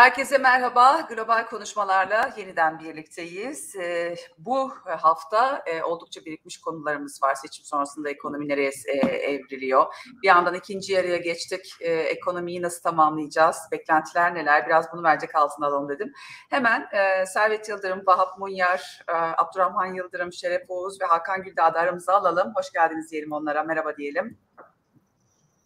Herkese 0.00 0.38
merhaba. 0.38 1.00
Global 1.00 1.46
konuşmalarla 1.46 2.34
yeniden 2.36 2.78
birlikteyiz. 2.78 3.76
Ee, 3.76 4.14
bu 4.38 4.70
hafta 4.84 5.62
e, 5.66 5.82
oldukça 5.82 6.24
birikmiş 6.24 6.60
konularımız 6.60 7.22
var. 7.22 7.34
Seçim 7.34 7.64
sonrasında 7.64 8.10
ekonomi 8.10 8.48
nereye 8.48 8.70
e, 8.86 8.96
evriliyor? 9.06 9.86
Bir 10.22 10.28
yandan 10.28 10.54
ikinci 10.54 10.92
yarıya 10.92 11.16
geçtik. 11.16 11.74
E, 11.80 11.92
ekonomiyi 11.92 12.62
nasıl 12.62 12.82
tamamlayacağız? 12.82 13.56
Beklentiler 13.72 14.34
neler? 14.34 14.66
Biraz 14.66 14.92
bunu 14.92 15.02
verecek 15.02 15.34
altına 15.34 15.66
alalım 15.66 15.88
dedim. 15.88 16.12
Hemen 16.50 16.88
e, 16.92 17.26
Servet 17.26 17.68
Yıldırım, 17.68 18.02
Vahap 18.06 18.38
Munyar, 18.38 19.04
Abdurrahman 19.36 19.94
Yıldırım, 19.94 20.32
Şeref 20.32 20.62
Oğuz 20.68 21.00
ve 21.00 21.04
Hakan 21.04 21.42
Güldağ'ı 21.42 21.78
aramıza 21.78 22.14
alalım. 22.14 22.52
Hoş 22.54 22.72
geldiniz 22.72 23.10
diyelim 23.10 23.32
onlara. 23.32 23.62
Merhaba 23.62 23.96
diyelim. 23.96 24.38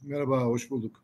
Merhaba, 0.03 0.37
hoş 0.41 0.71
bulduk. 0.71 1.04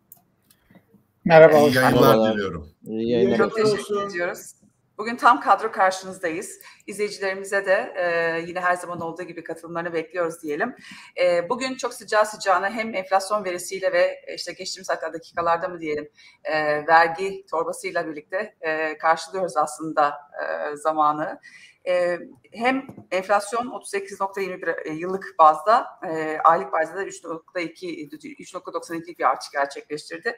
Merhaba, 1.24 1.59
İyi 1.59 1.74
yayınlar 1.77 2.33
diliyorum. 2.33 2.69
İyi 2.83 3.10
yayınlar. 3.10 3.37
Çok 3.37 3.56
teşekkür 3.56 4.09
ediyoruz. 4.11 4.52
Bugün 4.98 5.16
tam 5.16 5.41
kadro 5.41 5.73
karşınızdayız. 5.73 6.59
İzleyicilerimize 6.87 7.66
de 7.66 7.92
e, 7.97 8.41
yine 8.48 8.61
her 8.61 8.74
zaman 8.74 9.01
olduğu 9.01 9.23
gibi 9.23 9.45
katılımlarını 9.45 9.92
bekliyoruz 9.92 10.42
diyelim. 10.42 10.77
E, 11.23 11.48
bugün 11.48 11.75
çok 11.75 11.95
sıcağı 11.95 12.27
sıcağına 12.27 12.70
hem 12.70 12.95
enflasyon 12.95 13.45
verisiyle 13.45 13.92
ve 13.92 14.20
işte 14.37 14.52
geçtiğimiz 14.52 14.91
hatta 14.91 15.12
dakikalarda 15.12 15.69
mı 15.69 15.80
diyelim 15.80 16.09
e, 16.45 16.87
vergi 16.87 17.47
torbasıyla 17.50 18.06
birlikte 18.06 18.55
e, 18.61 18.98
karşılıyoruz 18.98 19.56
aslında 19.56 20.09
e, 20.42 20.77
zamanı. 20.77 21.41
E, 21.87 22.19
hem 22.52 22.86
enflasyon 23.10 23.66
38.21 23.66 24.88
e, 24.88 24.92
yıllık 24.92 25.34
bazda, 25.38 25.86
e, 26.08 26.38
aylık 26.44 26.72
bazda 26.72 26.97
da 26.97 27.05
3.2 27.05 28.08
3.92 28.11 29.19
bir 29.19 29.25
artış 29.25 29.50
gerçekleştirdi. 29.50 30.36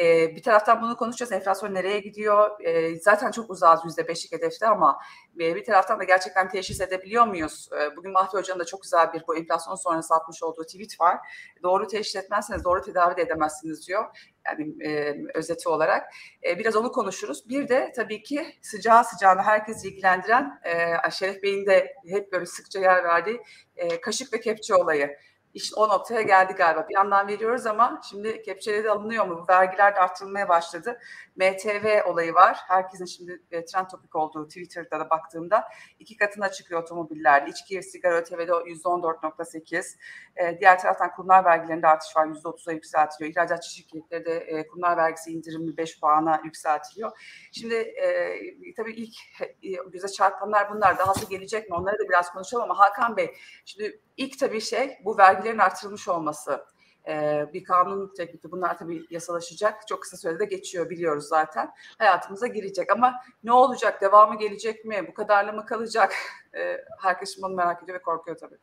E, 0.00 0.36
bir 0.36 0.42
taraftan 0.42 0.82
bunu 0.82 0.96
konuşacağız. 0.96 1.32
Enflasyon 1.32 1.74
nereye 1.74 2.00
gidiyor? 2.00 2.60
E, 2.60 2.96
zaten 2.96 3.30
çok 3.30 3.50
uzağız 3.50 3.80
%5'lik 3.80 4.32
hedefte 4.32 4.66
ama 4.66 4.98
e, 5.40 5.54
bir 5.54 5.64
taraftan 5.64 6.00
da 6.00 6.04
gerçekten 6.04 6.48
teşhis 6.48 6.80
edebiliyor 6.80 7.26
muyuz? 7.26 7.68
E, 7.80 7.96
bugün 7.96 8.12
Mahfi 8.12 8.36
Hoca'nın 8.36 8.60
da 8.60 8.64
çok 8.64 8.82
güzel 8.82 9.12
bir 9.12 9.22
bu 9.28 9.36
enflasyon 9.36 9.74
sonrası 9.74 10.14
atmış 10.14 10.42
olduğu 10.42 10.64
tweet 10.64 11.00
var. 11.00 11.18
Doğru 11.62 11.86
teşhis 11.86 12.16
etmezseniz 12.16 12.64
doğru 12.64 12.82
tedavi 12.82 13.16
de 13.16 13.22
edemezsiniz 13.22 13.88
diyor 13.88 14.04
yani 14.48 14.84
e, 14.84 15.16
özeti 15.34 15.68
olarak. 15.68 16.12
E, 16.48 16.58
biraz 16.58 16.76
onu 16.76 16.92
konuşuruz. 16.92 17.48
Bir 17.48 17.68
de 17.68 17.92
tabii 17.96 18.22
ki 18.22 18.46
sıcağı 18.62 19.04
sıcağına 19.04 19.42
herkesi 19.42 19.88
ilgilendiren 19.88 20.60
e, 20.64 21.10
Şeref 21.10 21.42
Bey'in 21.48 21.66
de 21.66 21.94
hep 22.08 22.32
böyle 22.32 22.46
sıkça 22.46 22.80
yer 22.80 23.04
verdiği 23.04 23.40
e, 23.76 24.00
kaşık 24.00 24.32
ve 24.32 24.40
kepçe 24.40 24.74
olayı. 24.74 25.16
İşte 25.54 25.80
o 25.80 25.88
noktaya 25.88 26.22
geldi 26.22 26.52
galiba. 26.52 26.88
Bir 26.88 26.94
yandan 26.94 27.28
veriyoruz 27.28 27.66
ama 27.66 28.00
şimdi 28.10 28.42
kepçeleri 28.42 28.84
de 28.84 28.90
alınıyor 28.90 29.26
mu? 29.26 29.44
Vergiler 29.48 29.96
de 29.96 30.00
arttırılmaya 30.00 30.48
başladı. 30.48 30.98
MTV 31.36 32.02
olayı 32.06 32.34
var. 32.34 32.58
Herkesin 32.68 33.04
şimdi 33.04 33.42
e, 33.50 33.64
trend 33.64 33.86
topik 33.86 34.16
olduğu 34.16 34.48
Twitter'da 34.48 35.00
da 35.00 35.10
baktığımda 35.10 35.68
iki 35.98 36.16
katına 36.16 36.50
çıkıyor 36.50 36.82
otomobiller. 36.82 37.46
İçki, 37.46 37.82
sigara, 37.82 38.14
ÖTV'de 38.14 38.52
%14.8. 38.52 39.96
E, 40.36 40.60
diğer 40.60 40.78
taraftan 40.78 41.10
kurumlar 41.10 41.44
vergilerinde 41.44 41.86
artış 41.86 42.16
var. 42.16 42.26
%30'a 42.26 42.72
yükseltiliyor. 42.72 43.30
İhracatçı 43.30 43.70
şirketleri 43.70 44.24
de 44.24 44.36
e, 44.36 44.66
kurumlar 44.66 44.96
vergisi 44.96 45.30
indirimli 45.30 45.76
5 45.76 46.00
puana 46.00 46.40
yükseltiliyor. 46.44 47.10
Şimdi 47.52 47.74
e, 47.74 48.38
tabii 48.76 48.92
ilk 48.92 49.14
e, 49.62 49.90
göze 49.92 50.08
çarpanlar 50.08 50.70
bunlar. 50.74 50.98
Dahası 50.98 51.28
gelecek 51.28 51.70
mi? 51.70 51.76
Onları 51.76 51.98
da 51.98 52.08
biraz 52.08 52.32
konuşalım 52.32 52.64
ama 52.64 52.78
Hakan 52.78 53.16
Bey 53.16 53.34
şimdi 53.64 54.00
ilk 54.16 54.38
tabii 54.38 54.60
şey 54.60 54.98
bu 55.04 55.18
vergilerin 55.38 55.58
artırılmış 55.58 56.08
olması 56.08 56.64
e, 57.08 57.46
bir 57.52 57.64
kanun 57.64 58.14
teklifi. 58.16 58.50
Bunlar 58.50 58.78
tabii 58.78 59.06
yasalaşacak. 59.10 59.88
Çok 59.88 60.02
kısa 60.02 60.16
sürede 60.16 60.44
geçiyor 60.44 60.90
biliyoruz 60.90 61.24
zaten. 61.24 61.70
Hayatımıza 61.98 62.46
girecek 62.46 62.92
ama 62.92 63.14
ne 63.44 63.52
olacak? 63.52 64.02
Devamı 64.02 64.38
gelecek 64.38 64.84
mi? 64.84 65.04
Bu 65.08 65.14
kadarla 65.14 65.52
mı 65.52 65.66
kalacak? 65.66 66.12
E, 66.54 66.84
herkes 67.02 67.42
bunu 67.42 67.54
merak 67.54 67.82
ediyor 67.82 67.98
ve 67.98 68.02
korkuyor 68.02 68.36
tabii. 68.36 68.56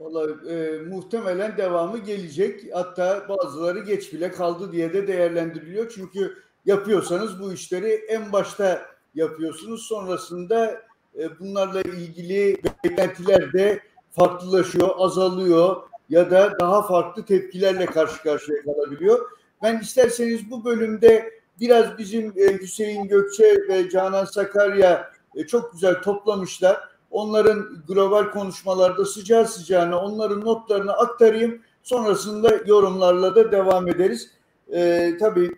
Vallahi 0.00 0.52
e, 0.52 0.78
muhtemelen 0.82 1.56
devamı 1.56 1.98
gelecek. 1.98 2.64
Hatta 2.74 3.28
bazıları 3.28 3.78
geç 3.78 4.12
bile 4.12 4.30
kaldı 4.30 4.72
diye 4.72 4.92
de 4.92 5.06
değerlendiriliyor. 5.06 5.92
Çünkü 5.94 6.42
yapıyorsanız 6.64 7.42
bu 7.42 7.52
işleri 7.52 7.92
en 7.92 8.32
başta 8.32 8.82
yapıyorsunuz. 9.14 9.86
Sonrasında 9.86 10.82
e, 11.18 11.38
bunlarla 11.38 11.80
ilgili 11.80 12.62
beklentiler 12.84 13.52
de 13.52 13.80
farklılaşıyor, 14.10 14.88
azalıyor 14.96 15.76
ya 16.08 16.30
da 16.30 16.58
daha 16.60 16.82
farklı 16.82 17.24
tepkilerle 17.24 17.86
karşı 17.86 18.22
karşıya 18.22 18.62
kalabiliyor. 18.62 19.30
Ben 19.62 19.78
isterseniz 19.78 20.50
bu 20.50 20.64
bölümde 20.64 21.30
biraz 21.60 21.98
bizim 21.98 22.32
e, 22.36 22.58
Hüseyin 22.58 23.08
Gökçe 23.08 23.68
ve 23.68 23.90
Canan 23.90 24.24
Sakarya 24.24 25.10
e, 25.34 25.46
çok 25.46 25.72
güzel 25.72 26.02
toplamışlar. 26.02 26.80
Onların 27.10 27.84
global 27.88 28.30
konuşmalarda 28.30 29.04
sıcağı 29.04 29.46
sıcağına 29.46 30.00
onların 30.00 30.40
notlarını 30.40 30.92
aktarayım. 30.92 31.62
Sonrasında 31.82 32.50
yorumlarla 32.66 33.34
da 33.34 33.52
devam 33.52 33.88
ederiz. 33.88 34.30
E, 34.72 35.12
tabii 35.20 35.50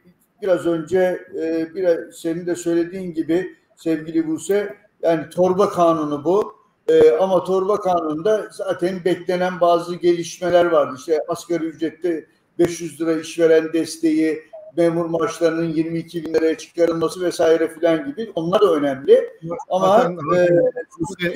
biraz 0.43 0.67
önce 0.67 1.27
e, 1.35 1.75
biraz 1.75 2.15
senin 2.15 2.47
de 2.47 2.57
söylediğin 2.57 3.15
gibi 3.15 3.57
sevgili 3.77 4.29
Buse 4.29 4.77
yani 5.03 5.31
torba 5.31 5.69
kanunu 5.69 6.25
bu. 6.25 6.62
E, 6.89 7.11
ama 7.11 7.45
torba 7.45 7.81
kanununda 7.81 8.49
zaten 8.53 9.05
beklenen 9.05 9.61
bazı 9.61 9.97
gelişmeler 9.97 10.65
vardı. 10.65 10.95
İşte 10.99 11.21
asgari 11.29 11.65
ücrette 11.65 12.27
500 12.59 13.01
lira 13.01 13.13
işveren 13.13 13.73
desteği, 13.73 14.43
memur 14.77 15.07
maaşlarının 15.07 15.69
22 15.69 16.25
bin 16.25 16.35
liraya 16.35 16.59
çıkarılması 16.59 17.21
vesaire 17.21 17.69
filan 17.69 18.07
gibi 18.07 18.33
onlar 18.35 18.61
da 18.61 18.75
önemli. 18.75 19.31
Ama 19.69 20.13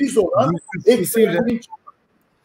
biz 0.01 0.17
e, 0.17 0.19
olan 0.19 0.55
ekstreminin 0.85 1.61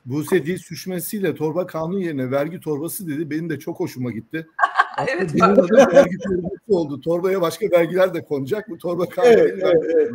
Buse 0.06 0.46
dil 0.46 0.58
süşmesiyle 0.58 1.34
torba 1.34 1.66
kanun 1.66 1.98
yerine 1.98 2.30
vergi 2.30 2.60
torbası 2.60 3.08
dedi. 3.08 3.30
Benim 3.30 3.50
de 3.50 3.58
çok 3.58 3.80
hoşuma 3.80 4.10
gitti. 4.10 4.46
evet. 5.08 5.30
Benim 5.34 5.44
adım 5.44 5.76
vergi 5.76 6.18
torbası 6.18 6.56
oldu. 6.68 7.00
Torbaya 7.00 7.40
başka 7.40 7.70
vergiler 7.70 8.14
de 8.14 8.24
konacak. 8.24 8.68
Bu 8.68 8.78
torba 8.78 9.08
kanunu. 9.08 9.32
Evet, 9.32 9.58
evet, 9.62 9.82
evet. 9.94 10.10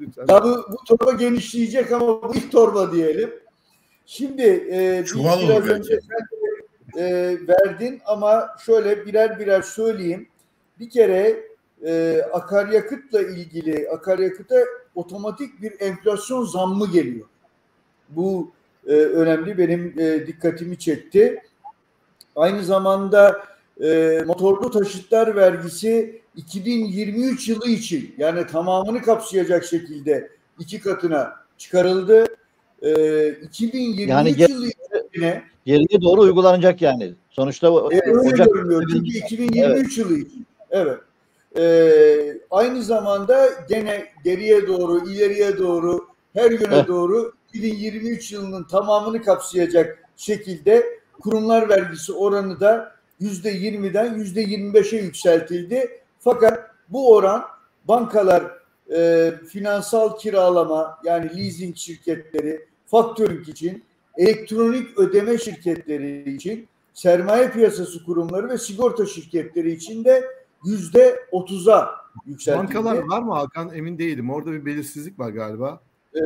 Lütfen. 0.00 0.26
Tabii 0.26 0.48
bu 0.48 0.84
torba 0.88 1.12
genişleyecek 1.12 1.92
ama 1.92 2.22
bu 2.22 2.34
ilk 2.34 2.52
torba 2.52 2.92
diyelim. 2.92 3.30
Şimdi 4.06 4.66
e, 4.70 5.04
Çuval 5.06 5.40
biraz 5.40 5.68
önce 5.68 6.00
sen 6.00 6.44
e, 7.02 7.36
verdin 7.48 8.00
ama 8.06 8.48
şöyle 8.64 9.06
birer 9.06 9.38
birer 9.38 9.62
söyleyeyim. 9.62 10.28
Bir 10.80 10.90
kere 10.90 11.44
e, 11.86 12.22
akaryakıtla 12.32 13.22
ilgili 13.22 13.88
akaryakıta 13.90 14.56
otomatik 14.94 15.62
bir 15.62 15.80
enflasyon 15.80 16.44
zammı 16.44 16.92
geliyor. 16.92 17.26
Bu 18.08 18.50
e, 18.86 18.92
önemli 18.92 19.58
benim 19.58 19.94
e, 19.98 20.26
dikkatimi 20.26 20.78
çekti. 20.78 21.42
Aynı 22.36 22.64
zamanda 22.64 23.42
e, 23.82 24.22
motorlu 24.26 24.70
taşıtlar 24.70 25.36
vergisi 25.36 26.22
2023 26.36 27.48
yılı 27.48 27.68
için 27.68 28.14
yani 28.18 28.46
tamamını 28.46 29.02
kapsayacak 29.02 29.64
şekilde 29.64 30.30
iki 30.58 30.80
katına 30.80 31.32
çıkarıldı. 31.58 32.26
Ee, 32.82 33.28
2023 33.28 34.08
yani 34.08 34.34
yılı 34.38 34.68
içine 35.12 35.42
geriye 35.64 36.02
doğru 36.02 36.20
uygulanacak 36.20 36.82
yani. 36.82 37.14
Sonuçta 37.30 37.66
e, 37.66 37.70
öyle 38.10 38.18
Ocak 38.18 38.54
görünüyor. 38.54 38.84
Çünkü 38.92 39.18
2023 39.18 39.58
evet. 39.58 39.98
yılı 39.98 40.18
için. 40.18 40.46
Evet. 40.70 40.98
Ee, 41.58 42.38
aynı 42.50 42.82
zamanda 42.82 43.48
gene 43.68 44.04
geriye 44.24 44.66
doğru, 44.66 45.10
ileriye 45.10 45.58
doğru, 45.58 46.06
her 46.34 46.50
yöne 46.50 46.74
evet. 46.74 46.88
doğru 46.88 47.32
2023 47.48 48.32
yılının 48.32 48.64
tamamını 48.64 49.22
kapsayacak 49.22 49.98
şekilde 50.16 50.84
kurumlar 51.20 51.68
vergisi 51.68 52.12
oranı 52.12 52.60
da 52.60 52.93
%20'den 53.20 54.14
yüzde 54.14 54.44
25'e 54.44 54.98
yükseltildi. 54.98 56.00
Fakat 56.20 56.70
bu 56.88 57.14
oran 57.14 57.44
bankalar 57.88 58.44
e, 58.94 59.32
finansal 59.48 60.18
kiralama 60.18 60.98
yani 61.04 61.36
leasing 61.36 61.76
şirketleri, 61.76 62.66
faktörlük 62.86 63.48
için, 63.48 63.84
elektronik 64.16 64.98
ödeme 64.98 65.38
şirketleri 65.38 66.34
için, 66.34 66.68
sermaye 66.92 67.50
piyasası 67.50 68.04
kurumları 68.04 68.48
ve 68.48 68.58
sigorta 68.58 69.06
şirketleri 69.06 69.72
için 69.72 70.04
de 70.04 70.24
yüzde 70.64 71.20
otuza 71.32 71.90
yükseltildi. 72.26 72.74
Bankalar 72.74 72.98
var 72.98 73.22
mı 73.22 73.34
Hakan? 73.34 73.74
Emin 73.74 73.98
değilim. 73.98 74.30
Orada 74.30 74.52
bir 74.52 74.66
belirsizlik 74.66 75.18
var 75.18 75.30
galiba. 75.30 75.80
Ee, 76.16 76.20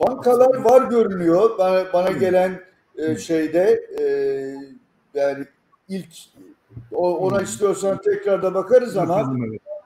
bankalar 0.00 0.64
var 0.64 0.90
görünüyor. 0.90 1.58
Bana, 1.58 1.92
bana 1.92 2.10
gelen 2.10 2.60
e, 2.96 3.16
şeyde 3.16 3.86
e, 4.00 4.04
yani 5.20 5.44
ilk 5.88 6.08
o, 6.92 7.18
ona 7.18 7.42
istiyorsan 7.42 8.00
tekrar 8.00 8.42
da 8.42 8.54
bakarız 8.54 8.96
ama 8.96 9.34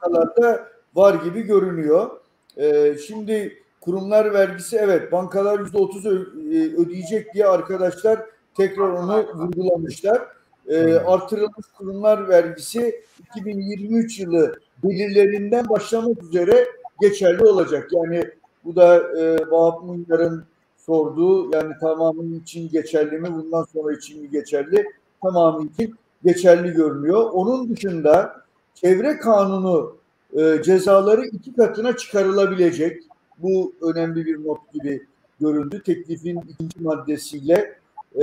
bankalarda 0.03 0.69
var 0.95 1.15
gibi 1.15 1.43
görünüyor. 1.43 2.11
Ee, 2.57 2.97
şimdi 3.07 3.63
kurumlar 3.81 4.33
vergisi 4.35 4.77
evet 4.77 5.13
bankalar 5.13 5.61
yüzde 5.61 5.79
otuz 5.79 6.07
ödeyecek 6.07 7.35
diye 7.35 7.47
arkadaşlar 7.47 8.21
tekrar 8.55 8.89
onu 8.89 9.27
vurgulamışlar. 9.35 10.23
e, 10.69 10.95
artırılmış 10.95 11.67
kurumlar 11.79 12.29
vergisi 12.29 13.03
2023 13.31 14.21
yılı 14.21 14.61
belirlerinden 14.85 15.69
başlamak 15.69 16.23
üzere 16.23 16.67
geçerli 17.01 17.45
olacak. 17.45 17.89
Yani 17.93 18.25
bu 18.65 18.77
da 18.77 18.97
e, 18.97 19.51
Vahap 19.51 19.83
Mundar'ın 19.85 20.45
sorduğu 20.77 21.51
yani 21.57 21.75
tamamı 21.81 22.25
için 22.37 22.69
geçerli 22.69 23.19
mi 23.19 23.35
bundan 23.35 23.65
sonra 23.65 23.93
için 23.93 24.23
mi 24.23 24.31
geçerli 24.31 24.85
tamamı 25.23 25.67
için 25.67 25.95
geçerli 26.25 26.71
görünüyor. 26.73 27.31
Onun 27.33 27.69
dışında 27.69 28.43
çevre 28.75 29.19
kanunu 29.19 29.97
e, 30.37 30.63
cezaları 30.63 31.27
iki 31.27 31.55
katına 31.55 31.97
çıkarılabilecek. 31.97 33.03
Bu 33.39 33.73
önemli 33.83 34.27
bir 34.27 34.45
not 34.45 34.73
gibi 34.73 35.07
göründü. 35.41 35.83
Teklifin 35.87 36.41
ikinci 36.49 36.83
maddesiyle 36.83 37.79
e, 38.15 38.23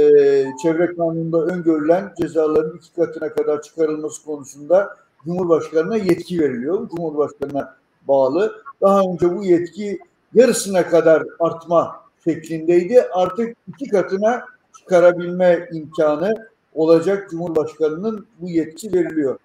çevre 0.63 0.95
kanununda 0.95 1.45
öngörülen 1.45 2.13
cezaların 2.21 2.77
iki 2.77 2.93
katına 2.93 3.33
kadar 3.33 3.61
çıkarılması 3.61 4.25
konusunda 4.25 4.97
Cumhurbaşkanı'na 5.25 5.97
yetki 5.97 6.39
veriliyor. 6.39 6.89
Cumhurbaşkanı'na 6.89 7.75
bağlı. 8.07 8.55
Daha 8.81 9.01
önce 9.01 9.37
bu 9.37 9.43
yetki 9.43 9.99
yarısına 10.33 10.87
kadar 10.87 11.23
artma 11.39 11.95
şeklindeydi. 12.23 13.01
Artık 13.01 13.57
iki 13.67 13.89
katına 13.89 14.45
çıkarabilme 14.79 15.69
imkanı 15.73 16.47
olacak 16.75 17.29
Cumhurbaşkanı'nın 17.29 18.27
bu 18.39 18.49
yetki 18.49 18.93
veriliyor. 18.93 19.39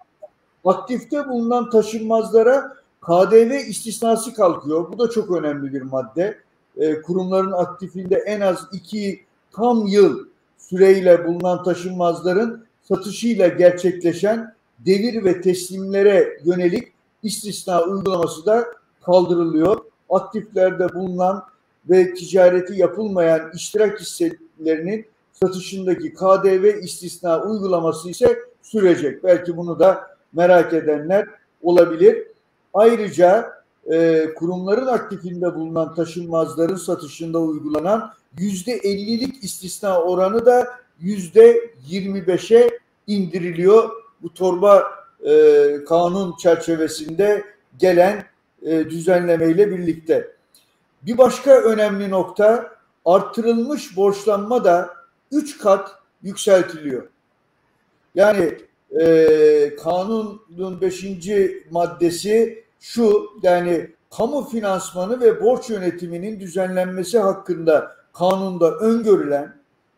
Aktifte 0.65 1.29
bulunan 1.29 1.69
taşınmazlara 1.69 2.77
KDV 3.01 3.51
istisnası 3.67 4.33
kalkıyor. 4.33 4.91
Bu 4.91 4.99
da 4.99 5.09
çok 5.09 5.31
önemli 5.31 5.73
bir 5.73 5.81
madde. 5.81 6.37
E, 6.77 7.01
kurumların 7.01 7.51
aktifinde 7.51 8.15
en 8.15 8.41
az 8.41 8.67
iki 8.73 9.21
tam 9.51 9.87
yıl 9.87 10.25
süreyle 10.57 11.27
bulunan 11.27 11.63
taşınmazların 11.63 12.65
satışıyla 12.81 13.47
gerçekleşen 13.47 14.55
devir 14.79 15.25
ve 15.25 15.41
teslimlere 15.41 16.39
yönelik 16.43 16.87
istisna 17.23 17.83
uygulaması 17.83 18.45
da 18.45 18.65
kaldırılıyor. 19.05 19.77
Aktiflerde 20.09 20.93
bulunan 20.93 21.43
ve 21.89 22.13
ticareti 22.13 22.73
yapılmayan 22.73 23.51
iştirak 23.55 23.99
hisselerinin 23.99 25.05
satışındaki 25.43 26.13
KDV 26.13 26.83
istisna 26.83 27.41
uygulaması 27.41 28.09
ise 28.09 28.39
sürecek. 28.61 29.23
Belki 29.23 29.57
bunu 29.57 29.79
da 29.79 30.07
merak 30.33 30.73
edenler 30.73 31.27
olabilir. 31.61 32.27
Ayrıca 32.73 33.53
e, 33.91 34.25
kurumların 34.33 34.87
aktifinde 34.87 35.55
bulunan 35.55 35.95
taşınmazların 35.95 36.75
satışında 36.75 37.39
uygulanan 37.39 38.13
yüzde 38.39 38.71
ellilik 38.71 39.43
istisna 39.43 40.01
oranı 40.01 40.45
da 40.45 40.67
yüzde 40.99 41.71
yirmi 41.87 42.27
beşe 42.27 42.79
indiriliyor. 43.07 43.89
Bu 44.21 44.33
torba 44.33 44.83
e, 45.25 45.83
kanun 45.87 46.37
çerçevesinde 46.37 47.43
gelen 47.79 48.23
e, 48.61 48.89
düzenlemeyle 48.89 49.71
birlikte. 49.71 50.31
Bir 51.01 51.17
başka 51.17 51.51
önemli 51.51 52.09
nokta 52.09 52.71
artırılmış 53.05 53.97
borçlanma 53.97 54.63
da 54.63 55.00
üç 55.31 55.57
kat 55.57 55.95
yükseltiliyor. 56.23 57.07
Yani 58.15 58.57
e, 59.01 59.75
kanunun 59.75 60.81
beşinci 60.81 61.67
maddesi 61.71 62.63
şu 62.79 63.29
yani 63.43 63.91
kamu 64.17 64.49
finansmanı 64.49 65.21
ve 65.21 65.41
borç 65.41 65.69
yönetiminin 65.69 66.39
düzenlenmesi 66.39 67.19
hakkında 67.19 67.95
kanunda 68.13 68.75
öngörülen 68.75 69.55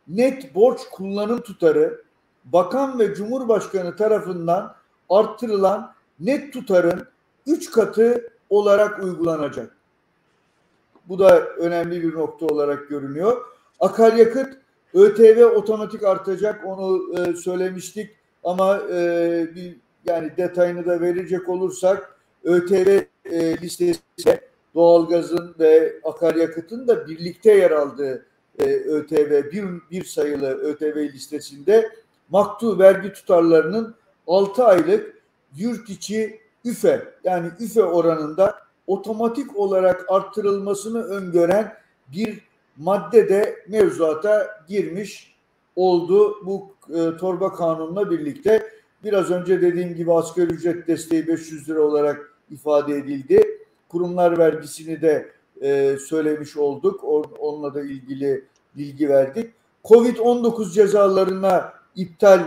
net 0.07 0.55
borç 0.55 0.79
kullanım 0.91 1.41
tutarı 1.41 2.01
bakan 2.45 2.99
ve 2.99 3.15
cumhurbaşkanı 3.15 3.95
tarafından 3.95 4.75
arttırılan 5.09 5.93
net 6.19 6.53
tutarın 6.53 7.07
üç 7.47 7.71
katı 7.71 8.29
olarak 8.49 9.03
uygulanacak. 9.03 9.77
Bu 11.07 11.19
da 11.19 11.39
önemli 11.39 12.03
bir 12.03 12.13
nokta 12.13 12.45
olarak 12.45 12.89
görünüyor. 12.89 13.41
Akaryakıt 13.79 14.57
ÖTV 14.93 15.45
otomatik 15.45 16.03
artacak 16.03 16.65
onu 16.65 17.01
e, 17.19 17.35
söylemiştik. 17.35 18.09
Ama 18.43 18.81
e, 18.91 19.47
bir 19.55 19.75
yani 20.05 20.31
detayını 20.37 20.85
da 20.85 21.01
verecek 21.01 21.49
olursak 21.49 22.17
ÖTV 22.43 23.01
e, 23.25 23.57
listesinde 23.61 24.41
doğalgazın 24.75 25.55
ve 25.59 25.93
akaryakıtın 26.03 26.87
da 26.87 27.07
birlikte 27.07 27.51
yer 27.51 27.71
aldığı 27.71 28.25
e, 28.59 28.63
ÖTV 28.73 29.51
bir, 29.51 29.65
bir 29.91 30.03
sayılı 30.03 30.47
ÖTV 30.47 30.97
listesinde 30.97 31.91
maktu 32.29 32.79
vergi 32.79 33.13
tutarlarının 33.13 33.95
6 34.27 34.63
aylık 34.63 35.21
yurt 35.55 35.89
içi 35.89 36.39
üfe 36.65 37.13
yani 37.23 37.51
üfe 37.59 37.83
oranında 37.83 38.55
otomatik 38.87 39.57
olarak 39.57 40.05
arttırılmasını 40.09 41.03
öngören 41.03 41.73
bir 42.07 42.39
madde 42.77 43.29
de 43.29 43.55
mevzuata 43.67 44.47
girmiş 44.67 45.35
oldu 45.75 46.45
bu 46.45 46.73
e, 46.89 47.17
torba 47.17 47.53
kanunla 47.53 48.11
birlikte. 48.11 48.69
Biraz 49.03 49.31
önce 49.31 49.61
dediğim 49.61 49.95
gibi 49.95 50.13
asgari 50.13 50.53
ücret 50.53 50.87
desteği 50.87 51.27
500 51.27 51.69
lira 51.69 51.81
olarak 51.81 52.33
ifade 52.51 52.97
edildi. 52.97 53.59
Kurumlar 53.89 54.37
vergisini 54.37 55.01
de 55.01 55.29
e, 55.61 55.97
söylemiş 55.97 56.57
olduk. 56.57 57.03
Onunla 57.39 57.73
da 57.73 57.81
ilgili 57.81 58.45
bilgi 58.75 59.09
verdik. 59.09 59.53
Covid-19 59.83 60.73
cezalarına 60.73 61.73
iptal 61.95 62.39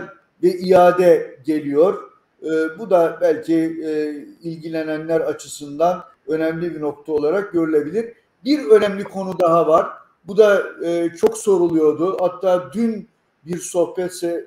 ve 0.43 0.49
iade 0.57 1.39
geliyor. 1.45 2.11
E, 2.43 2.49
bu 2.79 2.89
da 2.89 3.17
belki 3.21 3.55
e, 3.85 4.11
ilgilenenler 4.49 5.21
açısından 5.21 6.03
önemli 6.27 6.75
bir 6.75 6.81
nokta 6.81 7.11
olarak 7.11 7.53
görülebilir. 7.53 8.13
Bir 8.45 8.65
önemli 8.65 9.03
konu 9.03 9.39
daha 9.39 9.67
var. 9.67 9.87
Bu 10.27 10.37
da 10.37 10.63
e, 10.85 11.09
çok 11.17 11.37
soruluyordu. 11.37 12.17
Hatta 12.19 12.69
dün 12.73 13.09
bir 13.45 13.57
sohbet 13.57 14.23
e, 14.23 14.45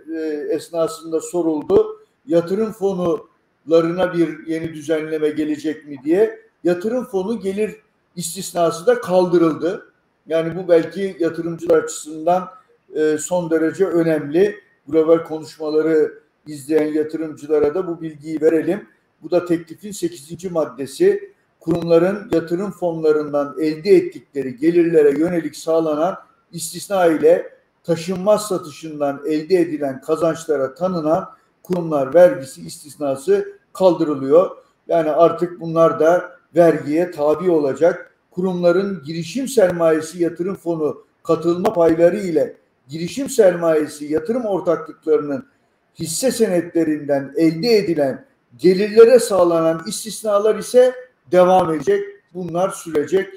esnasında 0.50 1.20
soruldu. 1.20 2.00
Yatırım 2.26 2.72
fonularına 2.72 4.14
bir 4.14 4.46
yeni 4.46 4.74
düzenleme 4.74 5.28
gelecek 5.28 5.86
mi 5.86 5.96
diye. 6.04 6.40
Yatırım 6.64 7.04
fonu 7.04 7.40
gelir 7.40 7.76
istisnası 8.16 8.86
da 8.86 9.00
kaldırıldı. 9.00 9.92
Yani 10.26 10.56
bu 10.56 10.68
belki 10.68 11.16
yatırımcılar 11.20 11.82
açısından 11.82 12.48
e, 12.94 13.18
son 13.18 13.50
derece 13.50 13.86
önemli. 13.86 14.56
Global 14.88 15.24
konuşmaları 15.24 16.20
izleyen 16.46 16.92
yatırımcılara 16.92 17.74
da 17.74 17.86
bu 17.86 18.00
bilgiyi 18.00 18.40
verelim. 18.40 18.86
Bu 19.22 19.30
da 19.30 19.44
teklifin 19.44 19.90
8. 19.90 20.50
maddesi 20.50 21.34
kurumların 21.60 22.30
yatırım 22.32 22.70
fonlarından 22.70 23.56
elde 23.60 23.90
ettikleri 23.90 24.56
gelirlere 24.56 25.18
yönelik 25.18 25.56
sağlanan 25.56 26.16
istisna 26.52 27.06
ile 27.06 27.52
taşınmaz 27.84 28.48
satışından 28.48 29.22
elde 29.26 29.56
edilen 29.56 30.00
kazançlara 30.00 30.74
tanınan 30.74 31.28
kurumlar 31.62 32.14
vergisi 32.14 32.66
istisnası 32.66 33.52
kaldırılıyor. 33.72 34.50
Yani 34.88 35.10
artık 35.10 35.60
bunlar 35.60 36.00
da 36.00 36.32
vergiye 36.56 37.10
tabi 37.10 37.50
olacak. 37.50 38.14
Kurumların 38.30 39.02
girişim 39.06 39.48
sermayesi 39.48 40.22
yatırım 40.22 40.54
fonu 40.54 41.04
katılma 41.22 41.72
payları 41.72 42.16
ile 42.16 42.56
girişim 42.88 43.30
sermayesi 43.30 44.04
yatırım 44.12 44.44
ortaklıklarının 44.44 45.46
hisse 45.98 46.30
senetlerinden 46.30 47.32
elde 47.36 47.76
edilen 47.76 48.24
gelirlere 48.56 49.18
sağlanan 49.18 49.82
istisnalar 49.86 50.56
ise 50.56 50.94
devam 51.32 51.74
edecek. 51.74 52.04
Bunlar 52.34 52.70
sürecek. 52.70 53.28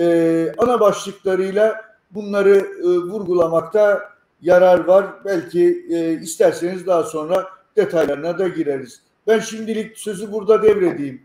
Ee, 0.00 0.54
ana 0.58 0.80
başlıklarıyla 0.80 1.84
bunları 2.10 2.56
e, 2.80 2.84
vurgulamakta 2.84 4.10
yarar 4.42 4.84
var. 4.84 5.06
Belki 5.24 5.86
e, 5.90 6.12
isterseniz 6.12 6.86
daha 6.86 7.02
sonra 7.02 7.46
detaylarına 7.76 8.38
da 8.38 8.48
gireriz. 8.48 9.02
Ben 9.26 9.38
şimdilik 9.38 9.98
sözü 9.98 10.32
burada 10.32 10.62
devredeyim. 10.62 11.22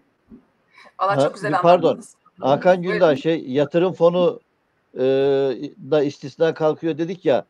Allah 0.98 1.20
çok 1.20 1.34
güzel 1.34 1.54
Pardon. 1.62 2.02
Hakan 2.40 2.82
Gündağ 2.82 3.16
şey 3.16 3.46
yatırım 3.48 3.94
fonu 3.94 4.40
e, 4.96 5.02
da 5.92 6.04
istisna 6.04 6.54
kalkıyor 6.54 6.98
dedik 6.98 7.26
ya. 7.26 7.46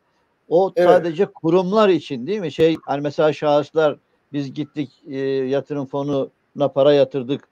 O 0.48 0.72
evet. 0.76 0.88
sadece 0.88 1.26
kurumlar 1.26 1.88
için 1.88 2.26
değil 2.26 2.40
mi? 2.40 2.52
Şey 2.52 2.76
hani 2.82 3.00
mesela 3.00 3.32
şahıslar 3.32 3.96
biz 4.32 4.54
gittik 4.54 4.90
e, 5.06 5.18
yatırım 5.26 5.86
fonuna 5.86 6.68
para 6.74 6.92
yatırdık. 6.92 7.48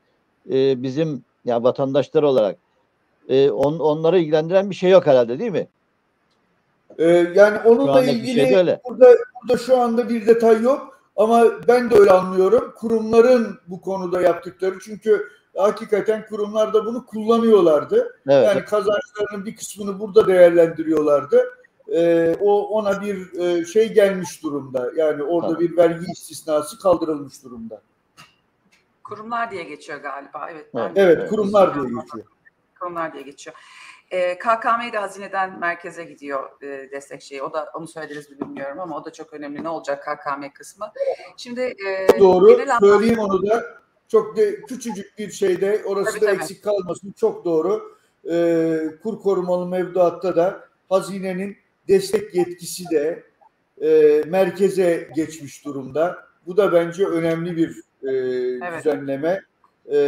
E, 0.51 0.83
bizim 0.83 1.25
ya 1.45 1.63
vatandaşlar 1.63 2.23
olarak 2.23 2.57
e, 3.29 3.51
on, 3.51 3.79
onları 3.79 4.19
ilgilendiren 4.19 4.71
bir 4.71 4.75
şey 4.75 4.91
yok 4.91 5.07
herhalde 5.07 5.39
değil 5.39 5.53
mi? 5.53 5.69
Ee, 6.99 7.33
yani 7.35 7.59
onunla 7.59 8.05
ilgili 8.05 8.41
şey 8.41 8.53
burada, 8.85 9.17
burada 9.43 9.59
şu 9.59 9.81
anda 9.81 10.09
bir 10.09 10.27
detay 10.27 10.63
yok 10.63 10.99
ama 11.17 11.45
ben 11.69 11.91
de 11.91 11.95
öyle 11.95 12.11
anlıyorum. 12.11 12.73
Kurumların 12.77 13.59
bu 13.67 13.81
konuda 13.81 14.21
yaptıkları 14.21 14.75
çünkü 14.85 15.29
hakikaten 15.57 16.27
kurumlar 16.27 16.75
da 16.75 16.87
bunu 16.87 17.07
kullanıyorlardı. 17.07 18.19
Evet. 18.29 18.47
Yani 18.47 18.65
kazançlarının 18.65 19.47
bir 19.47 19.57
kısmını 19.57 20.01
burada 20.01 20.27
değerlendiriyorlardı. 20.27 21.45
e, 21.95 22.35
o 22.41 22.69
ona 22.69 23.03
bir 23.03 23.41
e, 23.41 23.65
şey 23.65 23.93
gelmiş 23.93 24.43
durumda. 24.43 24.91
Yani 24.97 25.23
orada 25.23 25.47
tamam. 25.47 25.61
bir 25.61 25.77
vergi 25.77 26.07
istisnası 26.13 26.79
kaldırılmış 26.79 27.45
durumda. 27.45 27.81
Kurumlar 29.15 29.51
diye 29.51 29.63
geçiyor 29.63 29.99
galiba. 29.99 30.49
Evet. 30.51 30.67
Evet, 30.75 30.93
evet 30.97 31.31
kurumlar 31.31 31.75
diye 31.75 31.85
geçiyor. 31.85 32.27
Kurumlar 32.81 33.13
diye 33.13 33.23
geçiyor. 33.23 33.57
E, 34.11 34.39
de 34.93 34.99
hazineden 34.99 35.59
merkeze 35.59 36.05
gidiyor 36.05 36.63
e, 36.63 36.91
destek 36.91 37.23
şeyi. 37.23 37.43
O 37.43 37.53
da 37.53 37.71
onu 37.75 37.89
söylediniz 37.89 38.31
mi 38.31 38.41
bilmiyorum 38.41 38.81
ama 38.81 38.97
o 38.97 39.05
da 39.05 39.13
çok 39.13 39.33
önemli. 39.33 39.65
Ne 39.65 39.69
olacak 39.69 40.05
KKM 40.05 40.49
kısmı? 40.55 40.93
Şimdi 41.37 41.61
e, 41.61 42.19
doğru 42.19 42.61
söyleyeyim 42.81 43.19
onu 43.19 43.47
da 43.47 43.65
çok 44.09 44.37
de, 44.37 44.63
küçücük 44.63 45.19
bir 45.19 45.31
şeyde 45.31 45.83
orası 45.85 46.11
tabii, 46.13 46.21
da 46.21 46.27
tabii. 46.27 46.37
eksik 46.37 46.65
kalmasın. 46.65 47.13
Çok 47.13 47.45
doğru. 47.45 47.97
E, 48.31 48.79
kur 49.03 49.21
korumalı 49.21 49.67
mevduatta 49.67 50.37
da 50.37 50.69
hazinenin 50.89 51.57
destek 51.89 52.35
yetkisi 52.35 52.85
de 52.91 53.25
e, 53.83 54.23
merkeze 54.27 55.11
geçmiş 55.17 55.65
durumda. 55.65 56.19
Bu 56.47 56.57
da 56.57 56.73
bence 56.73 57.07
önemli 57.07 57.57
bir 57.57 57.83
e, 58.03 58.11
evet. 58.11 58.79
düzenleme. 58.79 59.43
E, 59.93 59.99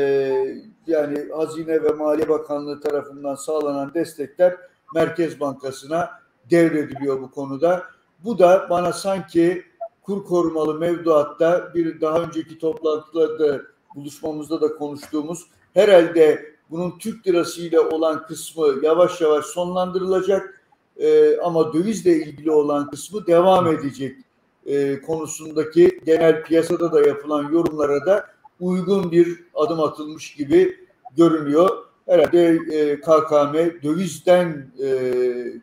yani 0.86 1.28
Hazine 1.36 1.82
ve 1.82 1.88
Maliye 1.88 2.28
Bakanlığı 2.28 2.80
tarafından 2.80 3.34
sağlanan 3.34 3.94
destekler 3.94 4.56
Merkez 4.94 5.40
Bankası'na 5.40 6.10
devrediliyor 6.50 7.20
bu 7.20 7.30
konuda. 7.30 7.82
Bu 8.24 8.38
da 8.38 8.66
bana 8.70 8.92
sanki 8.92 9.64
kur 10.02 10.24
korumalı 10.24 10.78
mevduatta 10.78 11.74
bir 11.74 12.00
daha 12.00 12.22
önceki 12.22 12.58
toplantılarda 12.58 13.62
buluşmamızda 13.94 14.60
da 14.60 14.76
konuştuğumuz 14.76 15.46
herhalde 15.74 16.54
bunun 16.70 16.98
Türk 16.98 17.26
lirası 17.26 17.60
ile 17.60 17.80
olan 17.80 18.26
kısmı 18.26 18.66
yavaş 18.82 19.20
yavaş 19.20 19.44
sonlandırılacak 19.44 20.62
e, 20.96 21.36
ama 21.36 21.72
dövizle 21.72 22.16
ilgili 22.16 22.50
olan 22.50 22.90
kısmı 22.90 23.26
devam 23.26 23.66
edecek 23.66 24.16
e, 24.66 25.00
konusundaki 25.00 26.00
genel 26.06 26.42
piyasada 26.42 26.92
da 26.92 27.06
yapılan 27.06 27.52
yorumlara 27.52 28.06
da 28.06 28.26
uygun 28.60 29.12
bir 29.12 29.44
adım 29.54 29.80
atılmış 29.80 30.34
gibi 30.34 30.76
görünüyor. 31.16 31.70
Herhalde 32.06 32.58
e, 32.72 33.00
KKM 33.00 33.82
dövizden 33.82 34.72
e, 34.82 34.88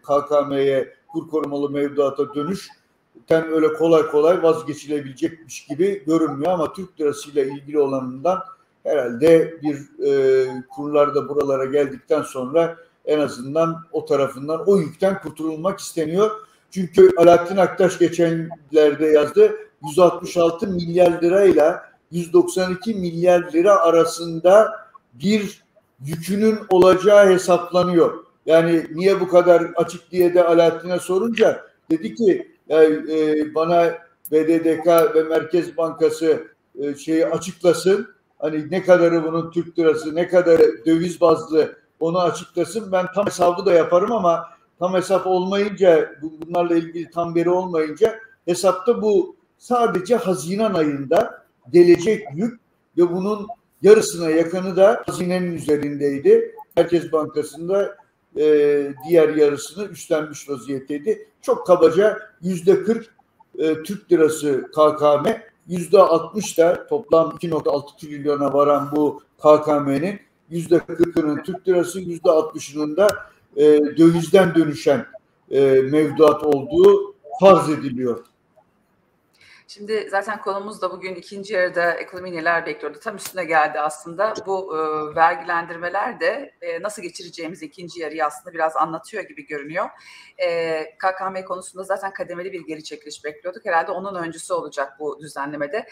KKM'ye 0.03 0.93
kur 1.08 1.29
korumalı 1.29 1.70
mevduata 1.70 2.36
dönüş 2.36 2.70
ten 3.27 3.51
öyle 3.51 3.74
kolay 3.74 4.08
kolay 4.08 4.43
vazgeçilebilecekmiş 4.43 5.65
gibi 5.65 6.03
görünmüyor 6.05 6.51
ama 6.51 6.74
Türk 6.74 7.01
lirasıyla 7.01 7.43
ilgili 7.43 7.79
olanından 7.79 8.39
herhalde 8.84 9.58
bir 9.62 10.05
e, 10.05 10.63
kurlarda 10.70 11.29
buralara 11.29 11.65
geldikten 11.65 12.22
sonra 12.22 12.77
en 13.05 13.20
azından 13.20 13.84
o 13.91 14.05
tarafından 14.05 14.63
o 14.65 14.77
yükten 14.77 15.22
kurtulmak 15.22 15.79
isteniyor. 15.79 16.31
Çünkü 16.72 17.12
Alaaddin 17.18 17.58
Aktaş 17.58 18.00
geçenlerde 18.00 19.06
yazdı 19.06 19.56
166 19.84 20.68
milyar 20.68 21.22
lirayla 21.22 21.92
192 22.12 22.94
milyar 22.94 23.54
lira 23.54 23.80
arasında 23.80 24.72
bir 25.13 25.63
yükünün 26.06 26.60
olacağı 26.70 27.30
hesaplanıyor. 27.30 28.24
Yani 28.46 28.86
niye 28.94 29.20
bu 29.20 29.28
kadar 29.28 29.62
açık 29.75 30.12
diye 30.12 30.34
de 30.34 30.44
Alaaddin'e 30.44 31.00
sorunca 31.00 31.66
dedi 31.92 32.16
ki 32.16 32.51
e, 32.70 32.75
e, 32.75 33.56
bana 33.56 33.94
BDDK 34.32 35.16
ve 35.16 35.24
Merkez 35.24 35.78
Bankası 35.78 36.48
e, 36.80 36.96
şeyi 36.96 37.25
açıklasın. 37.25 38.08
Hani 38.40 38.72
ne 38.72 38.84
kadarı 38.84 39.24
bunun 39.24 39.51
Türk 39.51 39.80
lirası, 39.80 40.16
ne 40.16 40.28
kadarı 40.28 40.86
döviz 40.86 41.22
bazlı 41.22 41.75
onu 42.00 42.20
açıklasın. 42.20 42.92
Ben 42.92 43.06
tam 43.16 43.25
hesabı 43.25 43.66
da 43.66 43.74
yaparım 43.74 44.12
ama 44.12 44.50
tam 44.82 44.94
hesap 44.94 45.28
olmayınca 45.28 46.16
bunlarla 46.22 46.76
ilgili 46.76 47.10
tam 47.12 47.36
veri 47.36 47.50
olmayınca 47.50 48.20
hesapta 48.46 49.02
bu 49.02 49.36
sadece 49.58 50.16
Haziran 50.16 50.74
ayında 50.74 51.46
gelecek 51.74 52.24
yük 52.36 52.60
ve 52.98 53.12
bunun 53.12 53.48
yarısına 53.82 54.30
yakını 54.30 54.76
da 54.76 55.04
hazinenin 55.06 55.56
üzerindeydi. 55.56 56.56
Merkez 56.78 57.12
Bankası'nda 57.12 57.98
e, 58.38 58.44
diğer 59.10 59.30
yarısını 59.30 59.86
üstlenmiş 59.86 60.50
vaziyetteydi. 60.50 61.28
Çok 61.42 61.68
kabaca 61.68 62.20
yüzde 62.42 62.84
40 62.84 63.16
e, 63.60 63.84
Türk 63.84 64.12
lirası 64.12 64.72
KKM, 64.72 65.30
yüzde 65.68 66.00
60 66.00 66.58
da 66.58 66.88
toplam 66.88 67.30
2.6 67.30 67.98
trilyona 67.98 68.54
varan 68.54 68.92
bu 68.96 69.22
KKM'nin 69.38 70.20
yüzde 70.50 70.76
40'ının 70.76 71.44
Türk 71.44 71.68
lirası, 71.68 72.00
yüzde 72.00 72.30
60'ının 72.30 72.98
da 72.98 73.08
e, 73.55 73.63
dövizden 73.98 74.55
dönüşen 74.55 75.05
e, 75.51 75.62
mevduat 75.81 76.43
olduğu 76.43 77.15
farz 77.39 77.70
ediliyor. 77.70 78.25
Şimdi 79.74 80.08
zaten 80.10 80.41
konumuz 80.41 80.81
da 80.81 80.91
bugün 80.91 81.15
ikinci 81.15 81.53
yarıda 81.53 81.93
ekonomi 81.93 82.31
neler 82.31 82.65
bekliyordu. 82.65 83.00
Tam 83.03 83.15
üstüne 83.15 83.46
geldi 83.46 83.79
aslında. 83.79 84.34
Bu 84.46 84.77
e, 84.77 84.79
vergilendirmeler 85.15 86.20
de 86.20 86.53
e, 86.62 86.81
nasıl 86.81 87.01
geçireceğimiz 87.01 87.63
ikinci 87.63 88.00
yarıyı 88.01 88.25
aslında 88.25 88.53
biraz 88.53 88.75
anlatıyor 88.75 89.24
gibi 89.24 89.46
görünüyor. 89.46 89.89
E, 90.38 90.84
KKM 90.98 91.43
konusunda 91.48 91.84
zaten 91.84 92.13
kademeli 92.13 92.51
bir 92.51 92.65
geri 92.65 92.84
çekiliş 92.84 93.25
bekliyorduk. 93.25 93.65
Herhalde 93.65 93.91
onun 93.91 94.24
öncüsü 94.24 94.53
olacak 94.53 94.93
bu 95.00 95.20
düzenlemede. 95.20 95.86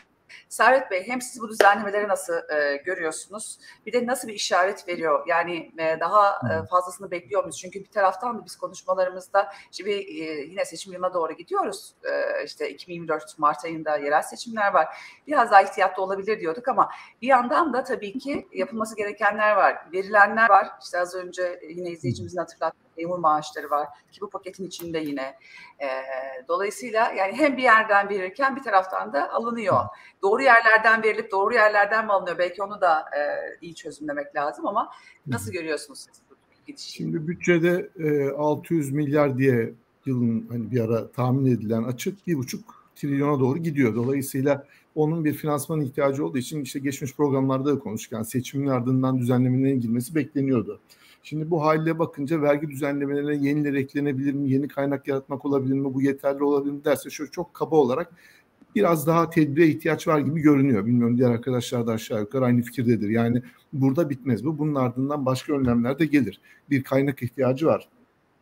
Servet 0.50 0.92
Bey 0.92 1.08
hem 1.08 1.22
siz 1.22 1.42
bu 1.42 1.50
düzenlemeleri 1.50 2.08
nasıl 2.08 2.34
e, 2.34 2.78
görüyorsunuz? 2.86 3.60
Bir 3.86 3.94
de 3.94 4.08
nasıl 4.08 4.28
bir 4.28 4.34
işaret 4.34 4.88
veriyor? 4.88 5.28
Yani 5.28 5.72
e, 5.80 6.00
daha 6.00 6.30
e, 6.30 6.68
fazlasını 6.68 7.12
bekliyor 7.12 7.44
muyuz? 7.44 7.58
Çünkü 7.58 7.80
bir 7.80 7.92
taraftan 7.92 8.40
da 8.40 8.46
biz 8.46 8.56
konuşmalarımızda 8.56 9.52
şimdi 9.72 9.92
e, 9.92 10.24
yine 10.42 10.66
seçim 10.66 10.94
yılına 10.94 11.14
doğru 11.14 11.34
gidiyoruz. 11.34 11.94
E, 12.04 12.44
işte 12.46 12.70
2024 12.70 13.40
Mart 13.40 13.66
ayında 13.66 13.98
yerel 13.98 14.22
seçimler 14.22 14.74
var. 14.74 14.88
Biraz 15.28 15.52
daha 15.52 15.62
ihtiyatlı 15.62 16.04
olabilir 16.04 16.40
diyorduk 16.40 16.68
ama 16.68 16.90
bir 17.22 17.28
yandan 17.28 17.74
da 17.74 17.84
tabii 17.84 18.20
ki 18.20 18.48
yapılması 18.54 18.96
gerekenler 18.96 19.56
var. 19.56 19.78
Verilenler 19.94 20.50
var. 20.50 20.68
İşte 20.84 21.00
az 21.00 21.16
önce 21.16 21.60
yine 21.70 21.90
izleyicimizin 21.90 22.38
hatırlattığı 22.38 22.89
memur 23.00 23.20
maaşları 23.20 23.70
var 23.70 23.88
ki 24.12 24.22
bu 24.22 24.30
paketin 24.30 24.68
içinde 24.68 25.00
yine. 25.00 25.36
E, 25.80 25.88
dolayısıyla 26.48 27.12
yani 27.12 27.34
hem 27.34 27.58
bir 27.58 27.64
yerden 27.64 28.10
verirken 28.10 28.56
bir 28.56 28.64
taraftan 28.64 29.14
da 29.14 29.34
alınıyor. 29.34 29.86
Doğru 30.22 30.44
yerlerden 30.44 31.04
verilip 31.04 31.32
doğru 31.32 31.54
yerlerden 31.54 32.06
mi 32.06 32.12
alınıyor? 32.12 32.38
Belki 32.38 32.64
onu 32.64 32.82
da 32.82 33.00
e, 33.00 33.20
iyi 33.62 33.76
çözümlemek 33.76 34.36
lazım 34.36 34.68
ama 34.68 34.92
nasıl 35.28 35.52
görüyorsunuz 35.52 36.00
siz 36.00 36.22
bu 36.30 36.36
gidişi? 36.68 36.92
Şimdi 36.92 37.28
bütçede 37.28 37.90
e, 38.00 38.30
600 38.30 38.92
milyar 38.92 39.38
diye 39.38 39.74
yılın 40.06 40.48
hani 40.50 40.72
bir 40.72 40.82
ara 40.82 41.12
tahmin 41.12 41.46
edilen 41.46 41.84
açık 41.84 42.28
bir 42.28 42.36
buçuk 42.36 42.80
trilyona 42.96 43.40
doğru 43.40 43.58
gidiyor. 43.58 43.96
Dolayısıyla 43.96 44.66
onun 44.96 45.26
bir 45.26 45.34
finansman 45.34 45.82
ihtiyacı 45.82 46.26
olduğu 46.26 46.38
için 46.38 46.62
işte 46.62 46.80
geçmiş 46.80 47.16
programlarda 47.16 47.76
da 47.76 47.80
konuşurken 47.80 48.24
seçimin 48.24 48.68
ardından 48.68 49.20
düzenlemelerine 49.20 49.76
girmesi 49.76 50.16
bekleniyordu. 50.16 50.80
Şimdi 51.24 51.52
bu 51.52 51.64
haliyle 51.64 52.00
bakınca 52.00 52.42
vergi 52.42 52.70
düzenlemelerine 52.70 53.48
yeniler 53.48 53.74
eklenebilir 53.74 54.34
mi, 54.34 54.50
yeni 54.50 54.68
kaynak 54.68 55.08
yaratmak 55.08 55.46
olabilir 55.46 55.74
mi, 55.74 55.94
bu 55.94 56.02
yeterli 56.02 56.44
olabilir 56.44 56.74
mi 56.74 56.86
derse 56.86 57.10
şöyle 57.10 57.32
çok 57.32 57.54
kaba 57.54 57.76
olarak 57.76 58.12
biraz 58.76 59.08
daha 59.08 59.30
tedbire 59.30 59.68
ihtiyaç 59.68 60.08
var 60.08 60.20
gibi 60.20 60.42
görünüyor. 60.42 60.86
Bilmiyorum 60.86 61.18
diğer 61.18 61.30
arkadaşlar 61.30 61.88
da 61.88 61.92
aşağı 61.92 62.20
yukarı 62.20 62.46
aynı 62.46 62.62
fikirdedir. 62.62 63.10
Yani 63.10 63.42
burada 63.74 64.10
bitmez 64.10 64.46
bu. 64.46 64.58
Bunun 64.58 64.76
ardından 64.76 65.26
başka 65.26 65.54
önlemler 65.54 66.00
de 66.00 66.06
gelir. 66.06 66.42
Bir 66.70 66.84
kaynak 66.84 67.24
ihtiyacı 67.24 67.66
var 67.66 67.90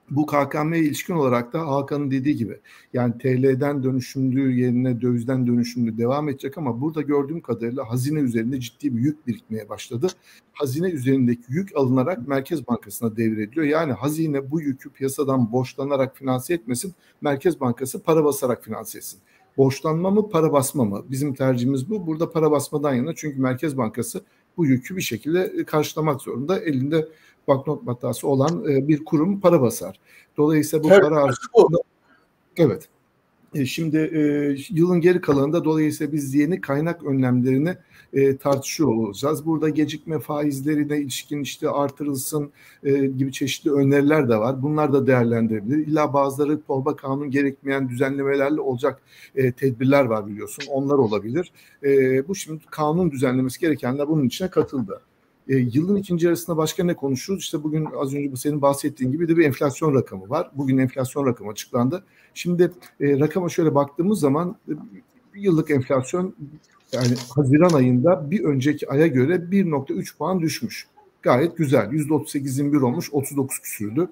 bu 0.10 0.26
KKM'ye 0.26 0.84
ilişkin 0.84 1.14
olarak 1.14 1.54
da 1.54 1.68
Hakan'ın 1.68 2.12
dediği 2.12 2.36
gibi 2.36 2.60
yani 2.94 3.18
TL'den 3.18 3.84
dönüşümlü 3.84 4.52
yerine 4.52 5.02
dövizden 5.02 5.48
dönüşümlü 5.48 5.98
devam 5.98 6.30
edecek 6.30 6.58
ama 6.58 6.82
burada 6.82 7.02
gördüğüm 7.02 7.42
kadarıyla 7.42 7.90
hazine 7.90 8.20
üzerinde 8.20 8.60
ciddi 8.60 8.98
bir 8.98 9.02
yük 9.02 9.28
birikmeye 9.28 9.70
başladı. 9.70 10.08
Hazine 10.54 10.90
üzerindeki 10.90 11.44
yük 11.50 11.76
alınarak 11.76 12.28
Merkez 12.28 12.68
Bankası'na 12.68 13.18
devrediliyor. 13.18 13.66
Yani 13.66 13.94
hazine 13.94 14.52
bu 14.52 14.62
yükü 14.62 14.90
piyasadan 14.90 15.52
borçlanarak 15.52 16.18
finanse 16.18 16.54
etmesin, 16.54 16.94
Merkez 17.22 17.60
Bankası 17.60 18.04
para 18.04 18.24
basarak 18.24 18.64
finanse 18.64 18.98
etsin. 18.98 19.20
Borçlanma 19.58 20.12
mı 20.12 20.30
para 20.30 20.54
basma 20.54 20.86
mı? 20.86 21.06
Bizim 21.10 21.34
tercihimiz 21.34 21.90
bu. 21.90 22.08
Burada 22.08 22.32
para 22.32 22.52
basmadan 22.52 22.94
yana 22.94 23.16
çünkü 23.16 23.42
Merkez 23.42 23.78
Bankası 23.78 24.22
bu 24.58 24.66
yükü 24.66 24.98
bir 24.98 25.02
şekilde 25.02 25.66
karşılamak 25.66 26.22
zorunda. 26.22 26.60
Elinde 26.60 27.08
banknot 27.48 27.84
matası 27.84 28.28
olan 28.28 28.66
e, 28.72 28.88
bir 28.88 29.06
kurum 29.06 29.40
para 29.40 29.62
basar. 29.62 30.00
Dolayısıyla 30.38 30.84
bu 30.84 30.90
Her 30.90 31.02
para 31.02 31.16
harcında 31.16 31.78
evet. 32.58 32.90
E, 33.56 33.66
şimdi 33.66 33.98
e, 33.98 34.20
yılın 34.70 35.02
geri 35.02 35.22
kalanında 35.22 35.66
dolayısıyla 35.66 36.14
biz 36.14 36.36
yeni 36.36 36.62
kaynak 36.62 37.04
önlemlerini 37.04 37.78
e, 38.14 38.38
tartışıyor 38.38 38.90
olacağız. 38.90 39.46
Burada 39.46 39.70
gecikme 39.70 40.20
faizlerine 40.20 40.98
ilişkin 40.98 41.42
işte 41.42 41.70
artırılsın 41.70 42.52
e, 42.84 43.06
gibi 43.06 43.32
çeşitli 43.32 43.72
öneriler 43.72 44.30
de 44.30 44.38
var. 44.38 44.64
Bunlar 44.64 44.94
da 44.94 45.08
değerlendirilebilir. 45.08 45.88
İlla 45.88 46.14
bazıları 46.14 46.62
torba 46.62 46.96
kanun 46.96 47.32
gerekmeyen 47.32 47.90
düzenlemelerle 47.90 48.62
olacak 48.62 49.02
e, 49.36 49.52
tedbirler 49.52 50.06
var 50.06 50.28
biliyorsun. 50.28 50.64
Onlar 50.70 50.96
olabilir. 50.96 51.52
E, 51.84 52.28
bu 52.28 52.36
şimdi 52.36 52.64
kanun 52.72 53.12
düzenlemesi 53.12 53.60
gerekenler 53.60 54.08
bunun 54.08 54.26
içine 54.26 54.50
katıldı. 54.50 55.02
E, 55.50 55.56
yılın 55.56 55.96
ikinci 55.96 56.26
yarısında 56.26 56.58
başka 56.58 56.84
ne 56.84 56.94
konuşuruz? 56.94 57.40
İşte 57.40 57.64
bugün 57.64 57.86
az 57.86 58.14
önce 58.14 58.32
bu 58.32 58.38
senin 58.38 58.62
bahsettiğin 58.62 59.12
gibi 59.12 59.28
de 59.28 59.38
bir 59.38 59.46
enflasyon 59.46 59.96
rakamı 59.96 60.30
var. 60.30 60.52
Bugün 60.54 60.78
enflasyon 60.78 61.26
rakamı 61.26 61.52
açıklandı. 61.52 62.04
Şimdi 62.34 62.72
e, 63.00 63.20
rakama 63.20 63.50
şöyle 63.50 63.76
baktığımız 63.76 64.20
zaman 64.20 64.56
e, 64.70 64.72
yıllık 65.36 65.72
enflasyon 65.72 66.36
yani 66.92 67.16
Haziran 67.36 67.74
ayında 67.74 68.32
bir 68.32 68.44
önceki 68.44 68.90
aya 68.90 69.08
göre 69.08 69.36
1.3 69.36 70.18
puan 70.18 70.42
düşmüş. 70.42 70.88
Gayet 71.22 71.58
güzel. 71.58 71.90
%38'in 71.90 72.74
bir 72.74 72.78
olmuş, 72.78 73.14
39 73.14 73.60
küsürdü. 73.60 74.10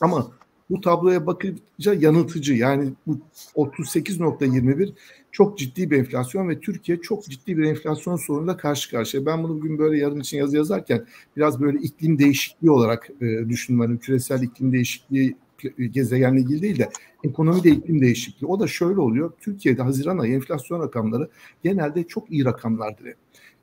Ama 0.00 0.30
bu 0.70 0.80
tabloya 0.80 1.26
bakınca 1.26 1.94
yanıltıcı. 1.94 2.54
Yani 2.54 2.92
bu 3.06 3.18
38.21 3.56 4.92
çok 5.32 5.58
ciddi 5.58 5.90
bir 5.90 5.98
enflasyon 5.98 6.48
ve 6.48 6.60
Türkiye 6.60 7.00
çok 7.00 7.24
ciddi 7.24 7.58
bir 7.58 7.64
enflasyon 7.64 8.16
sorunuyla 8.16 8.56
karşı 8.56 8.90
karşıya. 8.90 9.26
Ben 9.26 9.42
bunu 9.42 9.54
bugün 9.54 9.78
böyle 9.78 9.98
yarın 9.98 10.20
için 10.20 10.38
yazı 10.38 10.56
yazarken 10.56 11.06
biraz 11.36 11.60
böyle 11.60 11.78
iklim 11.78 12.18
değişikliği 12.18 12.70
olarak 12.70 13.10
e, 13.20 13.48
düşünmedim. 13.48 13.98
Küresel 13.98 14.42
iklim 14.42 14.72
değişikliği 14.72 15.36
gezegenle 15.90 16.40
ilgili 16.40 16.62
değil 16.62 16.78
de 16.78 16.90
ekonomide 17.24 17.70
iklim 17.70 18.00
değişikliği. 18.00 18.46
O 18.46 18.60
da 18.60 18.66
şöyle 18.66 19.00
oluyor. 19.00 19.32
Türkiye'de 19.40 19.82
Haziran 19.82 20.18
ayı 20.18 20.34
enflasyon 20.34 20.80
rakamları 20.80 21.28
genelde 21.62 22.04
çok 22.04 22.30
iyi 22.30 22.44
rakamlardır. 22.44 23.14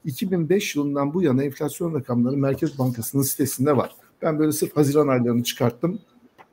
2005 0.06 0.76
yılından 0.76 1.14
bu 1.14 1.24
yana 1.24 1.44
enflasyon 1.44 1.94
rakamları 1.94 2.38
Merkez 2.38 2.80
Bankası'nın 2.80 3.24
sitesinde 3.24 3.78
var. 3.78 3.96
Ben 4.22 4.40
böyle 4.40 4.52
sırf 4.52 4.78
Haziran 4.78 5.08
aylarını 5.08 5.44
çıkarttım 5.44 6.00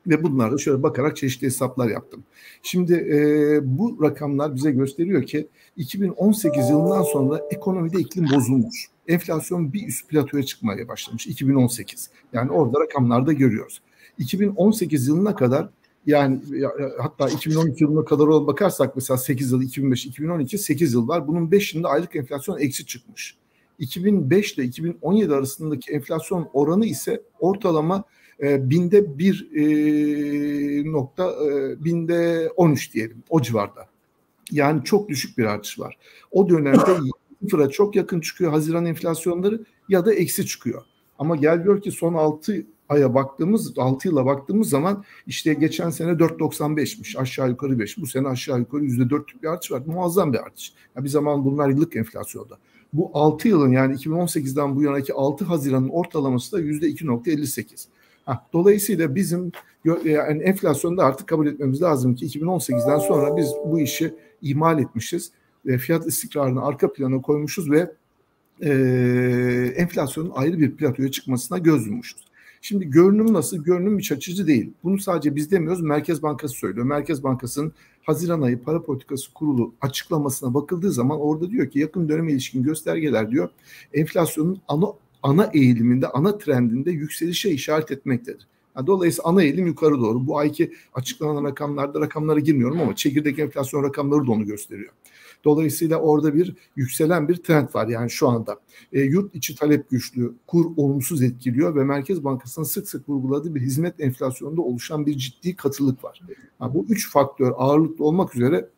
ve 0.06 0.22
bunlarla 0.22 0.58
şöyle 0.58 0.82
bakarak 0.82 1.16
çeşitli 1.16 1.46
hesaplar 1.46 1.88
yaptım. 1.88 2.24
Şimdi 2.62 2.94
e, 2.94 3.60
bu 3.78 3.98
rakamlar 4.02 4.54
bize 4.54 4.70
gösteriyor 4.70 5.22
ki 5.22 5.48
2018 5.76 6.70
yılından 6.70 7.02
sonra 7.02 7.40
ekonomide 7.50 7.98
iklim 7.98 8.26
bozulmuş. 8.34 8.86
Enflasyon 9.08 9.72
bir 9.72 9.88
üst 9.88 10.08
platoya 10.08 10.42
çıkmaya 10.42 10.88
başlamış 10.88 11.26
2018. 11.26 12.10
Yani 12.32 12.50
orada 12.50 12.80
rakamlarda 12.80 13.32
görüyoruz. 13.32 13.80
2018 14.18 15.08
yılına 15.08 15.34
kadar 15.34 15.68
yani 16.06 16.40
hatta 17.00 17.28
2012 17.28 17.84
yılına 17.84 18.04
kadar 18.04 18.28
bakarsak 18.46 18.96
mesela 18.96 19.18
8 19.18 19.52
yıl 19.52 19.62
2005 19.62 20.06
2012 20.06 20.58
8 20.58 20.94
yıl 20.94 21.08
var. 21.08 21.28
Bunun 21.28 21.50
5 21.50 21.74
yılında 21.74 21.88
aylık 21.88 22.16
enflasyon 22.16 22.58
eksi 22.58 22.86
çıkmış. 22.86 23.36
2005 23.78 24.52
ile 24.54 24.64
2017 24.64 25.34
arasındaki 25.34 25.92
enflasyon 25.92 26.48
oranı 26.52 26.86
ise 26.86 27.22
ortalama 27.40 28.04
e, 28.42 28.70
binde 28.70 29.18
bir 29.18 29.48
e, 29.54 30.92
nokta 30.92 31.30
e, 31.30 31.84
binde 31.84 32.50
13 32.56 32.94
diyelim 32.94 33.22
o 33.28 33.42
civarda. 33.42 33.88
Yani 34.50 34.84
çok 34.84 35.08
düşük 35.08 35.38
bir 35.38 35.44
artış 35.44 35.78
var. 35.78 35.98
O 36.30 36.48
dönemde 36.48 36.96
sıfıra 37.42 37.68
çok 37.68 37.96
yakın 37.96 38.20
çıkıyor 38.20 38.52
Haziran 38.52 38.86
enflasyonları 38.86 39.64
ya 39.88 40.06
da 40.06 40.14
eksi 40.14 40.46
çıkıyor. 40.46 40.82
Ama 41.18 41.36
gel 41.36 41.62
gör 41.62 41.80
ki 41.80 41.90
son 41.90 42.14
6 42.14 42.66
aya 42.88 43.14
baktığımız 43.14 43.78
6 43.78 44.08
yıla 44.08 44.26
baktığımız 44.26 44.68
zaman 44.68 45.04
işte 45.26 45.54
geçen 45.54 45.90
sene 45.90 46.10
4.95'miş 46.10 47.18
aşağı 47.18 47.48
yukarı 47.48 47.78
5. 47.78 47.98
Bu 47.98 48.06
sene 48.06 48.28
aşağı 48.28 48.58
yukarı 48.58 48.84
%4'lük 48.84 49.42
bir 49.42 49.48
artış 49.48 49.72
var. 49.72 49.82
Muazzam 49.86 50.32
bir 50.32 50.38
artış. 50.38 50.72
Ya 50.96 51.04
bir 51.04 51.08
zaman 51.08 51.44
bunlar 51.44 51.68
yıllık 51.68 51.96
enflasyonda. 51.96 52.58
Bu 52.92 53.10
6 53.14 53.48
yılın 53.48 53.72
yani 53.72 53.94
2018'den 53.94 54.76
bu 54.76 54.82
yanaki 54.82 55.14
6 55.14 55.44
Haziran'ın 55.44 55.88
ortalaması 55.88 56.52
da 56.52 56.60
%2.58. 56.60 57.86
Dolayısıyla 58.52 59.14
bizim 59.14 59.52
yani 60.04 60.42
enflasyonda 60.42 61.04
artık 61.04 61.28
kabul 61.28 61.46
etmemiz 61.46 61.82
lazım 61.82 62.14
ki 62.14 62.26
2018'den 62.26 62.98
sonra 62.98 63.36
biz 63.36 63.52
bu 63.66 63.80
işi 63.80 64.14
ihmal 64.42 64.78
etmişiz. 64.78 65.30
E, 65.66 65.78
fiyat 65.78 66.06
istikrarını 66.06 66.66
arka 66.66 66.92
plana 66.92 67.22
koymuşuz 67.22 67.70
ve 67.70 67.92
e, 68.60 68.70
enflasyonun 69.76 70.32
ayrı 70.34 70.58
bir 70.58 70.76
platoya 70.76 71.10
çıkmasına 71.10 71.58
göz 71.58 71.86
yummuşuz. 71.86 72.26
Şimdi 72.60 72.90
görünüm 72.90 73.32
nasıl? 73.32 73.64
Görünüm 73.64 73.98
iç 73.98 74.12
açıcı 74.12 74.46
değil. 74.46 74.72
Bunu 74.84 74.98
sadece 74.98 75.36
biz 75.36 75.50
demiyoruz. 75.50 75.82
Merkez 75.82 76.22
Bankası 76.22 76.54
söylüyor. 76.54 76.86
Merkez 76.86 77.22
Bankası'nın 77.22 77.72
Haziran 78.02 78.42
ayı 78.42 78.62
para 78.62 78.82
politikası 78.82 79.32
kurulu 79.32 79.74
açıklamasına 79.80 80.54
bakıldığı 80.54 80.92
zaman 80.92 81.20
orada 81.20 81.50
diyor 81.50 81.70
ki 81.70 81.78
yakın 81.78 82.08
döneme 82.08 82.32
ilişkin 82.32 82.62
göstergeler 82.62 83.30
diyor 83.30 83.48
enflasyonun 83.94 84.60
ana 84.68 84.86
ana 85.22 85.50
eğiliminde, 85.54 86.08
ana 86.08 86.38
trendinde 86.38 86.90
yükselişe 86.90 87.50
işaret 87.50 87.90
etmektedir. 87.90 88.46
Yani 88.76 88.86
dolayısıyla 88.86 89.30
ana 89.30 89.42
eğilim 89.42 89.66
yukarı 89.66 90.00
doğru. 90.00 90.26
Bu 90.26 90.38
ayki 90.38 90.72
açıklanan 90.94 91.44
rakamlarda 91.44 92.00
rakamlara 92.00 92.40
girmiyorum 92.40 92.80
ama 92.80 92.96
çekirdek 92.96 93.38
enflasyon 93.38 93.82
rakamları 93.82 94.26
da 94.26 94.32
onu 94.32 94.46
gösteriyor. 94.46 94.92
Dolayısıyla 95.44 95.96
orada 95.96 96.34
bir 96.34 96.54
yükselen 96.76 97.28
bir 97.28 97.36
trend 97.36 97.68
var 97.74 97.88
yani 97.88 98.10
şu 98.10 98.28
anda. 98.28 98.60
E, 98.92 99.00
yurt 99.00 99.34
içi 99.34 99.54
talep 99.54 99.90
güçlü, 99.90 100.34
kur 100.46 100.66
olumsuz 100.76 101.22
etkiliyor 101.22 101.76
ve 101.76 101.84
Merkez 101.84 102.24
Bankası'nın 102.24 102.66
sık 102.66 102.88
sık 102.88 103.08
vurguladığı 103.08 103.54
bir 103.54 103.60
hizmet 103.60 104.00
enflasyonunda 104.00 104.62
oluşan 104.62 105.06
bir 105.06 105.16
ciddi 105.16 105.56
katılık 105.56 106.04
var. 106.04 106.22
Yani 106.60 106.74
bu 106.74 106.86
üç 106.88 107.10
faktör 107.10 107.52
ağırlıklı 107.56 108.04
olmak 108.04 108.36
üzere 108.36 108.68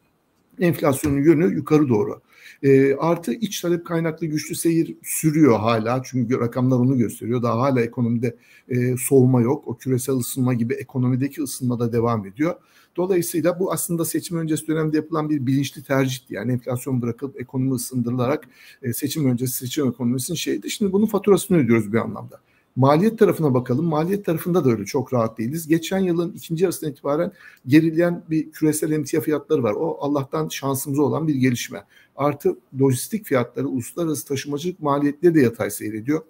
enflasyonun 0.60 1.22
yönü 1.22 1.54
yukarı 1.54 1.88
doğru. 1.88 2.20
E, 2.62 2.94
artı 2.94 3.32
iç 3.32 3.60
talep 3.60 3.86
kaynaklı 3.86 4.26
güçlü 4.26 4.54
seyir 4.54 4.96
sürüyor 5.02 5.58
hala 5.58 6.02
çünkü 6.04 6.40
rakamlar 6.40 6.76
onu 6.76 6.98
gösteriyor. 6.98 7.42
Daha 7.42 7.58
hala 7.58 7.80
ekonomide 7.80 8.36
e, 8.68 8.96
soğuma 8.96 9.40
yok. 9.40 9.68
O 9.68 9.76
küresel 9.76 10.14
ısınma 10.14 10.54
gibi 10.54 10.74
ekonomideki 10.74 11.42
ısınma 11.42 11.80
da 11.80 11.92
devam 11.92 12.26
ediyor. 12.26 12.54
Dolayısıyla 12.96 13.60
bu 13.60 13.72
aslında 13.72 14.04
seçim 14.04 14.38
öncesi 14.38 14.66
dönemde 14.66 14.96
yapılan 14.96 15.30
bir 15.30 15.46
bilinçli 15.46 15.82
tercihti. 15.82 16.34
Yani 16.34 16.52
enflasyon 16.52 17.02
bırakılıp 17.02 17.40
ekonomi 17.40 17.74
ısındırılarak 17.74 18.48
e, 18.82 18.92
seçim 18.92 19.30
öncesi 19.30 19.52
seçim 19.52 19.88
ekonomisinin 19.88 20.36
şeydi. 20.36 20.70
Şimdi 20.70 20.92
bunun 20.92 21.06
faturasını 21.06 21.58
ödüyoruz 21.58 21.92
bir 21.92 21.98
anlamda. 21.98 22.40
Maliyet 22.78 23.18
tarafına 23.18 23.54
bakalım. 23.54 23.84
Maliyet 23.84 24.24
tarafında 24.24 24.64
da 24.64 24.70
öyle 24.70 24.84
çok 24.84 25.14
rahat 25.14 25.38
değiliz. 25.38 25.68
Geçen 25.68 25.98
yılın 25.98 26.32
ikinci 26.32 26.64
yarısından 26.64 26.92
itibaren 26.92 27.32
gerileyen 27.66 28.24
bir 28.30 28.52
küresel 28.52 28.92
emtia 28.92 29.20
fiyatları 29.20 29.62
var. 29.62 29.72
O 29.72 29.96
Allah'tan 30.00 30.48
şansımıza 30.48 31.02
olan 31.02 31.28
bir 31.28 31.34
gelişme. 31.34 31.84
Artı 32.16 32.56
lojistik 32.80 33.26
fiyatları, 33.26 33.68
uluslararası 33.68 34.28
taşımacılık 34.28 34.80
maliyetleri 34.80 35.34
de 35.34 35.40
yatay 35.40 35.70
seyrediyor. 35.70 36.22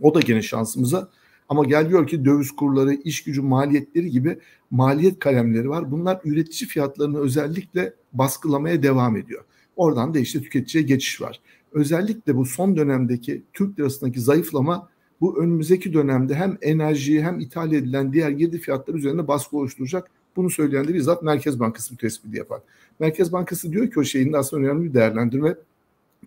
O 0.00 0.14
da 0.14 0.20
gene 0.20 0.42
şansımıza. 0.42 1.08
Ama 1.48 1.64
gel 1.64 1.88
gör 1.88 2.06
ki 2.06 2.24
döviz 2.24 2.50
kurları, 2.50 2.94
iş 2.94 3.24
gücü 3.24 3.42
maliyetleri 3.42 4.10
gibi 4.10 4.38
maliyet 4.70 5.18
kalemleri 5.18 5.68
var. 5.68 5.90
Bunlar 5.90 6.20
üretici 6.24 6.68
fiyatlarını 6.68 7.18
özellikle 7.18 7.94
baskılamaya 8.12 8.82
devam 8.82 9.16
ediyor. 9.16 9.44
Oradan 9.76 10.14
da 10.14 10.18
işte 10.18 10.42
tüketiciye 10.42 10.84
geçiş 10.84 11.20
var. 11.20 11.40
Özellikle 11.72 12.36
bu 12.36 12.44
son 12.44 12.76
dönemdeki 12.76 13.42
Türk 13.52 13.78
lirasındaki 13.78 14.20
zayıflama 14.20 14.91
bu 15.22 15.42
önümüzdeki 15.42 15.92
dönemde 15.92 16.34
hem 16.34 16.58
enerjiyi 16.62 17.22
hem 17.22 17.40
ithal 17.40 17.72
edilen 17.72 18.12
diğer 18.12 18.30
girdi 18.30 18.58
fiyatları 18.58 18.96
üzerinde 18.96 19.28
baskı 19.28 19.56
oluşturacak. 19.56 20.10
Bunu 20.36 20.50
söyleyen 20.50 20.88
de 20.88 20.94
bizzat 20.94 21.22
Merkez 21.22 21.60
Bankası 21.60 21.94
bu 21.94 21.98
tespiti 21.98 22.38
yapar. 22.38 22.60
Merkez 23.00 23.32
Bankası 23.32 23.72
diyor 23.72 23.90
ki 23.90 24.00
o 24.00 24.04
şeyin 24.04 24.32
aslında 24.32 24.62
önemli 24.62 24.84
bir 24.84 24.94
değerlendirme. 24.94 25.54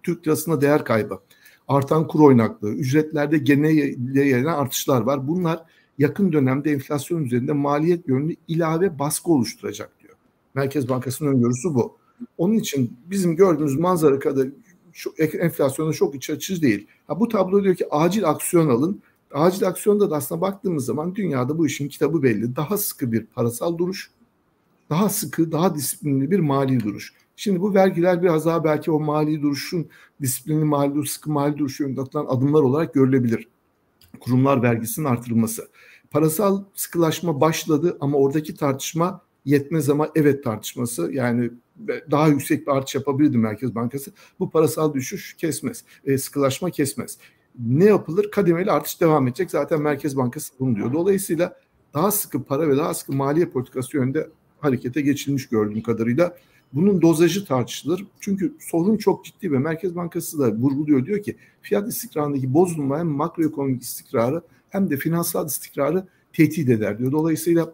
Türk 0.04 0.28
lirasına 0.28 0.62
değer 0.62 0.86
kaybı, 0.86 1.20
artan 1.68 2.08
kur 2.08 2.20
oynaklığı, 2.20 2.74
ücretlerde 2.74 3.38
genel 3.38 3.96
yayılan 4.16 4.54
artışlar 4.54 5.02
var. 5.02 5.28
Bunlar 5.28 5.64
yakın 5.98 6.34
dönemde 6.34 6.72
enflasyon 6.72 7.24
üzerinde 7.24 7.54
maliyet 7.54 8.08
yönlü 8.08 8.36
ilave 8.48 9.00
baskı 9.00 9.32
oluşturacak 9.32 9.92
diyor. 10.04 10.14
Merkez 10.54 10.90
Bankası'nın 10.90 11.34
öngörüsü 11.34 11.74
bu. 11.74 11.98
Onun 12.38 12.54
için 12.54 12.98
bizim 13.10 13.36
gördüğümüz 13.36 13.80
manzara 13.80 14.20
kadar 14.20 14.48
şu 14.96 15.14
enflasyonun 15.18 15.92
çok 15.92 16.16
iç 16.16 16.30
açıcı 16.30 16.62
değil. 16.62 16.88
Ha, 17.08 17.20
bu 17.20 17.28
tablo 17.28 17.64
diyor 17.64 17.76
ki 17.76 17.86
acil 17.92 18.30
aksiyon 18.30 18.70
alın. 18.70 19.02
Acil 19.34 19.68
aksiyonda 19.68 20.12
da 20.12 20.16
aslında 20.16 20.42
baktığımız 20.42 20.86
zaman 20.86 21.16
dünyada 21.16 21.58
bu 21.58 21.68
işin 21.68 21.90
kitabı 21.90 22.24
belli. 22.24 22.56
Daha 22.56 22.78
sıkı 22.78 23.12
bir 23.12 23.26
parasal 23.26 23.78
duruş, 23.78 24.12
daha 24.90 25.10
sıkı, 25.10 25.52
daha 25.52 25.76
disiplinli 25.76 26.32
bir 26.32 26.40
mali 26.40 26.84
duruş. 26.84 27.14
Şimdi 27.36 27.62
bu 27.62 27.74
vergiler 27.74 28.24
biraz 28.24 28.46
daha 28.46 28.64
belki 28.64 28.92
o 28.92 29.00
mali 29.00 29.42
duruşun 29.42 29.88
disiplinli 30.22 30.66
mali 30.66 30.96
duruş, 30.96 31.10
sıkı 31.10 31.32
mali 31.32 31.58
duruşu 31.58 31.84
yönünde 31.84 32.02
atılan 32.02 32.26
adımlar 32.26 32.62
olarak 32.62 32.94
görülebilir. 32.94 33.48
Kurumlar 34.20 34.64
vergisinin 34.64 35.06
artırılması. 35.06 35.68
Parasal 36.12 36.64
sıkılaşma 36.74 37.42
başladı 37.42 37.98
ama 38.00 38.18
oradaki 38.18 38.56
tartışma 38.56 39.22
yetmez 39.46 39.90
ama 39.90 40.10
evet 40.16 40.44
tartışması 40.44 41.12
yani 41.14 41.52
daha 42.12 42.28
yüksek 42.28 42.68
bir 42.68 42.72
artış 42.72 42.96
yapabilirdi 42.96 43.38
Merkez 43.38 43.76
Bankası. 43.76 44.12
Bu 44.40 44.50
parasal 44.50 44.94
düşüş 44.94 45.34
kesmez, 45.34 45.84
e, 46.06 46.18
sıkılaşma 46.18 46.70
kesmez. 46.70 47.18
Ne 47.60 47.86
yapılır? 47.86 48.32
Kademeli 48.32 48.72
artış 48.72 49.02
devam 49.02 49.28
edecek. 49.28 49.52
Zaten 49.52 49.82
Merkez 49.82 50.18
Bankası 50.18 50.54
bunu 50.60 50.76
diyor. 50.76 50.94
Dolayısıyla 50.94 51.60
daha 51.94 52.12
sıkı 52.12 52.44
para 52.44 52.70
ve 52.70 52.78
daha 52.78 52.94
sıkı 52.94 53.14
maliye 53.14 53.46
politikası 53.46 53.98
yönünde 53.98 54.30
harekete 54.60 55.02
geçilmiş 55.02 55.50
gördüğüm 55.50 55.82
kadarıyla. 55.82 56.38
Bunun 56.74 57.02
dozajı 57.02 57.46
tartışılır. 57.46 58.06
Çünkü 58.20 58.56
sorun 58.60 58.98
çok 58.98 59.26
ciddi 59.26 59.52
ve 59.52 59.60
Merkez 59.60 59.96
Bankası 59.96 60.40
da 60.40 60.52
vurguluyor. 60.52 61.06
Diyor 61.06 61.24
ki 61.24 61.36
fiyat 61.62 61.88
istikrarındaki 61.88 62.54
bozulma 62.54 63.00
hem 63.00 63.08
makroekonomik 63.08 63.82
istikrarı 63.82 64.42
hem 64.70 64.90
de 64.90 64.98
finansal 64.98 65.48
istikrarı 65.48 66.08
tehdit 66.34 66.70
eder 66.70 67.00
diyor. 67.00 67.12
Dolayısıyla 67.12 67.74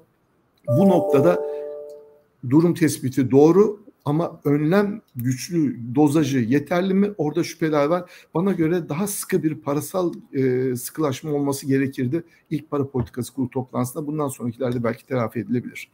bu 0.67 0.89
noktada 0.89 1.41
durum 2.49 2.73
tespiti 2.73 3.31
doğru 3.31 3.80
Ama 4.05 4.41
önlem 4.45 5.01
güçlü, 5.15 5.79
dozajı 5.95 6.39
yeterli 6.39 6.93
mi? 6.93 7.11
Orada 7.17 7.43
şüpheler 7.43 7.85
var. 7.85 8.11
Bana 8.33 8.51
göre 8.51 8.89
daha 8.89 9.07
sıkı 9.07 9.43
bir 9.43 9.55
parasal 9.55 10.13
e, 10.33 10.75
sıkılaşma 10.75 11.31
olması 11.31 11.67
gerekirdi. 11.67 12.23
İlk 12.49 12.71
para 12.71 12.87
politikası 12.89 13.33
kurulu 13.33 13.49
toplantısında 13.49 14.07
bundan 14.07 14.27
sonrakilerde 14.27 14.83
belki 14.83 15.05
telafi 15.05 15.39
edilebilir. 15.39 15.91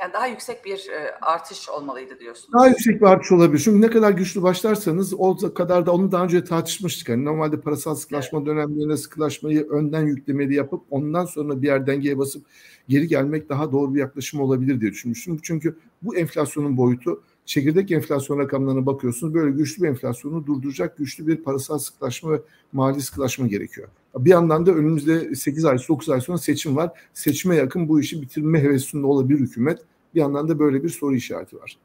Yani 0.00 0.12
daha 0.12 0.26
yüksek 0.26 0.64
bir 0.64 0.88
e, 0.88 1.14
artış 1.22 1.68
olmalıydı 1.68 2.20
diyorsunuz. 2.20 2.52
Daha 2.52 2.68
yüksek 2.68 3.00
bir 3.00 3.06
artış 3.06 3.32
olabilir. 3.32 3.62
Çünkü 3.64 3.80
ne 3.80 3.90
kadar 3.90 4.10
güçlü 4.10 4.42
başlarsanız 4.42 5.14
o 5.14 5.54
kadar 5.54 5.86
da 5.86 5.92
onu 5.92 6.12
daha 6.12 6.24
önce 6.24 6.44
tartışmıştık. 6.44 7.08
Yani 7.08 7.24
normalde 7.24 7.60
parasal 7.60 7.94
sıkılaşma 7.94 8.38
evet. 8.38 8.46
dönemlerinde 8.46 8.96
sıkılaşmayı 8.96 9.68
önden 9.68 10.06
yüklemeli 10.06 10.54
yapıp 10.54 10.82
ondan 10.90 11.24
sonra 11.24 11.62
bir 11.62 11.66
yer 11.66 11.86
dengeye 11.86 12.18
basıp 12.18 12.46
geri 12.88 13.08
gelmek 13.08 13.48
daha 13.48 13.72
doğru 13.72 13.94
bir 13.94 14.00
yaklaşım 14.00 14.40
olabilir 14.40 14.80
diye 14.80 14.90
düşünmüştüm. 14.90 15.38
Çünkü 15.42 15.76
bu 16.02 16.16
enflasyonun 16.16 16.76
boyutu 16.76 17.22
çekirdek 17.50 17.90
enflasyon 17.90 18.38
rakamlarına 18.38 18.86
bakıyorsunuz. 18.86 19.34
Böyle 19.34 19.50
güçlü 19.50 19.82
bir 19.82 19.88
enflasyonu 19.88 20.46
durduracak 20.46 20.98
güçlü 20.98 21.26
bir 21.26 21.36
parasal 21.36 21.78
sıkılaşma 21.78 22.32
ve 22.32 22.40
mali 22.72 23.00
sıkılaşma 23.00 23.46
gerekiyor. 23.46 23.88
Bir 24.18 24.30
yandan 24.30 24.66
da 24.66 24.72
önümüzde 24.72 25.34
8 25.34 25.64
ay 25.64 25.78
9 25.88 26.08
ay 26.08 26.20
sonra 26.20 26.38
seçim 26.38 26.76
var. 26.76 26.90
Seçime 27.14 27.56
yakın 27.56 27.88
bu 27.88 28.00
işi 28.00 28.22
bitirme 28.22 28.62
hevesinde 28.62 29.06
olabilir 29.06 29.40
hükümet. 29.40 29.78
Bir 30.14 30.20
yandan 30.20 30.48
da 30.48 30.58
böyle 30.58 30.82
bir 30.84 30.88
soru 30.88 31.14
işareti 31.14 31.56
var. 31.56 31.76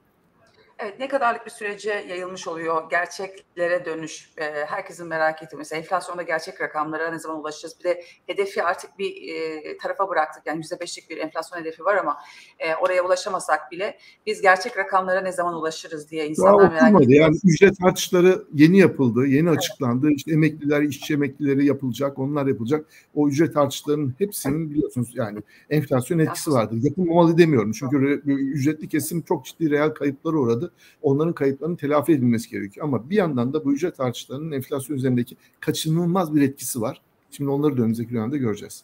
Evet, 0.80 1.00
ne 1.00 1.08
kadarlık 1.08 1.46
bir 1.46 1.52
sürece 1.52 2.06
yayılmış 2.10 2.48
oluyor 2.48 2.90
gerçeklere 2.90 3.86
dönüş, 3.86 4.30
e, 4.38 4.44
herkesin 4.66 5.08
merak 5.08 5.44
ettiği 5.44 5.58
mesela 5.58 5.80
enflasyonda 5.80 6.22
gerçek 6.22 6.62
rakamlara 6.62 7.12
ne 7.12 7.20
zaman 7.20 7.40
ulaşacağız? 7.40 7.76
Bir 7.80 7.84
de 7.84 8.04
hedefi 8.28 8.64
artık 8.64 9.00
bir 9.00 9.34
e, 9.34 9.78
tarafa 9.78 10.10
bıraktık. 10.10 10.44
Yani 10.46 10.58
yüzde 10.58 10.80
beşlik 10.80 11.10
bir 11.10 11.18
enflasyon 11.18 11.60
hedefi 11.60 11.86
var 11.86 11.96
ama 11.96 12.18
e, 12.60 12.76
oraya 12.76 13.06
ulaşamasak 13.06 13.72
bile 13.72 13.98
biz 14.26 14.42
gerçek 14.42 14.78
rakamlara 14.78 15.22
ne 15.22 15.32
zaman 15.32 15.54
ulaşırız 15.54 16.12
diye 16.12 16.28
insanlar 16.28 16.72
Daha 16.72 16.90
merak 16.90 17.04
ediyor. 17.04 17.22
Yani 17.22 17.38
ücret 17.44 17.78
artışları 17.84 18.46
yeni 18.54 18.78
yapıldı, 18.78 19.26
yeni 19.26 19.50
evet. 19.50 19.58
açıklandı. 19.58 20.10
İşte 20.12 20.32
emekliler, 20.32 20.82
işçi 20.82 21.14
emeklileri 21.14 21.66
yapılacak, 21.66 22.20
onlar 22.20 22.46
yapılacak. 22.46 22.86
O 23.14 23.28
ücret 23.28 23.58
artışlarının 23.58 24.16
hepsinin 24.18 24.70
biliyorsunuz 24.70 25.12
yani 25.14 25.40
enflasyon 25.70 26.20
etkisi 26.20 26.52
vardır. 26.52 26.78
Yapılmamalı 26.82 27.38
demiyorum 27.38 27.72
çünkü 27.72 28.22
ücretli 28.26 28.90
kesim 28.90 29.22
çok 29.22 29.46
ciddi 29.46 29.70
reel 29.70 29.90
kayıplara 29.90 30.38
uğradı. 30.38 30.66
Onların 31.02 31.34
kayıplarının 31.34 31.76
telafi 31.76 32.12
edilmesi 32.12 32.50
gerekiyor. 32.50 32.88
Ama 32.88 33.10
bir 33.10 33.16
yandan 33.16 33.54
da 33.54 33.66
bu 33.66 33.74
ücret 33.74 34.00
artışlarının 34.00 34.52
enflasyon 34.52 34.98
üzerindeki 34.98 35.38
kaçınılmaz 35.60 36.36
bir 36.36 36.42
etkisi 36.42 36.82
var. 36.82 37.02
Şimdi 37.32 37.50
onları 37.50 37.78
da 37.78 37.82
önümüzdeki 37.82 38.14
dönemde 38.14 38.38
göreceğiz. 38.38 38.84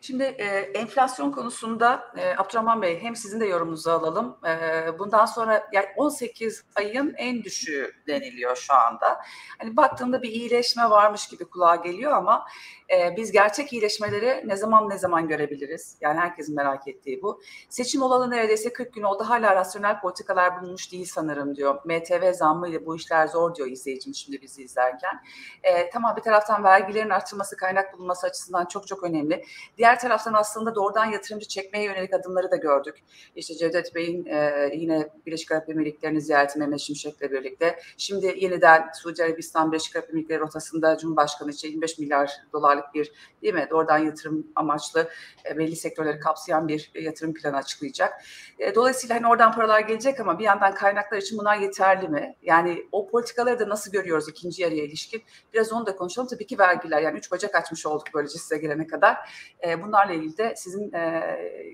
Şimdi 0.00 0.22
e, 0.22 0.46
enflasyon 0.58 1.30
konusunda 1.30 2.12
e, 2.16 2.36
Abdurrahman 2.36 2.82
Bey 2.82 2.98
hem 3.02 3.16
sizin 3.16 3.40
de 3.40 3.46
yorumunuzu 3.46 3.90
alalım. 3.90 4.36
E, 4.46 4.98
bundan 4.98 5.26
sonra 5.26 5.68
yani 5.72 5.86
18 5.96 6.64
ayın 6.74 7.14
en 7.16 7.44
düşüğü 7.44 7.92
deniliyor 8.06 8.56
şu 8.56 8.74
anda. 8.74 9.20
Hani 9.58 9.76
baktığında 9.76 10.22
bir 10.22 10.28
iyileşme 10.28 10.90
varmış 10.90 11.28
gibi 11.28 11.44
kulağa 11.44 11.76
geliyor 11.76 12.12
ama 12.12 12.46
e, 12.94 13.16
biz 13.16 13.32
gerçek 13.32 13.72
iyileşmeleri 13.72 14.48
ne 14.48 14.56
zaman 14.56 14.90
ne 14.90 14.98
zaman 14.98 15.28
görebiliriz? 15.28 15.96
Yani 16.00 16.20
herkesin 16.20 16.56
merak 16.56 16.88
ettiği 16.88 17.22
bu. 17.22 17.42
Seçim 17.68 18.02
olalı 18.02 18.30
neredeyse 18.30 18.72
40 18.72 18.94
gün 18.94 19.02
oldu. 19.02 19.24
Hala 19.24 19.56
rasyonel 19.56 20.00
politikalar 20.00 20.60
bulunmuş 20.60 20.92
değil 20.92 21.06
sanırım 21.12 21.56
diyor. 21.56 21.80
MTV 21.84 22.32
zammıyla 22.32 22.86
bu 22.86 22.96
işler 22.96 23.26
zor 23.26 23.54
diyor 23.54 23.68
izleyicim 23.68 24.14
şimdi 24.14 24.42
bizi 24.42 24.62
izlerken. 24.62 25.20
E, 25.62 25.90
tamam 25.90 26.16
bir 26.16 26.22
taraftan 26.22 26.64
vergilerin 26.64 27.10
artırılması, 27.10 27.56
kaynak 27.56 27.94
bulunması 27.94 28.26
açısından 28.26 28.64
çok 28.64 28.86
çok 28.86 29.02
önemli. 29.02 29.44
Diğer 29.78 29.85
taraftan 29.94 30.32
aslında 30.32 30.74
doğrudan 30.74 31.04
yatırımcı 31.04 31.48
çekmeye 31.48 31.84
yönelik 31.84 32.14
adımları 32.14 32.50
da 32.50 32.56
gördük. 32.56 33.04
İşte 33.36 33.54
Cevdet 33.54 33.94
Bey'in 33.94 34.26
e, 34.26 34.70
yine 34.74 35.08
Birleşik 35.26 35.52
Arap 35.52 35.68
Emirlikleri'ni 35.68 36.20
ziyareti 36.20 36.58
Mehmet 36.58 36.80
Şimşek'le 36.80 37.20
birlikte. 37.20 37.78
Şimdi 37.96 38.34
yeniden 38.36 38.90
Suudi 38.94 39.24
Arabistan 39.24 39.72
Birleşik 39.72 39.96
Arap 39.96 40.10
Emirlikleri 40.10 40.40
rotasında 40.40 40.98
Cumhurbaşkanı 40.98 41.50
için 41.50 41.68
25 41.68 41.98
milyar 41.98 42.30
dolar 42.52 42.66
dolarlık 42.66 42.94
bir 42.94 43.12
değil 43.42 43.54
mi 43.54 43.66
doğrudan 43.70 43.98
yatırım 43.98 44.46
amaçlı 44.56 45.08
e, 45.50 45.58
belli 45.58 45.76
sektörleri 45.76 46.20
kapsayan 46.20 46.68
bir 46.68 46.90
yatırım 46.94 47.34
planı 47.34 47.56
açıklayacak. 47.56 48.24
E, 48.58 48.74
dolayısıyla 48.74 49.16
hani 49.16 49.26
oradan 49.28 49.52
paralar 49.52 49.80
gelecek 49.80 50.20
ama 50.20 50.38
bir 50.38 50.44
yandan 50.44 50.74
kaynaklar 50.74 51.18
için 51.18 51.38
bunlar 51.38 51.56
yeterli 51.56 52.08
mi? 52.08 52.34
Yani 52.42 52.86
o 52.92 53.08
politikaları 53.08 53.58
da 53.58 53.68
nasıl 53.68 53.92
görüyoruz 53.92 54.28
ikinci 54.28 54.62
yarıya 54.62 54.84
ilişkin? 54.84 55.22
Biraz 55.54 55.72
onu 55.72 55.86
da 55.86 55.96
konuşalım. 55.96 56.28
Tabii 56.28 56.46
ki 56.46 56.58
vergiler 56.58 57.02
yani 57.02 57.18
üç 57.18 57.32
bacak 57.32 57.54
açmış 57.54 57.86
olduk 57.86 58.06
böylece 58.14 58.38
size 58.38 58.58
gelene 58.58 58.86
kadar. 58.86 59.16
E, 59.60 59.75
bunlarla 59.82 60.12
ilgili 60.12 60.38
de 60.38 60.54
sizin 60.56 60.92
e, 60.92 61.22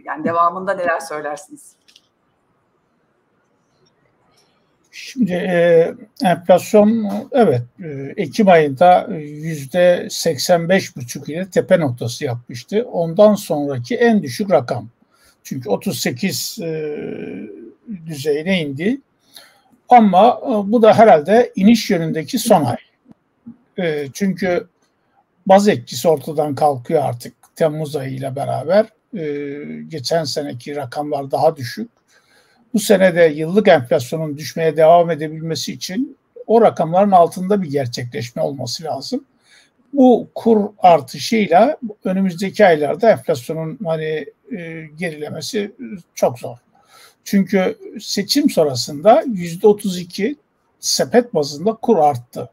yani 0.05 0.25
devamında 0.25 0.75
neler 0.75 1.01
söylersiniz? 1.01 1.77
Şimdi 4.95 5.33
e, 5.33 5.95
enflasyon 6.25 7.11
evet 7.33 7.63
e, 7.85 8.15
Ekim 8.17 8.49
ayında 8.49 9.09
yüzde 9.21 10.07
85 10.11 10.97
buçuk 10.97 11.29
ile 11.29 11.51
tepe 11.51 11.81
noktası 11.81 12.25
yapmıştı. 12.25 12.89
Ondan 12.93 13.35
sonraki 13.35 13.97
en 13.97 14.23
düşük 14.23 14.51
rakam. 14.51 14.89
Çünkü 15.43 15.69
38 15.69 16.59
e, 16.63 16.99
düzeyine 18.07 18.61
indi. 18.61 19.01
Ama 19.89 20.41
e, 20.45 20.73
bu 20.73 20.83
da 20.83 20.95
herhalde 20.95 21.53
iniş 21.57 21.91
yönündeki 21.91 22.39
son 22.39 22.65
ay. 22.65 22.77
E, 23.79 24.09
çünkü 24.13 24.67
baz 25.47 25.69
etkisi 25.69 26.09
ortadan 26.09 26.55
kalkıyor 26.55 27.03
artık 27.05 27.42
Temmuz 27.63 27.97
ayı 27.97 28.13
ile 28.13 28.37
beraber. 28.37 28.87
E, 29.17 29.83
geçen 29.89 30.25
seneki 30.25 30.77
rakamlar 30.77 31.31
daha 31.31 31.57
düşük 31.57 31.91
bu 32.75 32.79
senede 32.79 33.25
yıllık 33.25 33.69
enflasyonun 33.69 34.39
düşmeye 34.39 34.77
devam 34.77 35.11
edebilmesi 35.11 35.73
için 35.73 36.17
o 36.47 36.63
rakamların 36.63 37.11
altında 37.11 37.63
bir 37.63 37.71
gerçekleşme 37.71 38.43
olması 38.43 38.85
lazım. 38.85 39.25
Bu 39.93 40.29
kur 40.35 40.65
artışıyla 40.79 41.77
önümüzdeki 42.05 42.67
aylarda 42.67 43.11
enflasyonun 43.11 43.79
hani 43.85 44.27
e, 44.59 44.87
gerilemesi 44.99 45.73
çok 46.15 46.39
zor. 46.39 46.57
Çünkü 47.25 47.79
seçim 48.01 48.51
sonrasında 48.51 49.25
yüzde 49.33 49.67
32 49.67 50.37
sepet 50.81 51.35
bazında 51.35 51.75
kur 51.75 51.99
arttı. 51.99 52.51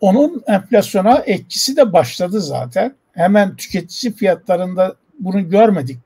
Onun 0.00 0.42
enflasyona 0.46 1.22
etkisi 1.26 1.76
de 1.76 1.92
başladı 1.92 2.40
zaten. 2.40 2.94
Hemen 3.14 3.56
tüketici 3.56 4.12
fiyatlarında 4.12 4.96
bunu 5.20 5.50
görmedik. 5.50 5.98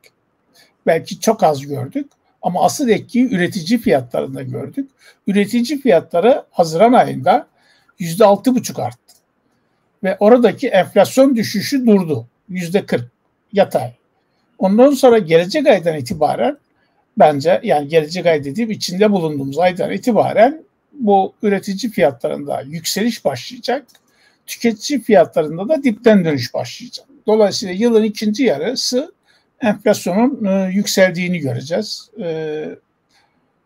Belki 0.87 1.21
çok 1.21 1.42
az 1.42 1.66
gördük. 1.66 2.07
Ama 2.42 2.64
asıl 2.64 2.88
etkiyi 2.88 3.35
üretici 3.35 3.79
fiyatlarında 3.79 4.42
gördük. 4.42 4.90
Üretici 5.27 5.81
fiyatları 5.81 6.44
Haziran 6.51 6.92
ayında 6.92 7.47
yüzde 7.99 8.25
altı 8.25 8.55
buçuk 8.55 8.79
arttı. 8.79 9.14
Ve 10.05 10.16
oradaki 10.21 10.68
enflasyon 10.68 11.37
düşüşü 11.37 11.87
durdu. 11.87 12.27
Yüzde 12.49 12.87
kırk 12.87 13.09
yatay. 13.53 13.92
Ondan 14.59 14.90
sonra 14.90 15.18
gelecek 15.18 15.66
aydan 15.66 15.97
itibaren 15.97 16.59
bence 17.18 17.61
yani 17.62 17.88
gelecek 17.88 18.27
ay 18.27 18.44
dediğim 18.44 18.71
içinde 18.71 19.11
bulunduğumuz 19.11 19.59
aydan 19.59 19.92
itibaren 19.92 20.62
bu 20.92 21.33
üretici 21.42 21.92
fiyatlarında 21.92 22.61
yükseliş 22.61 23.25
başlayacak. 23.25 23.87
Tüketici 24.48 25.00
fiyatlarında 25.00 25.68
da 25.68 25.82
dipten 25.82 26.24
dönüş 26.24 26.54
başlayacak. 26.54 27.06
Dolayısıyla 27.26 27.74
yılın 27.74 28.02
ikinci 28.02 28.44
yarısı 28.44 29.12
enflasyonun 29.61 30.44
e, 30.44 30.70
yükseldiğini 30.72 31.38
göreceğiz. 31.38 32.11
E, 32.22 32.68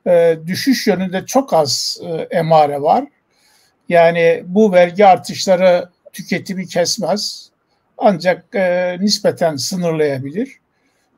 e, 0.06 0.38
düşüş 0.46 0.86
yönünde 0.86 1.26
çok 1.26 1.52
az 1.52 2.00
e, 2.04 2.36
emare 2.36 2.82
var. 2.82 3.04
Yani 3.88 4.42
bu 4.46 4.72
vergi 4.72 5.06
artışları 5.06 5.88
tüketimi 6.12 6.66
kesmez. 6.66 7.50
Ancak 7.98 8.54
e, 8.54 8.96
nispeten 9.00 9.56
sınırlayabilir. 9.56 10.58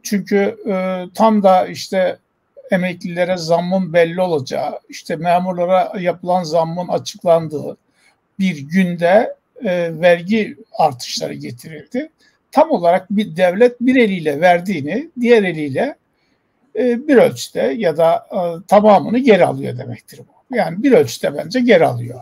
Çünkü 0.02 0.56
e, 0.68 1.04
tam 1.14 1.42
da 1.42 1.66
işte 1.66 2.18
emeklilere 2.70 3.36
zammın 3.36 3.92
belli 3.92 4.20
olacağı, 4.20 4.80
işte 4.88 5.16
memurlara 5.16 5.92
yapılan 6.00 6.42
zammın 6.42 6.88
açıklandığı 6.88 7.76
bir 8.38 8.58
günde 8.58 9.34
e, 9.64 10.00
vergi 10.00 10.56
artışları 10.78 11.34
getirildi 11.34 12.10
tam 12.54 12.70
olarak 12.70 13.10
bir 13.10 13.36
devlet 13.36 13.80
bir 13.80 13.96
eliyle 13.96 14.40
verdiğini 14.40 15.10
diğer 15.20 15.42
eliyle 15.42 15.96
e, 16.76 17.08
bir 17.08 17.16
ölçüde 17.16 17.74
ya 17.76 17.96
da 17.96 18.26
e, 18.32 18.38
tamamını 18.68 19.18
geri 19.18 19.46
alıyor 19.46 19.78
demektir 19.78 20.18
bu. 20.18 20.56
Yani 20.56 20.82
bir 20.82 20.92
ölçüde 20.92 21.34
bence 21.36 21.60
geri 21.60 21.86
alıyor. 21.86 22.20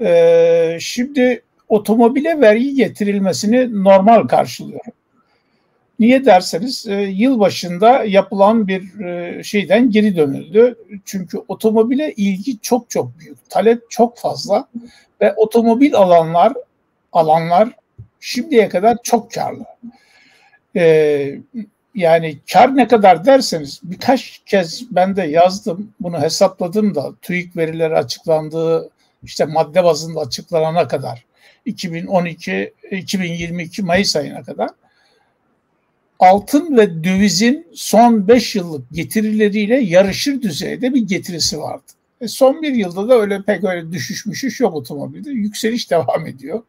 E, 0.00 0.78
şimdi 0.80 1.42
otomobile 1.68 2.40
vergi 2.40 2.74
getirilmesini 2.74 3.84
normal 3.84 4.28
karşılıyorum. 4.28 4.92
Niye 5.98 6.24
derseniz 6.24 6.86
e, 6.88 6.94
yıl 6.94 7.40
başında 7.40 8.04
yapılan 8.04 8.68
bir 8.68 9.00
e, 9.00 9.42
şeyden 9.42 9.90
geri 9.90 10.16
dönüldü. 10.16 10.78
Çünkü 11.04 11.38
otomobile 11.48 12.12
ilgi 12.12 12.58
çok 12.60 12.90
çok 12.90 13.18
büyük, 13.18 13.50
talep 13.50 13.90
çok 13.90 14.18
fazla 14.18 14.68
ve 15.20 15.32
otomobil 15.34 15.94
alanlar 15.94 16.52
alanlar 17.12 17.68
şimdiye 18.20 18.68
kadar 18.68 18.96
çok 19.02 19.32
karlı. 19.32 19.64
Ee, 20.76 21.38
Yani 21.94 22.38
kar 22.52 22.76
ne 22.76 22.88
kadar 22.88 23.24
derseniz 23.24 23.80
birkaç 23.82 24.38
kez 24.46 24.82
ben 24.90 25.16
de 25.16 25.22
yazdım. 25.22 25.92
Bunu 26.00 26.20
hesapladım 26.20 26.94
da 26.94 27.12
TÜİK 27.22 27.56
verileri 27.56 27.96
açıklandığı 27.96 28.90
işte 29.22 29.44
madde 29.44 29.84
bazında 29.84 30.20
açıklanana 30.20 30.88
kadar 30.88 31.24
2012 31.64 32.74
2022 32.90 33.82
Mayıs 33.82 34.16
ayına 34.16 34.42
kadar 34.42 34.70
altın 36.18 36.76
ve 36.76 37.04
dövizin 37.04 37.66
son 37.74 38.28
5 38.28 38.56
yıllık 38.56 38.90
getirileriyle 38.92 39.80
yarışır 39.80 40.42
düzeyde 40.42 40.94
bir 40.94 41.02
getirisi 41.02 41.60
vardı. 41.60 41.92
E 42.20 42.28
son 42.28 42.62
bir 42.62 42.74
yılda 42.74 43.08
da 43.08 43.14
öyle 43.14 43.42
pek 43.42 43.64
öyle 43.64 43.92
düşüş 43.92 44.26
müşüş 44.26 44.60
yok 44.60 44.74
otomobilde. 44.74 45.30
Yükseliş 45.30 45.90
devam 45.90 46.26
ediyor. 46.26 46.62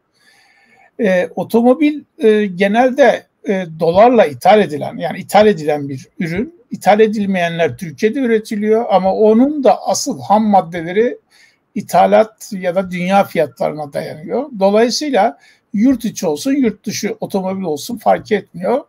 E, 1.00 1.28
otomobil 1.36 2.00
e, 2.18 2.46
genelde 2.46 3.26
e, 3.48 3.66
dolarla 3.80 4.26
ithal 4.26 4.60
edilen 4.60 4.96
yani 4.96 5.18
ithal 5.18 5.46
edilen 5.46 5.88
bir 5.88 6.08
ürün. 6.18 6.60
İthal 6.70 7.00
edilmeyenler 7.00 7.76
Türkiye'de 7.76 8.20
üretiliyor 8.20 8.84
ama 8.90 9.14
onun 9.14 9.64
da 9.64 9.82
asıl 9.82 10.20
ham 10.20 10.44
maddeleri 10.44 11.18
ithalat 11.74 12.50
ya 12.52 12.74
da 12.74 12.90
dünya 12.90 13.24
fiyatlarına 13.24 13.92
dayanıyor. 13.92 14.50
Dolayısıyla 14.58 15.38
yurt 15.72 16.04
içi 16.04 16.26
olsun 16.26 16.52
yurt 16.52 16.86
dışı 16.86 17.16
otomobil 17.20 17.62
olsun 17.62 17.98
fark 17.98 18.32
etmiyor. 18.32 18.84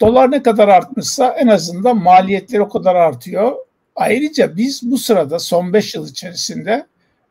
Dolar 0.00 0.30
ne 0.30 0.42
kadar 0.42 0.68
artmışsa 0.68 1.36
en 1.38 1.46
azından 1.46 1.96
maliyetleri 1.96 2.62
o 2.62 2.68
kadar 2.68 2.94
artıyor. 2.94 3.52
Ayrıca 3.96 4.56
biz 4.56 4.90
bu 4.90 4.98
sırada 4.98 5.38
son 5.38 5.72
5 5.72 5.94
yıl 5.94 6.08
içerisinde 6.08 6.86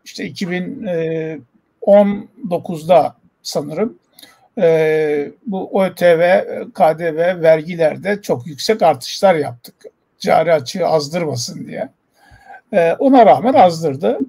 işte 0.06 0.28
2019'da 0.28 3.16
sanırım 3.44 3.98
e, 4.58 5.32
bu 5.46 5.86
ÖTV, 5.86 6.42
KDV 6.74 7.42
vergilerde 7.42 8.22
çok 8.22 8.48
yüksek 8.48 8.82
artışlar 8.82 9.36
yaptık. 9.36 9.76
Cari 10.20 10.54
açığı 10.54 10.88
azdırmasın 10.88 11.68
diye. 11.68 11.90
E, 12.74 12.94
ona 12.94 13.26
rağmen 13.26 13.54
azdırdı. 13.54 14.20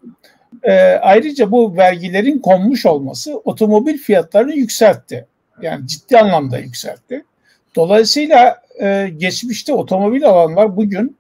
E, 0.62 0.72
ayrıca 1.02 1.50
bu 1.50 1.76
vergilerin 1.76 2.38
konmuş 2.38 2.86
olması 2.86 3.36
otomobil 3.36 3.98
fiyatlarını 3.98 4.54
yükseltti. 4.54 5.26
Yani 5.62 5.86
ciddi 5.86 6.18
anlamda 6.18 6.58
yükseltti. 6.58 7.24
Dolayısıyla 7.76 8.62
e, 8.82 9.12
geçmişte 9.16 9.72
otomobil 9.72 10.28
alanlar 10.28 10.76
bugün 10.76 11.16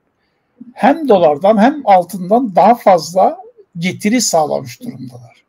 hem 0.72 1.08
dolardan 1.08 1.58
hem 1.58 1.82
altından 1.84 2.54
daha 2.56 2.74
fazla 2.74 3.38
getiri 3.78 4.20
sağlamış 4.20 4.80
durumdalar. 4.80 5.44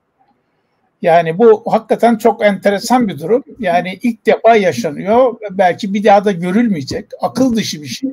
Yani 1.01 1.37
bu 1.37 1.63
hakikaten 1.65 2.17
çok 2.17 2.43
enteresan 2.43 3.07
bir 3.07 3.19
durum. 3.19 3.43
Yani 3.59 3.99
ilk 4.03 4.25
defa 4.25 4.55
yaşanıyor. 4.55 5.35
Belki 5.51 5.93
bir 5.93 6.03
daha 6.03 6.25
da 6.25 6.31
görülmeyecek. 6.31 7.05
Akıl 7.21 7.55
dışı 7.55 7.81
bir 7.81 7.87
şey. 7.87 8.09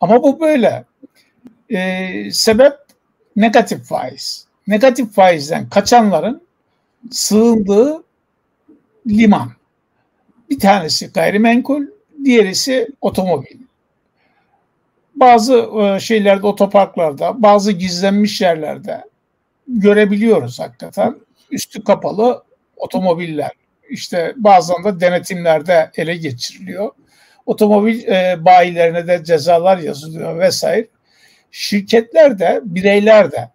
Ama 0.00 0.22
bu 0.22 0.40
böyle. 0.40 0.84
Ee, 1.70 2.30
sebep 2.32 2.72
negatif 3.36 3.84
faiz. 3.84 4.46
Negatif 4.66 5.12
faizden 5.12 5.68
kaçanların 5.68 6.42
sığındığı 7.10 8.02
liman. 9.06 9.50
Bir 10.50 10.58
tanesi 10.58 11.06
gayrimenkul, 11.06 11.86
diğerisi 12.24 12.88
otomobil. 13.00 13.56
Bazı 15.14 15.68
e, 15.80 16.00
şeylerde, 16.00 16.46
otoparklarda, 16.46 17.42
bazı 17.42 17.72
gizlenmiş 17.72 18.40
yerlerde 18.40 19.04
görebiliyoruz 19.68 20.60
hakikaten 20.60 21.16
üstü 21.50 21.84
kapalı 21.84 22.42
otomobiller. 22.76 23.50
İşte 23.90 24.34
bazen 24.36 24.84
de 24.84 25.00
denetimlerde 25.00 25.90
ele 25.96 26.16
geçiriliyor. 26.16 26.90
Otomobil 27.46 28.08
e, 28.08 28.44
bayilerine 28.44 29.06
de 29.06 29.24
cezalar 29.24 29.78
yazılıyor 29.78 30.38
vesaire. 30.38 30.86
Şirketler 31.50 32.38
de 32.38 32.60
bireyler 32.64 33.32
de 33.32 33.50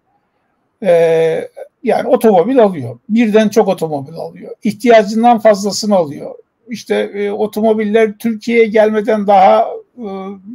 e, 0.83 1.49
yani 1.83 2.07
otomobil 2.07 2.59
alıyor. 2.59 2.99
Birden 3.09 3.49
çok 3.49 3.67
otomobil 3.67 4.13
alıyor. 4.13 4.55
İhtiyacından 4.63 5.39
fazlasını 5.39 5.95
alıyor. 5.95 6.35
İşte 6.69 6.95
e, 6.95 7.31
otomobiller 7.31 8.17
Türkiye'ye 8.17 8.65
gelmeden 8.65 9.27
daha 9.27 9.67
e, 9.97 10.07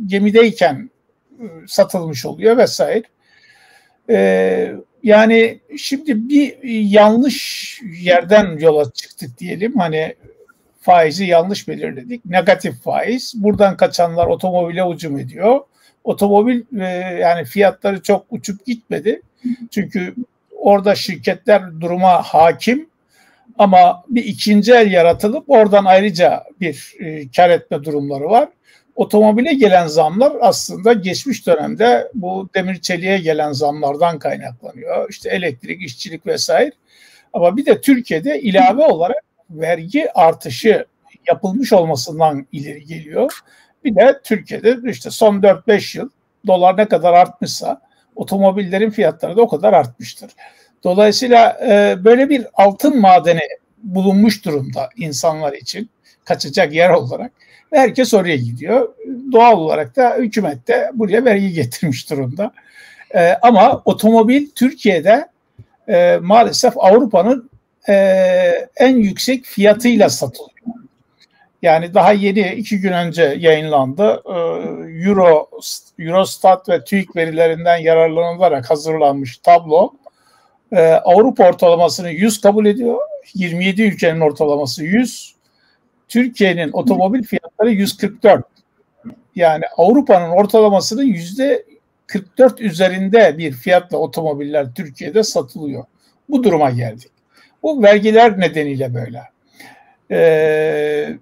gemideyken 0.07 0.91
e, 1.41 1.45
satılmış 1.67 2.27
oluyor 2.27 2.57
vesaire. 2.57 3.05
E, 4.11 4.75
yani 5.03 5.61
şimdi 5.79 6.29
bir 6.29 6.57
yanlış 6.91 7.81
yerden 8.01 8.59
yola 8.59 8.93
çıktık 8.93 9.39
diyelim. 9.39 9.79
Hani 9.79 10.15
faizi 10.81 11.25
yanlış 11.25 11.69
belirledik. 11.69 12.25
Negatif 12.25 12.83
faiz. 12.83 13.33
Buradan 13.37 13.77
kaçanlar 13.77 14.27
otomobile 14.27 14.85
ucum 14.85 15.19
ediyor. 15.19 15.61
Otomobil 16.05 16.63
e, 16.81 16.85
yani 17.21 17.45
fiyatları 17.45 18.03
çok 18.03 18.27
uçup 18.31 18.67
gitmedi. 18.67 19.23
Çünkü 19.71 20.15
orada 20.57 20.95
şirketler 20.95 21.81
duruma 21.81 22.23
hakim 22.23 22.89
ama 23.59 24.05
bir 24.09 24.25
ikinci 24.25 24.73
el 24.73 24.93
yaratılıp 24.93 25.45
oradan 25.51 25.85
ayrıca 25.85 26.45
bir 26.61 26.95
e, 27.01 27.31
kar 27.37 27.51
etme 27.51 27.85
durumları 27.85 28.25
var. 28.25 28.49
Otomobile 28.97 29.55
gelen 29.55 29.87
zamlar 29.87 30.33
aslında 30.41 30.93
geçmiş 30.93 31.47
dönemde 31.47 32.11
bu 32.15 32.49
demir 32.55 32.81
çeliğe 32.81 33.19
gelen 33.19 33.53
zamlardan 33.53 34.19
kaynaklanıyor. 34.19 35.11
İşte 35.11 35.31
elektrik, 35.31 35.83
işçilik 35.83 36.27
vesaire. 36.27 36.73
Ama 37.33 37.57
bir 37.57 37.67
de 37.67 37.81
Türkiye'de 37.81 38.41
ilave 38.41 38.87
olarak 38.87 39.25
vergi 39.51 40.13
artışı 40.13 40.87
yapılmış 41.27 41.73
olmasından 41.73 42.47
ileri 42.53 42.85
geliyor. 42.85 43.41
Bir 43.85 43.97
de 43.97 44.21
Türkiye'de 44.25 44.91
işte 44.91 45.11
son 45.11 45.41
4-5 45.41 45.99
yıl 45.99 46.09
dolar 46.47 46.77
ne 46.77 46.89
kadar 46.89 47.13
artmışsa 47.13 47.81
otomobillerin 48.17 48.91
fiyatları 48.91 49.37
da 49.37 49.43
o 49.43 49.49
kadar 49.49 49.73
artmıştır. 49.73 50.31
Dolayısıyla 50.85 51.59
e, 51.69 52.05
böyle 52.05 52.31
bir 52.31 52.47
altın 52.55 53.01
madeni 53.01 53.41
bulunmuş 53.83 54.45
durumda 54.45 54.89
insanlar 54.97 55.53
için 55.53 55.91
kaçacak 56.25 56.73
yer 56.73 56.91
olarak. 56.91 57.33
Herkes 57.73 58.15
oraya 58.15 58.37
gidiyor. 58.37 58.95
Doğal 59.33 59.59
olarak 59.59 59.97
da 59.97 60.15
hükümet 60.15 60.69
de 60.69 60.91
buraya 60.95 61.25
vergi 61.25 61.53
getirmiş 61.53 62.11
durumda. 62.11 62.53
E, 63.15 63.35
ama 63.43 63.83
otomobil 63.85 64.47
Türkiye'de 64.55 65.29
e, 65.89 66.19
maalesef 66.23 66.73
Avrupa'nın 66.77 67.51
e, 67.89 67.95
en 68.77 68.97
yüksek 68.97 69.45
fiyatıyla 69.45 70.11
satılıyor. 70.11 70.51
Yani 71.63 71.95
daha 71.95 72.13
yeni 72.13 72.41
iki 72.41 72.81
gün 72.81 72.93
önce 72.93 73.37
yayınlandı. 73.39 74.23
E, 74.27 74.37
Euro, 75.09 75.51
Eurostat 75.99 76.69
ve 76.69 76.85
TÜİK 76.85 77.17
verilerinden 77.17 77.77
yararlanılarak 77.77 78.71
hazırlanmış 78.71 79.39
tablo. 79.39 79.93
E, 80.73 80.87
Avrupa 80.87 81.49
ortalamasını 81.49 82.11
100 82.11 82.41
kabul 82.41 82.67
ediyor. 82.67 82.99
27 83.35 83.83
ülkenin 83.83 84.21
ortalaması 84.21 84.85
100. 84.85 85.35
Türkiye'nin 86.09 86.73
otomobil 86.73 87.23
fiyatları 87.23 87.71
144. 87.71 88.45
Yani 89.37 89.65
Avrupa'nın 89.77 90.31
ortalamasının 90.31 91.03
yüzde 91.03 91.65
44 92.07 92.61
üzerinde 92.61 93.39
bir 93.39 93.53
fiyatla 93.53 93.99
otomobiller 93.99 94.75
Türkiye'de 94.75 95.23
satılıyor. 95.23 95.85
Bu 96.29 96.45
duruma 96.45 96.71
geldik. 96.71 97.11
Bu 97.63 97.83
vergiler 97.83 98.41
nedeniyle 98.41 98.95
böyle. 98.95 99.23
Ee, 100.11 101.17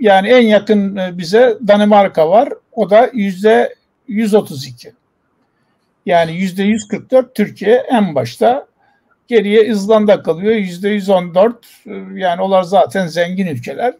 yani 0.00 0.28
en 0.28 0.42
yakın 0.42 0.98
bize 1.18 1.58
Danimarka 1.68 2.30
var. 2.30 2.48
O 2.72 2.90
da 2.90 3.10
yüzde 3.12 3.74
132. 4.08 4.92
Yani 6.06 6.36
yüzde 6.36 6.62
144 6.62 7.34
Türkiye 7.34 7.74
en 7.74 8.14
başta. 8.14 8.66
Geriye 9.28 9.66
İzlanda 9.66 10.22
kalıyor 10.22 10.54
yüzde 10.54 10.88
114. 10.88 11.66
Yani 12.14 12.42
onlar 12.42 12.62
zaten 12.62 13.06
zengin 13.06 13.46
ülkeler. 13.46 13.94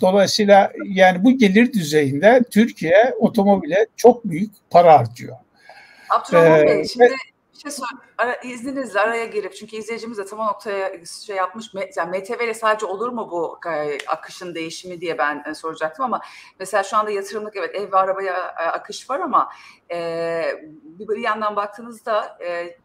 Dolayısıyla 0.00 0.72
yani 0.84 1.24
bu 1.24 1.38
gelir 1.38 1.72
düzeyinde 1.72 2.42
Türkiye 2.50 3.14
otomobile 3.18 3.86
çok 3.96 4.24
büyük 4.24 4.52
para 4.70 4.98
harcıyor. 4.98 5.36
Abdurrahman 6.10 6.60
ee, 6.60 6.66
Bey 6.66 6.84
şimdi 6.84 7.08
bir 7.56 7.62
şey 7.62 7.70
sor, 7.70 7.86
ara, 8.18 8.34
izninizle 8.34 9.00
araya 9.00 9.24
girip 9.24 9.54
çünkü 9.54 9.76
izleyicimiz 9.76 10.18
de 10.18 10.24
tam 10.24 10.38
o 10.38 10.46
noktaya 10.46 11.06
şey 11.26 11.36
yapmış. 11.36 11.66
Yani 11.96 12.18
MTV 12.18 12.44
ile 12.44 12.54
sadece 12.54 12.86
olur 12.86 13.08
mu 13.08 13.28
bu 13.30 13.58
e, 13.70 13.98
akışın 14.06 14.54
değişimi 14.54 15.00
diye 15.00 15.18
ben 15.18 15.44
e, 15.46 15.54
soracaktım 15.54 16.04
ama 16.04 16.20
mesela 16.58 16.82
şu 16.82 16.96
anda 16.96 17.10
yatırımlık 17.10 17.56
evet 17.56 17.74
ev 17.74 17.92
ve 17.92 17.96
arabaya 17.96 18.34
e, 18.34 18.64
akış 18.64 19.10
var 19.10 19.20
ama 19.20 19.52
e, 19.90 20.60
bir 20.82 21.16
yandan 21.16 21.56
baktığınızda 21.56 22.38
e, 22.44 22.76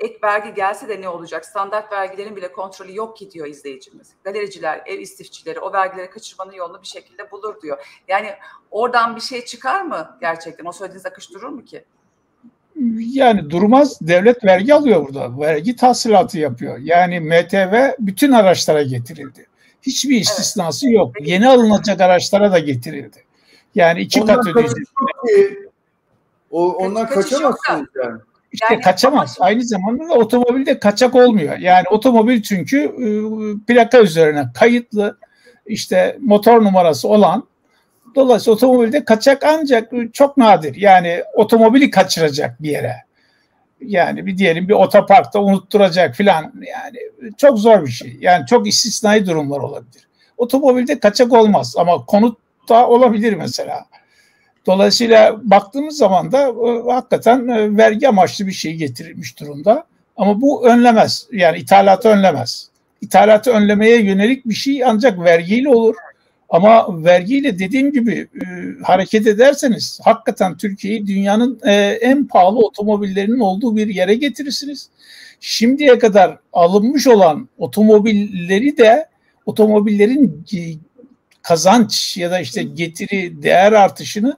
ek 0.00 0.18
vergi 0.22 0.54
gelse 0.54 0.88
de 0.88 1.00
ne 1.00 1.08
olacak? 1.08 1.44
Standart 1.44 1.92
vergilerin 1.92 2.36
bile 2.36 2.52
kontrolü 2.52 2.96
yok 2.96 3.16
ki 3.16 3.30
diyor 3.30 3.46
izleyicimiz. 3.46 4.14
Galericiler, 4.24 4.82
ev 4.86 4.98
istifçileri 4.98 5.60
o 5.60 5.72
vergileri 5.72 6.10
kaçırmanın 6.10 6.52
yolunu 6.52 6.82
bir 6.82 6.86
şekilde 6.86 7.30
bulur 7.30 7.60
diyor. 7.62 8.02
Yani 8.08 8.34
oradan 8.70 9.16
bir 9.16 9.20
şey 9.20 9.44
çıkar 9.44 9.82
mı 9.82 10.18
gerçekten? 10.20 10.64
O 10.64 10.72
söylediğiniz 10.72 11.06
akış 11.06 11.30
durur 11.30 11.48
mu 11.48 11.64
ki? 11.64 11.84
Yani 12.98 13.50
durmaz. 13.50 14.00
Devlet 14.00 14.44
vergi 14.44 14.74
alıyor 14.74 15.06
burada. 15.08 15.40
Vergi 15.40 15.76
tahsilatı 15.76 16.38
yapıyor. 16.38 16.78
Yani 16.78 17.20
MTV 17.20 17.90
bütün 17.98 18.32
araçlara 18.32 18.82
getirildi. 18.82 19.46
Hiçbir 19.82 20.20
istisnası 20.20 20.86
evet. 20.86 20.96
yok. 20.96 21.14
Yeni 21.20 21.48
alınacak 21.48 22.00
araçlara 22.00 22.52
da 22.52 22.58
getirildi. 22.58 23.24
Yani 23.74 24.00
iki 24.00 24.22
ondan 24.22 24.36
kat 24.36 24.46
ödeyecek. 24.46 24.86
O, 26.50 26.72
ondan 26.72 27.08
kaçamazsınız 27.08 27.88
yani. 28.04 28.20
İşte 28.52 28.66
yani, 28.70 28.82
kaçamaz. 28.82 29.36
Aynı 29.40 29.64
zamanda 29.64 30.08
da 30.08 30.14
otomobilde 30.14 30.78
kaçak 30.78 31.14
olmuyor. 31.14 31.58
Yani 31.58 31.84
otomobil 31.90 32.42
çünkü 32.42 32.78
e, 32.78 33.08
plaka 33.66 34.00
üzerine 34.00 34.46
kayıtlı 34.54 35.18
işte 35.66 36.18
motor 36.20 36.64
numarası 36.64 37.08
olan 37.08 37.44
dolayısıyla 38.16 38.54
otomobilde 38.54 39.04
kaçak 39.04 39.44
ancak 39.44 39.92
çok 40.12 40.36
nadir. 40.36 40.74
Yani 40.76 41.22
otomobili 41.34 41.90
kaçıracak 41.90 42.62
bir 42.62 42.70
yere. 42.70 42.94
Yani 43.80 44.26
bir 44.26 44.38
diyelim 44.38 44.68
bir 44.68 44.74
otoparkta 44.74 45.42
unutturacak 45.42 46.14
filan 46.14 46.42
yani 46.54 46.98
çok 47.36 47.58
zor 47.58 47.86
bir 47.86 47.90
şey. 47.90 48.16
Yani 48.20 48.46
çok 48.46 48.68
istisnai 48.68 49.26
durumlar 49.26 49.58
olabilir. 49.58 50.08
Otomobilde 50.36 50.98
kaçak 50.98 51.32
olmaz 51.32 51.74
ama 51.78 52.04
konutta 52.04 52.88
olabilir 52.88 53.32
mesela. 53.32 53.86
Dolayısıyla 54.66 55.36
baktığımız 55.42 55.96
zaman 55.96 56.32
da 56.32 56.42
e, 56.42 56.92
hakikaten 56.92 57.48
e, 57.48 57.76
vergi 57.76 58.08
amaçlı 58.08 58.46
bir 58.46 58.52
şey 58.52 58.74
getirilmiş 58.74 59.40
durumda. 59.40 59.84
Ama 60.16 60.40
bu 60.40 60.66
önlemez. 60.68 61.26
Yani 61.32 61.58
ithalatı 61.58 62.08
önlemez. 62.08 62.68
İthalatı 63.00 63.50
önlemeye 63.50 64.02
yönelik 64.02 64.46
bir 64.46 64.54
şey 64.54 64.84
ancak 64.84 65.18
vergiyle 65.18 65.68
olur. 65.68 65.94
Ama 66.48 67.04
vergiyle 67.04 67.58
dediğim 67.58 67.92
gibi 67.92 68.28
e, 68.34 68.46
hareket 68.82 69.26
ederseniz 69.26 70.00
hakikaten 70.04 70.56
Türkiye'yi 70.56 71.06
dünyanın 71.06 71.60
e, 71.64 71.72
en 72.00 72.26
pahalı 72.26 72.58
otomobillerinin 72.58 73.40
olduğu 73.40 73.76
bir 73.76 73.86
yere 73.86 74.14
getirirsiniz. 74.14 74.88
Şimdiye 75.40 75.98
kadar 75.98 76.38
alınmış 76.52 77.06
olan 77.06 77.48
otomobilleri 77.58 78.78
de 78.78 79.08
otomobillerin 79.46 80.44
kazanç 81.42 82.16
ya 82.16 82.30
da 82.30 82.40
işte 82.40 82.62
getiri 82.62 83.42
değer 83.42 83.72
artışını 83.72 84.36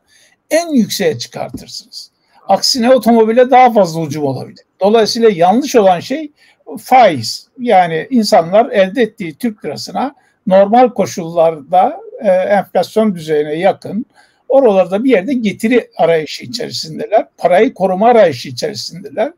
en 0.50 0.68
yükseğe 0.68 1.18
çıkartırsınız. 1.18 2.10
Aksine 2.48 2.94
otomobile 2.94 3.50
daha 3.50 3.72
fazla 3.72 4.00
ucum 4.00 4.24
olabilir. 4.24 4.64
Dolayısıyla 4.80 5.30
yanlış 5.30 5.76
olan 5.76 6.00
şey 6.00 6.32
faiz. 6.78 7.48
Yani 7.58 8.06
insanlar 8.10 8.70
elde 8.70 9.02
ettiği 9.02 9.34
Türk 9.34 9.64
lirasına 9.64 10.14
normal 10.48 10.88
koşullarda 10.88 12.00
e, 12.20 12.28
enflasyon 12.28 13.14
düzeyine 13.14 13.54
yakın 13.54 14.06
oralarda 14.48 15.04
bir 15.04 15.10
yerde 15.10 15.32
getiri 15.32 15.90
arayışı 15.96 16.44
içerisindeler. 16.44 17.26
Parayı 17.38 17.74
koruma 17.74 18.08
arayışı 18.08 18.48
içerisindeler. 18.48 19.32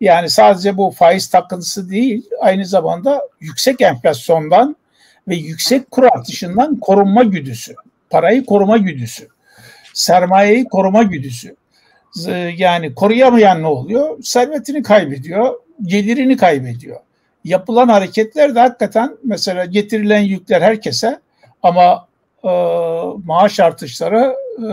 Yani 0.00 0.30
sadece 0.30 0.76
bu 0.76 0.90
faiz 0.90 1.28
takıntısı 1.28 1.90
değil, 1.90 2.30
aynı 2.40 2.66
zamanda 2.66 3.22
yüksek 3.40 3.80
enflasyondan 3.80 4.76
ve 5.28 5.34
yüksek 5.34 5.90
kur 5.90 6.04
artışından 6.04 6.80
korunma 6.80 7.22
güdüsü, 7.22 7.74
parayı 8.10 8.44
koruma 8.44 8.76
güdüsü 8.76 9.28
sermayeyi 9.92 10.64
koruma 10.64 11.02
güdüsü. 11.02 11.56
Yani 12.56 12.94
koruyamayan 12.94 13.62
ne 13.62 13.66
oluyor? 13.66 14.22
Servetini 14.22 14.82
kaybediyor, 14.82 15.54
gelirini 15.82 16.36
kaybediyor. 16.36 17.00
Yapılan 17.44 17.88
hareketler 17.88 18.54
de 18.54 18.60
hakikaten 18.60 19.16
mesela 19.24 19.64
getirilen 19.64 20.20
yükler 20.20 20.62
herkese 20.62 21.20
ama 21.62 22.08
e, 22.44 22.50
maaş 23.24 23.60
artışları 23.60 24.36
e, 24.58 24.70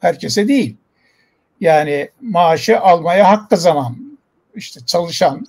herkese 0.00 0.48
değil. 0.48 0.76
Yani 1.60 2.08
maaşı 2.20 2.80
almaya 2.80 3.30
hak 3.30 3.50
kazanan, 3.50 4.18
işte 4.54 4.80
çalışan, 4.86 5.46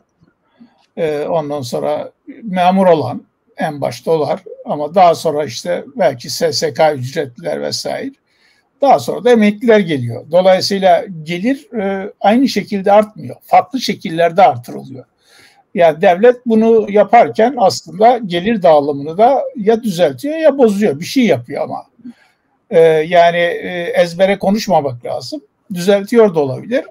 e, 0.98 1.22
ondan 1.22 1.62
sonra 1.62 2.12
memur 2.44 2.88
olan 2.88 3.24
en 3.58 3.82
başta 3.82 4.12
olar 4.12 4.44
ama 4.66 4.96
daha 4.96 5.16
sonra 5.16 5.46
işte 5.46 5.86
belki 5.96 6.30
SSK 6.30 6.80
ücretliler 6.96 7.62
vesaire 7.62 8.12
daha 8.82 9.00
sonra 9.00 9.24
da 9.24 9.32
emekliler 9.32 9.80
geliyor. 9.80 10.26
Dolayısıyla 10.32 11.06
gelir 11.24 11.74
e, 11.74 12.12
aynı 12.22 12.48
şekilde 12.48 12.92
artmıyor. 12.92 13.36
Farklı 13.42 13.82
şekillerde 13.82 14.44
artırılıyor. 14.44 15.06
Yani 15.76 16.02
devlet 16.02 16.46
bunu 16.46 16.92
yaparken 16.92 17.56
aslında 17.58 18.18
gelir 18.18 18.62
dağılımını 18.64 19.18
da 19.18 19.44
ya 19.56 19.84
düzeltiyor 19.84 20.38
ya 20.38 20.58
bozuyor. 20.58 21.00
Bir 21.00 21.06
şey 21.06 21.26
yapıyor 21.26 21.64
ama. 21.64 21.86
E, 22.70 22.80
yani 22.82 23.38
e, 23.38 23.94
ezbere 23.96 24.40
konuşmamak 24.40 25.06
lazım. 25.06 25.42
Düzeltiyor 25.74 26.36
da 26.36 26.40
olabilir. 26.40 26.86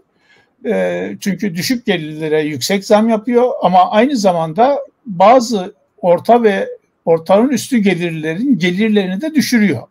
E, 0.66 1.16
çünkü 1.21 1.55
düşük 1.55 1.87
gelirlere 1.87 2.43
yüksek 2.43 2.85
zam 2.85 3.09
yapıyor 3.09 3.53
ama 3.62 3.90
aynı 3.90 4.16
zamanda 4.16 4.79
bazı 5.07 5.75
orta 6.03 6.43
ve 6.43 6.69
ortanın 7.05 7.49
üstü 7.49 7.79
gelirlerin 7.79 8.59
gelirlerini 8.59 9.21
de 9.21 9.35
düşürüyor. 9.35 9.83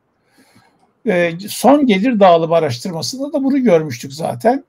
Ee, 1.08 1.32
son 1.50 1.88
gelir 1.88 2.20
dağılım 2.20 2.54
araştırmasında 2.54 3.34
da 3.34 3.44
bunu 3.44 3.64
görmüştük 3.64 4.14
zaten. 4.14 4.64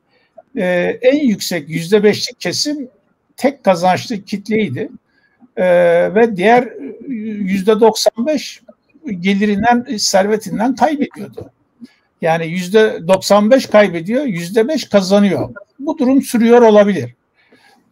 Ee, 0.57 0.99
en 1.03 1.27
yüksek 1.27 1.69
yüzde 1.69 2.05
beşlik 2.05 2.41
kesim 2.41 2.89
tek 3.40 3.64
kazançlı 3.64 4.24
kitleydi. 4.24 4.88
Ee, 5.57 6.14
ve 6.14 6.37
diğer 6.37 6.68
yüzde 7.09 7.81
doksan 7.81 8.26
beş 8.26 8.62
gelirinden, 9.20 9.96
servetinden 9.96 10.74
kaybediyordu. 10.74 11.50
Yani 12.22 12.46
yüzde 12.46 13.09
95 13.09 13.66
kaybediyor, 13.66 14.24
yüzde 14.24 14.68
beş 14.68 14.88
kazanıyor. 14.88 15.55
Bu 15.79 15.98
durum 15.98 16.22
sürüyor 16.22 16.62
olabilir. 16.62 17.14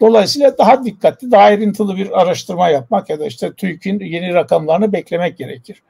Dolayısıyla 0.01 0.59
daha 0.59 0.85
dikkatli, 0.85 1.31
daha 1.31 1.43
ayrıntılı 1.43 1.97
bir 1.97 2.21
araştırma 2.21 2.69
yapmak 2.69 3.11
ya 3.11 3.21
da 3.21 3.27
işte 3.27 3.53
TÜİK'in 3.53 4.01
yeni 4.01 4.35
rakamlarını 4.35 4.93
beklemek 4.93 5.39
gerekir. 5.39 5.83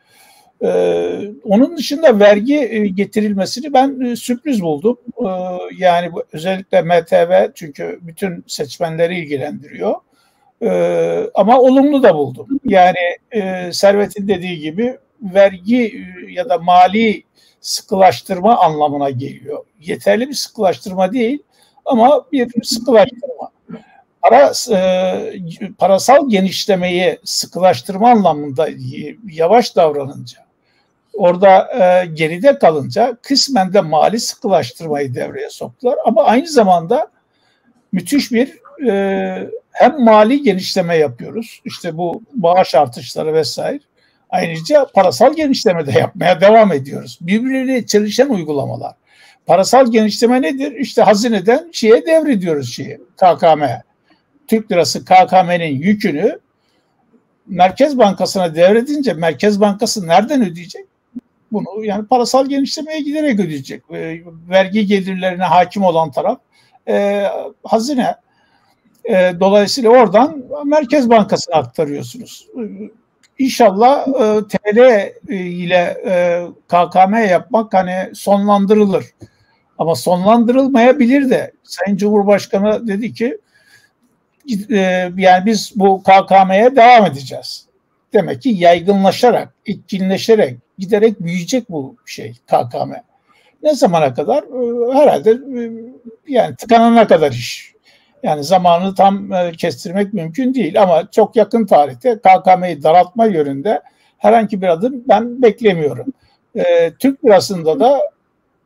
Ee, 0.62 1.30
onun 1.44 1.76
dışında 1.76 2.20
vergi 2.20 2.58
e, 2.58 2.86
getirilmesini 2.86 3.72
ben 3.72 4.00
e, 4.00 4.16
sürpriz 4.16 4.62
buldum. 4.62 4.98
Ee, 5.18 5.28
yani 5.78 6.12
bu, 6.12 6.24
özellikle 6.32 6.82
MTV 6.82 7.52
çünkü 7.54 7.98
bütün 8.02 8.44
seçmenleri 8.46 9.18
ilgilendiriyor. 9.18 9.94
Ee, 10.62 11.30
ama 11.34 11.60
olumlu 11.60 12.02
da 12.02 12.14
buldum. 12.14 12.48
Yani 12.64 12.98
e, 13.32 13.72
Servet'in 13.72 14.28
dediği 14.28 14.58
gibi 14.58 14.98
vergi 15.22 15.86
e, 15.86 16.32
ya 16.32 16.48
da 16.48 16.58
mali 16.58 17.22
sıkılaştırma 17.60 18.58
anlamına 18.58 19.10
geliyor. 19.10 19.64
Yeterli 19.80 20.28
bir 20.28 20.34
sıkılaştırma 20.34 21.12
değil 21.12 21.38
ama 21.84 22.24
bir 22.32 22.64
sıkılaştırma. 22.64 23.50
Para, 24.22 24.52
e, 24.72 25.72
parasal 25.78 26.30
genişlemeyi 26.30 27.18
sıkılaştırma 27.24 28.10
anlamında 28.10 28.68
yavaş 29.32 29.76
davranınca 29.76 30.47
orada 31.18 31.68
e, 31.72 32.06
geride 32.06 32.58
kalınca 32.58 33.16
kısmen 33.22 33.72
de 33.72 33.80
mali 33.80 34.20
sıkılaştırmayı 34.20 35.14
devreye 35.14 35.50
soktular. 35.50 35.96
Ama 36.04 36.24
aynı 36.24 36.48
zamanda 36.48 37.08
müthiş 37.92 38.32
bir 38.32 38.58
e, 38.88 39.50
hem 39.70 40.04
mali 40.04 40.42
genişleme 40.42 40.96
yapıyoruz. 40.96 41.60
İşte 41.64 41.96
bu 41.96 42.22
bağış 42.34 42.74
artışları 42.74 43.34
vesaire. 43.34 43.80
Ayrıca 44.30 44.86
parasal 44.94 45.34
genişleme 45.34 45.86
de 45.86 45.98
yapmaya 45.98 46.40
devam 46.40 46.72
ediyoruz. 46.72 47.18
Birbirleriyle 47.20 47.86
çalışan 47.86 48.30
uygulamalar. 48.30 48.94
Parasal 49.46 49.92
genişleme 49.92 50.42
nedir? 50.42 50.72
İşte 50.72 51.02
hazineden 51.02 51.70
şeye 51.72 52.06
devrediyoruz 52.06 52.74
şeyi, 52.74 53.00
KKM. 53.16 53.64
Türk 54.46 54.72
lirası 54.72 55.04
KKM'nin 55.04 55.80
yükünü 55.80 56.38
Merkez 57.46 57.98
Bankası'na 57.98 58.54
devredince 58.54 59.12
Merkez 59.12 59.60
Bankası 59.60 60.06
nereden 60.06 60.42
ödeyecek? 60.42 60.87
Bunu 61.52 61.84
yani 61.84 62.06
parasal 62.06 62.46
genişlemeye 62.46 63.00
giderek 63.00 63.40
ödeyecek. 63.40 63.82
E, 63.90 64.20
vergi 64.48 64.86
gelirlerine 64.86 65.44
hakim 65.44 65.82
olan 65.82 66.10
taraf 66.10 66.38
e, 66.88 67.24
hazine. 67.64 68.14
E, 69.04 69.32
dolayısıyla 69.40 69.90
oradan 69.90 70.44
Merkez 70.64 71.10
Bankası'na 71.10 71.56
aktarıyorsunuz. 71.56 72.48
İnşallah 73.38 74.08
e, 74.08 74.40
TL 74.48 75.12
ile 75.32 76.02
e, 76.06 76.42
KKM 76.68 77.14
yapmak 77.14 77.74
hani 77.74 78.10
sonlandırılır. 78.14 79.04
Ama 79.78 79.94
sonlandırılmayabilir 79.94 81.30
de. 81.30 81.52
Sayın 81.62 81.96
Cumhurbaşkanı 81.96 82.88
dedi 82.88 83.14
ki 83.14 83.38
e, 84.70 85.10
yani 85.16 85.46
biz 85.46 85.72
bu 85.76 86.02
KKM'ye 86.02 86.76
devam 86.76 87.06
edeceğiz. 87.06 87.67
Demek 88.12 88.42
ki 88.42 88.48
yaygınlaşarak, 88.48 89.54
etkinleşerek, 89.66 90.58
giderek 90.78 91.20
büyüyecek 91.20 91.70
bu 91.70 91.96
şey 92.06 92.32
KKM. 92.32 92.92
Ne 93.62 93.74
zamana 93.74 94.14
kadar? 94.14 94.42
Ee, 94.42 94.94
herhalde 94.98 95.30
e, 95.30 95.70
yani 96.28 96.56
tıkanana 96.56 97.06
kadar 97.06 97.32
iş. 97.32 97.72
Yani 98.22 98.44
zamanını 98.44 98.94
tam 98.94 99.32
e, 99.32 99.52
kestirmek 99.52 100.12
mümkün 100.14 100.54
değil 100.54 100.82
ama 100.82 101.10
çok 101.10 101.36
yakın 101.36 101.66
tarihte 101.66 102.18
KKM'yi 102.18 102.82
daraltma 102.82 103.26
yönünde 103.26 103.82
herhangi 104.18 104.62
bir 104.62 104.68
adım 104.68 105.04
ben 105.08 105.42
beklemiyorum. 105.42 106.06
Ee, 106.56 106.92
Türk 106.98 107.24
lirasında 107.24 107.80
da 107.80 108.00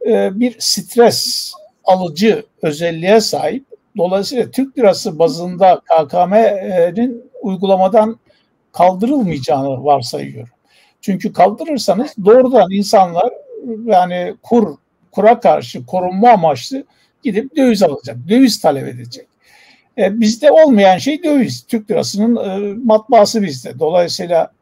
e, 0.07 0.41
bir 0.41 0.57
stres 0.59 1.53
alıcı 1.85 2.45
özelliğe 2.63 3.21
sahip. 3.21 3.65
Dolayısıyla 3.97 4.51
Türk 4.51 4.79
lirası 4.79 5.19
bazında 5.19 5.81
KKM'nin 5.81 7.31
uygulamadan 7.43 8.19
kaldırılmayacağını 8.73 9.85
varsayıyorum. 9.85 10.55
Çünkü 11.01 11.33
kaldırırsanız 11.33 12.15
doğrudan 12.25 12.71
insanlar 12.71 13.33
yani 13.85 14.35
kur 14.43 14.77
kura 15.13 15.41
karşı 15.41 15.87
korunma 15.87 16.31
amaçlı 16.31 16.85
gidip 17.23 17.57
döviz 17.57 17.83
alacak. 17.83 18.17
Döviz 18.29 18.61
talep 18.61 18.89
edecek. 18.89 19.27
E, 19.99 20.21
bizde 20.21 20.51
olmayan 20.51 20.99
şey 20.99 21.23
döviz. 21.23 21.67
Türk 21.69 21.91
lirasının 21.91 22.37
e, 22.37 22.75
matbaası 22.85 23.43
bizde. 23.43 23.79
Dolayısıyla 23.79 24.53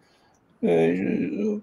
e, 0.63 0.97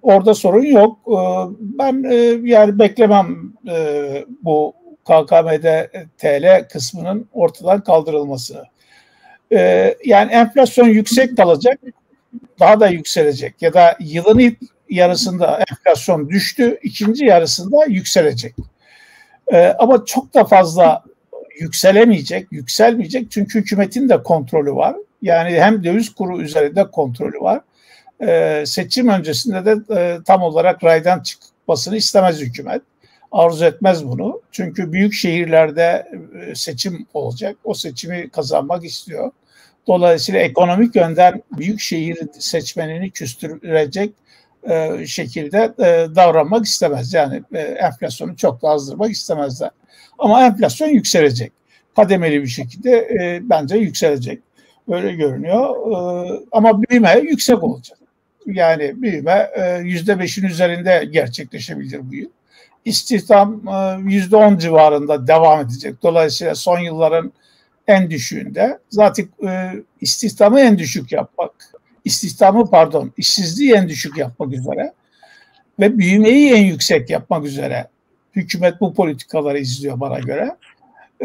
orada 0.02 0.34
sorun 0.34 0.66
yok. 0.66 1.00
E, 1.08 1.18
ben 1.60 2.04
e, 2.04 2.16
yani 2.44 2.80
beklemem 2.80 3.54
e, 3.70 4.26
bu 4.44 4.74
KKM'de 5.06 5.92
TL 6.18 6.68
kısmının 6.70 7.28
ortadan 7.34 7.84
kaldırılması. 7.84 8.64
E, 9.52 9.94
yani 10.06 10.32
enflasyon 10.32 10.88
yüksek 10.88 11.38
kalacak, 11.38 11.80
daha 12.60 12.80
da 12.80 12.88
yükselecek 12.88 13.62
ya 13.62 13.74
da 13.74 13.98
yılın 14.00 14.40
ilk 14.40 14.58
yarısında 14.90 15.64
enflasyon 15.72 16.30
düştü, 16.30 16.80
ikinci 16.84 17.26
yarısında 17.26 17.86
yükselecek. 17.86 18.56
E, 19.54 19.76
ama 19.80 20.06
çok 20.06 20.34
da 20.34 20.46
fazla 20.46 21.04
yükselemeyecek, 21.60 22.48
yükselmeyecek 22.52 23.32
çünkü 23.32 23.60
hükümetin 23.60 24.10
de 24.10 24.24
kontrolü 24.24 24.76
var. 24.76 24.96
Yani 25.22 25.50
hem 25.50 25.84
döviz 25.84 26.16
kuru 26.16 26.42
üzerinde 26.42 26.92
kontrolü 26.92 27.40
var. 27.40 27.62
E, 28.22 28.64
seçim 28.66 29.08
öncesinde 29.08 29.66
de 29.66 29.96
e, 30.00 30.18
tam 30.26 30.42
olarak 30.42 30.84
raydan 30.84 31.20
çıkmasını 31.20 31.98
istemez 31.98 32.40
hükümet. 32.40 32.82
Arzu 33.32 33.66
etmez 33.66 34.06
bunu. 34.06 34.42
Çünkü 34.52 34.92
büyük 34.94 35.14
şehirlerde 35.14 36.08
e, 36.42 36.56
seçim 36.56 37.08
olacak. 37.14 37.56
O 37.64 37.74
seçimi 37.74 38.30
kazanmak 38.30 38.86
istiyor. 38.86 39.32
Dolayısıyla 39.88 40.40
ekonomik 40.40 40.96
yönden 40.96 41.42
büyük 41.58 41.80
şehir 41.80 42.18
seçmenini 42.40 43.12
küstürecek 43.12 44.14
e, 44.70 45.08
şekilde 45.08 45.74
e, 45.80 46.16
davranmak 46.16 46.66
istemez. 46.66 47.14
Yani 47.14 47.44
e, 47.54 47.60
enflasyonu 47.60 48.36
çok 48.36 48.62
da 48.62 48.70
azdırmak 48.70 49.12
istemezler. 49.12 49.70
Ama 50.20 50.46
enflasyon 50.46 50.88
yükselecek. 50.88 51.52
Kademeli 51.96 52.42
bir 52.42 52.48
şekilde 52.48 52.92
e, 52.92 53.40
bence 53.42 53.78
yükselecek. 53.78 54.40
Öyle 54.92 55.14
görünüyor. 55.14 55.70
E, 55.92 56.40
ama 56.52 56.82
büyüme 56.84 57.20
yüksek 57.20 57.64
olacak. 57.64 57.98
Yani 58.46 59.02
büyüme 59.02 59.52
e, 59.56 59.78
yüzde 59.78 60.20
beşin 60.20 60.46
üzerinde 60.46 61.08
gerçekleşebilir 61.12 62.10
bu 62.10 62.16
yıl. 62.16 62.30
İstihdam 62.86 63.68
e, 63.68 64.12
yüzde 64.12 64.36
on 64.36 64.58
civarında 64.58 65.28
devam 65.28 65.62
edecek. 65.62 66.04
Dolayısıyla 66.04 66.56
son 66.56 66.80
yılların 66.80 67.34
en 67.88 68.10
düşüğünde 68.10 68.80
zaten 68.90 69.28
e, 69.48 69.72
istihdamı 70.02 70.60
en 70.60 70.78
düşük 70.78 71.12
yapmak, 71.12 71.52
istihdamı 72.06 72.70
pardon 72.70 73.14
işsizliği 73.18 73.74
en 73.74 73.90
düşük 73.90 74.18
yapmak 74.18 74.54
üzere 74.54 74.94
ve 75.80 75.98
büyümeyi 75.98 76.54
en 76.54 76.64
yüksek 76.64 77.10
yapmak 77.10 77.46
üzere 77.46 77.88
hükümet 78.36 78.82
bu 78.82 78.94
politikaları 78.94 79.60
izliyor 79.60 80.00
bana 80.00 80.20
göre. 80.20 80.56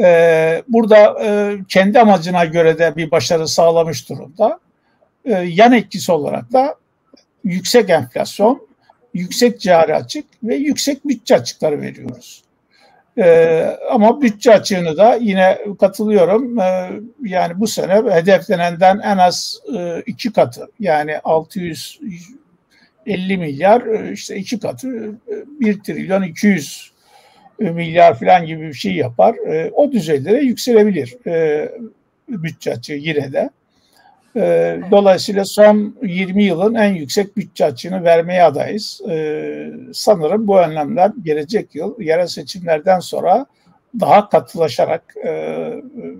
Ee, 0.01 0.63
burada 0.69 1.25
e, 1.25 1.57
kendi 1.69 2.01
amacına 2.01 2.45
göre 2.45 2.79
de 2.79 2.97
bir 2.97 3.11
başarı 3.11 3.49
sağlamış 3.49 4.09
durumda. 4.09 4.61
Ee, 5.25 5.33
yan 5.33 5.73
etkisi 5.73 6.13
olarak 6.13 6.53
da 6.53 6.75
yüksek 7.45 7.91
enflasyon, 7.91 8.67
yüksek 9.15 9.61
cari 9.61 9.95
açık 9.95 10.25
ve 10.43 10.55
yüksek 10.55 11.09
bütçe 11.09 11.35
açıkları 11.37 11.81
veriyoruz. 11.81 12.43
Ee, 13.19 13.77
ama 13.91 14.23
bütçe 14.23 14.53
açığını 14.53 14.97
da 14.97 15.15
yine 15.15 15.59
katılıyorum. 15.81 16.59
Ee, 16.59 16.91
yani 17.23 17.61
bu 17.61 17.67
sene 17.67 18.13
hedeflenenden 18.13 18.99
en 18.99 19.19
az 19.19 19.61
e, 19.79 20.03
iki 20.07 20.33
katı 20.33 20.69
yani 20.81 21.19
650 21.19 23.39
milyar 23.39 23.87
e, 23.87 24.13
işte 24.13 24.37
iki 24.37 24.61
katı 24.61 24.89
1 25.61 25.75
e, 25.75 25.83
trilyon 25.83 26.23
200 26.23 26.93
milyar 27.59 28.19
falan 28.19 28.47
gibi 28.47 28.69
bir 28.69 28.75
şey 28.75 28.93
yapar. 28.93 29.35
E, 29.35 29.71
o 29.71 29.93
düzeylere 29.93 30.41
yükselebilir 30.41 31.27
e, 31.27 31.69
bütçe 32.29 32.73
açığı 32.73 32.93
yine 32.93 33.33
de. 33.33 33.51
E, 34.37 34.81
dolayısıyla 34.91 35.45
son 35.45 35.97
20 36.03 36.45
yılın 36.45 36.75
en 36.75 36.95
yüksek 36.95 37.37
bütçe 37.37 37.65
açığını 37.65 38.05
vermeye 38.05 38.43
adayız. 38.43 39.01
E, 39.11 39.73
sanırım 39.93 40.49
bu 40.49 40.59
önlemler 40.59 41.13
gelecek 41.23 41.75
yıl 41.75 42.01
yerel 42.01 42.27
seçimlerden 42.27 43.01
sonra 43.01 43.47
daha 44.01 44.29
katılaşarak 44.29 45.15
e, 45.25 45.31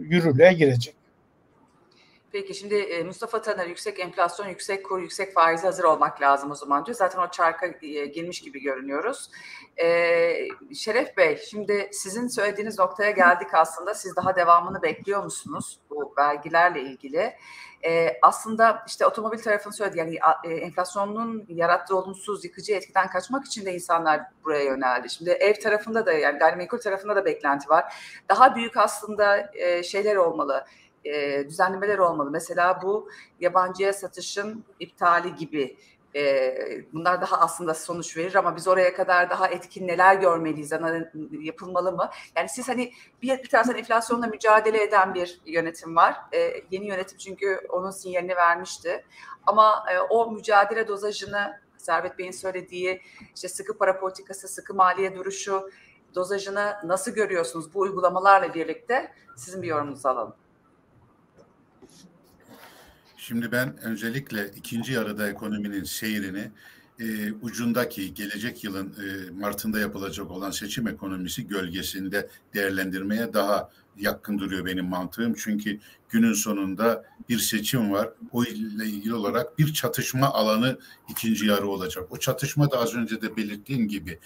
yürürlüğe 0.01 0.53
girecek. 0.53 0.95
Peki 2.33 2.55
şimdi 2.55 2.75
e, 2.75 3.03
Mustafa 3.03 3.43
Taner 3.43 3.67
yüksek 3.67 4.01
enflasyon, 4.01 4.49
yüksek 4.49 4.87
kur, 4.87 4.99
yüksek 4.99 5.35
faize 5.35 5.67
hazır 5.67 5.85
olmak 5.85 6.21
lazım 6.21 6.51
o 6.51 6.55
zaman 6.55 6.87
diyor. 6.87 6.97
Zaten 6.97 7.19
o 7.19 7.31
çarka 7.31 7.67
e, 7.67 8.07
girmiş 8.07 8.41
gibi 8.41 8.61
görünüyoruz. 8.61 9.31
Ee, 9.83 10.49
Şeref 10.75 11.17
Bey 11.17 11.41
şimdi 11.51 11.89
sizin 11.93 12.29
söylediğiniz 12.29 12.79
noktaya 12.79 13.11
geldik 13.11 13.49
aslında. 13.55 13.95
Siz 13.95 14.17
daha 14.17 14.37
devamını 14.37 14.83
bekliyor 14.83 15.25
musunuz 15.25 15.79
bu 15.91 16.15
vergilerle 16.19 16.83
ilgili? 16.83 17.33
Ee, 17.85 18.19
aslında 18.23 18.85
işte 18.87 19.07
otomobil 19.07 19.39
tarafını 19.39 19.73
söyledi 19.73 19.99
yani 19.99 20.19
e, 20.45 20.55
enflasyonun 20.55 21.45
yarattığı 21.49 21.97
olumsuz 21.97 22.45
yıkıcı 22.45 22.73
etkiden 22.73 23.09
kaçmak 23.09 23.47
için 23.47 23.67
de 23.67 23.75
insanlar 23.75 24.21
buraya 24.45 24.65
yöneldi. 24.65 25.11
Şimdi 25.11 25.31
ev 25.31 25.55
tarafında 25.55 26.07
da 26.07 26.13
yani 26.13 26.39
gayrimenkul 26.39 26.79
tarafında 26.79 27.17
da 27.17 27.25
beklenti 27.25 27.69
var. 27.69 27.95
Daha 28.29 28.57
büyük 28.57 28.77
aslında 28.77 29.51
e, 29.55 29.83
şeyler 29.83 30.17
olmalı 30.17 30.65
e, 31.05 31.45
düzenlemeler 31.49 31.99
olmalı. 31.99 32.31
Mesela 32.31 32.83
bu 32.83 33.09
yabancıya 33.41 33.93
satışın 33.93 34.65
iptali 34.81 35.35
gibi 35.35 35.77
e, 36.15 36.55
bunlar 36.93 37.21
daha 37.21 37.41
aslında 37.41 37.75
sonuç 37.75 38.17
verir 38.17 38.35
ama 38.35 38.57
biz 38.57 38.69
oraya 38.69 38.95
kadar 38.95 39.31
daha 39.31 39.49
etkin 39.49 39.89
neler 39.89 40.15
görmeliyiz, 40.15 40.73
yapılmalı 41.41 41.93
mı? 41.93 42.11
Yani 42.37 42.49
siz 42.49 42.69
hani 42.69 42.93
bir, 43.23 43.39
bir 43.43 43.49
taraftan 43.49 43.77
enflasyonla 43.77 44.27
mücadele 44.27 44.83
eden 44.83 45.15
bir 45.15 45.41
yönetim 45.47 45.97
var. 45.97 46.17
E, 46.33 46.65
yeni 46.71 46.87
yönetim 46.87 47.19
çünkü 47.19 47.61
onun 47.69 47.91
sinyalini 47.91 48.37
vermişti. 48.37 49.05
Ama 49.47 49.85
e, 49.95 49.99
o 49.99 50.33
mücadele 50.33 50.89
dozajını 50.89 51.61
Servet 51.79 52.19
Bey'in 52.19 52.33
söylediği 52.33 53.03
işte 53.35 53.49
sıkı 53.49 53.79
para 53.79 54.01
politikası, 54.01 54.49
sıkı 54.49 54.75
maliye 54.75 55.17
duruşu 55.17 55.71
dozajını 56.15 56.77
nasıl 56.85 57.11
görüyorsunuz 57.11 57.75
bu 57.75 57.81
uygulamalarla 57.81 58.55
birlikte? 58.55 59.13
Sizin 59.37 59.63
bir 59.63 59.67
yorumunuzu 59.67 60.09
alalım. 60.09 60.35
Şimdi 63.33 63.53
ben 63.53 63.77
öncelikle 63.83 64.51
ikinci 64.57 64.93
yarıda 64.93 65.29
ekonominin 65.29 65.85
seyrini 65.85 66.51
e, 66.99 67.33
ucundaki 67.33 68.15
gelecek 68.15 68.65
yılın 68.65 68.87
e, 68.87 69.31
Mart'ında 69.31 69.79
yapılacak 69.81 70.31
olan 70.31 70.51
seçim 70.51 70.89
ekonomisi 70.89 71.47
gölgesinde 71.47 72.29
değerlendirmeye 72.55 73.33
daha 73.33 73.71
yakın 73.97 74.39
duruyor 74.39 74.67
benim 74.67 74.85
mantığım. 74.85 75.35
Çünkü 75.35 75.79
günün 76.11 76.33
sonunda 76.33 77.05
bir 77.29 77.39
seçim 77.39 77.93
var. 77.93 78.09
O 78.33 78.45
ile 78.45 78.85
ilgili 78.85 79.15
olarak 79.15 79.59
bir 79.59 79.73
çatışma 79.73 80.27
alanı 80.27 80.79
ikinci 81.09 81.47
yarı 81.47 81.67
olacak. 81.67 82.05
O 82.11 82.17
çatışma 82.17 82.71
da 82.71 82.79
az 82.79 82.95
önce 82.95 83.23
de 83.23 83.37
belirttiğim 83.37 83.89
gibi 83.89 84.19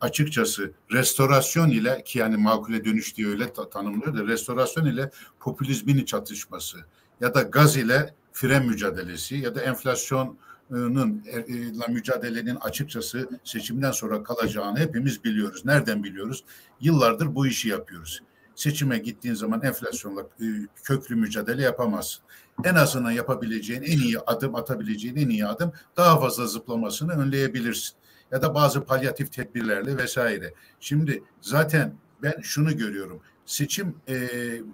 açıkçası 0.00 0.72
restorasyon 0.92 1.70
ile 1.70 2.02
ki 2.04 2.18
yani 2.18 2.36
makule 2.36 2.84
dönüş 2.84 3.16
diye 3.16 3.28
öyle 3.28 3.52
tanımlıyor 3.52 4.16
da 4.16 4.26
restorasyon 4.26 4.84
ile 4.86 5.10
popülizmin 5.40 6.04
çatışması 6.04 6.78
ya 7.20 7.34
da 7.34 7.42
gaz 7.42 7.76
ile 7.76 8.14
fren 8.32 8.66
mücadelesi 8.66 9.36
ya 9.36 9.54
da 9.54 9.60
enflasyonun 9.60 11.24
e, 11.26 11.88
mücadelenin 11.88 12.56
açıkçası 12.56 13.28
seçimden 13.44 13.90
sonra 13.90 14.22
kalacağını 14.22 14.78
hepimiz 14.78 15.24
biliyoruz. 15.24 15.64
Nereden 15.64 16.04
biliyoruz? 16.04 16.44
Yıllardır 16.80 17.34
bu 17.34 17.46
işi 17.46 17.68
yapıyoruz. 17.68 18.22
Seçime 18.54 18.98
gittiğin 18.98 19.34
zaman 19.34 19.62
enflasyonla 19.62 20.20
e, 20.20 20.46
köklü 20.84 21.16
mücadele 21.16 21.62
yapamazsın. 21.62 22.22
En 22.64 22.74
azından 22.74 23.10
yapabileceğin 23.10 23.82
en 23.82 23.98
iyi 23.98 24.18
adım, 24.18 24.54
atabileceğin 24.54 25.16
en 25.16 25.28
iyi 25.28 25.46
adım 25.46 25.72
daha 25.96 26.20
fazla 26.20 26.46
zıplamasını 26.46 27.12
önleyebilirsin. 27.12 27.94
Ya 28.32 28.42
da 28.42 28.54
bazı 28.54 28.84
palyatif 28.84 29.32
tedbirlerle 29.32 29.96
vesaire. 29.96 30.54
Şimdi 30.80 31.22
zaten 31.40 31.94
ben 32.22 32.40
şunu 32.42 32.76
görüyorum. 32.76 33.20
Seçim 33.46 33.94
e, 34.08 34.28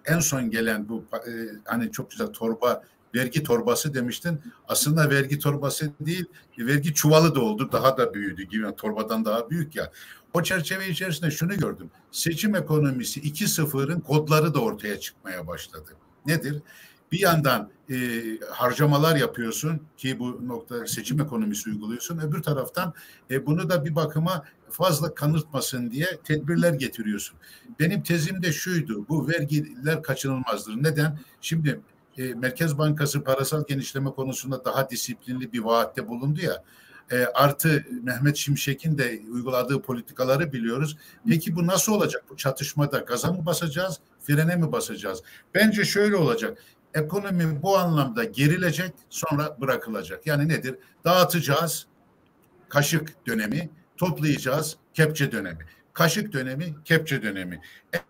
en 0.07 0.19
son 0.19 0.51
gelen 0.51 0.89
bu 0.89 1.05
e, 1.13 1.33
hani 1.65 1.93
çok 1.93 2.11
güzel 2.11 2.27
torba 2.27 2.83
vergi 3.15 3.43
torbası 3.43 3.95
demiştin. 3.95 4.41
Aslında 4.69 5.11
vergi 5.11 5.39
torbası 5.39 5.93
değil, 6.01 6.25
vergi 6.59 6.95
çuvalı 6.95 7.35
da 7.35 7.41
oldu. 7.41 7.69
Daha 7.73 7.97
da 7.97 8.15
büyüdü 8.15 8.43
gibi. 8.43 8.67
torbadan 8.77 9.25
daha 9.25 9.51
büyük 9.51 9.77
ya. 9.77 9.91
O 10.35 10.43
çerçeve 10.43 10.89
içerisinde 10.89 11.31
şunu 11.31 11.57
gördüm. 11.57 11.91
Seçim 12.11 12.57
ekonomisi 12.57 13.21
2.0'ın 13.21 14.01
kodları 14.01 14.55
da 14.55 14.61
ortaya 14.61 15.01
çıkmaya 15.01 15.47
başladı. 15.47 15.91
Nedir? 16.27 16.63
Bir 17.13 17.21
yandan 17.21 17.71
e, 17.91 17.97
harcamalar 18.51 19.17
yapıyorsun 19.17 19.81
ki 19.97 20.19
bu 20.19 20.49
nokta 20.49 20.87
seçim 20.87 21.21
ekonomisi 21.21 21.71
uyguluyorsun. 21.71 22.19
Öbür 22.19 22.43
taraftan 22.43 22.95
e, 23.31 23.47
bunu 23.47 23.71
da 23.71 23.85
bir 23.85 23.95
bakıma 23.95 24.45
fazla 24.71 25.15
kanırtmasın 25.15 25.91
diye 25.91 26.07
tedbirler 26.25 26.73
getiriyorsun. 26.73 27.39
Benim 27.81 28.03
tezim 28.03 28.43
de 28.43 28.53
şuydu. 28.53 29.09
Bu 29.09 29.29
vergiler 29.29 30.03
kaçınılmazdır. 30.03 30.83
Neden? 30.83 31.19
Şimdi 31.41 31.81
e, 32.19 32.35
Merkez 32.35 32.79
Bankası 32.79 33.25
parasal 33.25 33.64
genişleme 33.66 34.11
konusunda 34.11 34.64
daha 34.64 34.91
disiplinli 34.91 35.53
bir 35.53 35.59
vaatte 35.59 36.09
bulundu 36.09 36.41
ya. 36.41 36.64
E, 37.11 37.25
artı 37.25 37.87
Mehmet 38.03 38.37
Şimşek'in 38.37 38.99
de 38.99 39.21
uyguladığı 39.33 39.83
politikaları 39.83 40.53
biliyoruz. 40.53 40.97
Peki 41.29 41.57
bu 41.57 41.66
nasıl 41.66 41.93
olacak 41.93 42.25
bu 42.31 42.37
çatışmada? 42.37 42.99
Gaza 42.99 43.33
mı 43.33 43.47
basacağız, 43.47 43.99
frene 44.21 44.57
mi 44.57 44.73
basacağız? 44.73 45.23
Bence 45.55 45.85
şöyle 45.85 46.16
olacak. 46.16 46.59
Ekonomi 46.95 47.62
bu 47.62 47.79
anlamda 47.79 48.25
gerilecek, 48.25 48.93
sonra 49.11 49.61
bırakılacak. 49.61 50.27
Yani 50.27 50.49
nedir? 50.49 50.75
Dağıtacağız, 51.05 51.87
kaşık 52.69 53.27
dönemi, 53.27 53.71
toplayacağız, 53.97 54.77
kepçe 54.95 55.33
dönemi 55.33 55.66
kaşık 55.99 56.33
dönemi, 56.33 56.75
kepçe 56.85 57.23
dönemi. 57.23 57.61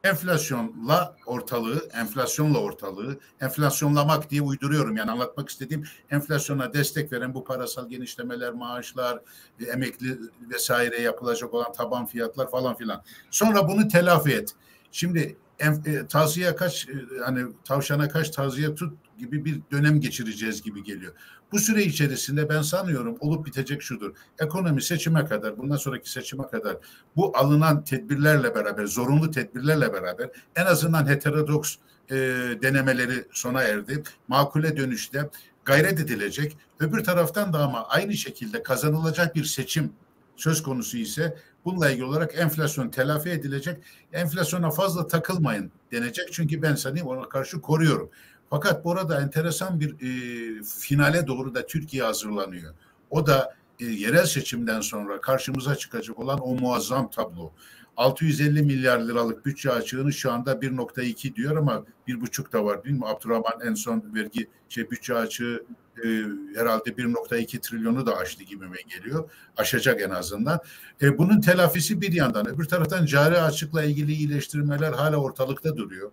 Enflasyonla 0.05 1.17
ortalığı, 1.27 1.89
enflasyonla 1.95 2.59
ortalığı, 2.59 3.19
enflasyonlamak 3.41 4.31
diye 4.31 4.43
uyduruyorum. 4.43 4.97
Yani 4.97 5.11
anlatmak 5.11 5.49
istediğim 5.49 5.85
enflasyona 6.11 6.75
destek 6.75 7.13
veren 7.13 7.35
bu 7.35 7.45
parasal 7.45 7.89
genişlemeler, 7.89 8.53
maaşlar, 8.53 9.21
e, 9.61 9.65
emekli 9.65 10.19
vesaire 10.51 11.01
yapılacak 11.01 11.55
olan 11.55 11.73
taban 11.73 12.07
fiyatlar 12.07 12.51
falan 12.51 12.77
filan. 12.77 13.03
Sonra 13.31 13.69
bunu 13.69 13.89
telafi 13.89 14.33
et. 14.33 14.55
Şimdi 14.93 15.37
e, 15.61 16.07
tavsiye 16.07 16.57
kaç 16.57 16.89
e, 16.89 16.93
hani 17.25 17.47
tavşana 17.65 18.09
kaç 18.09 18.31
tavsiye 18.31 18.75
tut 18.75 18.93
gibi 19.19 19.45
bir 19.45 19.61
dönem 19.71 20.01
geçireceğiz 20.01 20.63
gibi 20.63 20.83
geliyor. 20.83 21.13
Bu 21.53 21.59
süre 21.59 21.83
içerisinde 21.83 22.49
ben 22.49 22.63
sanıyorum 22.63 23.17
olup 23.21 23.47
bitecek 23.47 23.83
şudur. 23.83 24.15
Ekonomi 24.39 24.83
seçime 24.83 25.25
kadar, 25.25 25.59
bundan 25.59 25.77
sonraki 25.77 26.11
seçime 26.11 26.47
kadar 26.47 26.77
bu 27.17 27.37
alınan 27.37 27.85
tedbirlerle 27.85 28.55
beraber, 28.55 28.87
zorunlu 28.87 29.31
tedbirlerle 29.31 29.93
beraber 29.93 30.31
en 30.57 30.67
azından 30.67 31.09
heterodoks 31.09 31.77
e, 32.11 32.17
denemeleri 32.63 33.25
sona 33.33 33.63
erdi. 33.63 34.03
Makule 34.29 34.77
dönüşte 34.77 35.31
gayret 35.65 36.01
edilecek. 36.01 36.57
Öbür 36.81 37.05
taraftan 37.05 37.53
da 37.53 37.59
ama 37.59 37.87
aynı 37.89 38.15
şekilde 38.15 38.63
kazanılacak 38.63 39.35
bir 39.35 39.45
seçim 39.45 39.93
söz 40.37 40.63
konusu 40.63 40.97
ise 40.97 41.37
bununla 41.65 41.91
ilgili 41.91 42.05
olarak 42.05 42.39
enflasyon 42.39 42.89
telafi 42.89 43.31
edilecek. 43.31 43.79
Enflasyona 44.13 44.71
fazla 44.71 45.07
takılmayın 45.07 45.73
denecek. 45.93 46.33
Çünkü 46.33 46.63
ben 46.63 46.75
seni 46.75 47.03
ona 47.03 47.29
karşı 47.29 47.61
koruyorum. 47.61 48.11
Fakat 48.51 48.85
burada 48.85 49.21
enteresan 49.21 49.81
bir 49.81 49.91
e, 49.91 50.63
finale 50.63 51.27
doğru 51.27 51.55
da 51.55 51.67
Türkiye 51.67 52.03
hazırlanıyor. 52.03 52.75
O 53.11 53.27
da 53.27 53.55
e, 53.81 53.85
yerel 53.85 54.27
seçimden 54.27 54.81
sonra 54.81 55.21
karşımıza 55.21 55.77
çıkacak 55.77 56.19
olan 56.19 56.41
o 56.41 56.55
muazzam 56.55 57.11
tablo. 57.11 57.53
650 57.97 58.63
milyar 58.63 59.01
liralık 59.01 59.47
bütçe 59.47 59.71
açığını 59.71 60.13
şu 60.13 60.33
anda 60.33 60.53
1.2 60.53 61.35
diyor 61.35 61.57
ama 61.57 61.85
bir 62.07 62.21
buçuk 62.21 62.53
da 62.53 62.65
var 62.65 62.85
değil 62.85 62.97
mi? 62.97 63.07
Abdurrahman 63.07 63.61
en 63.65 63.75
son 63.75 64.05
vergi 64.15 64.49
şey 64.69 64.91
bütçe 64.91 65.15
açığı 65.15 65.65
e, 66.05 66.07
herhalde 66.55 66.91
1.2 66.91 67.61
trilyonu 67.61 68.07
da 68.07 68.17
aştı 68.17 68.45
gibime 68.45 68.77
geliyor. 68.89 69.31
Aşacak 69.57 70.01
en 70.01 70.11
azından. 70.11 70.61
E, 71.03 71.19
bunun 71.19 71.41
telafisi 71.41 72.01
bir 72.01 72.13
yandan. 72.13 72.49
Öbür 72.49 72.65
taraftan 72.65 73.07
cari 73.07 73.39
açıkla 73.39 73.83
ilgili 73.83 74.13
iyileştirmeler 74.13 74.93
hala 74.93 75.17
ortalıkta 75.17 75.77
duruyor. 75.77 76.11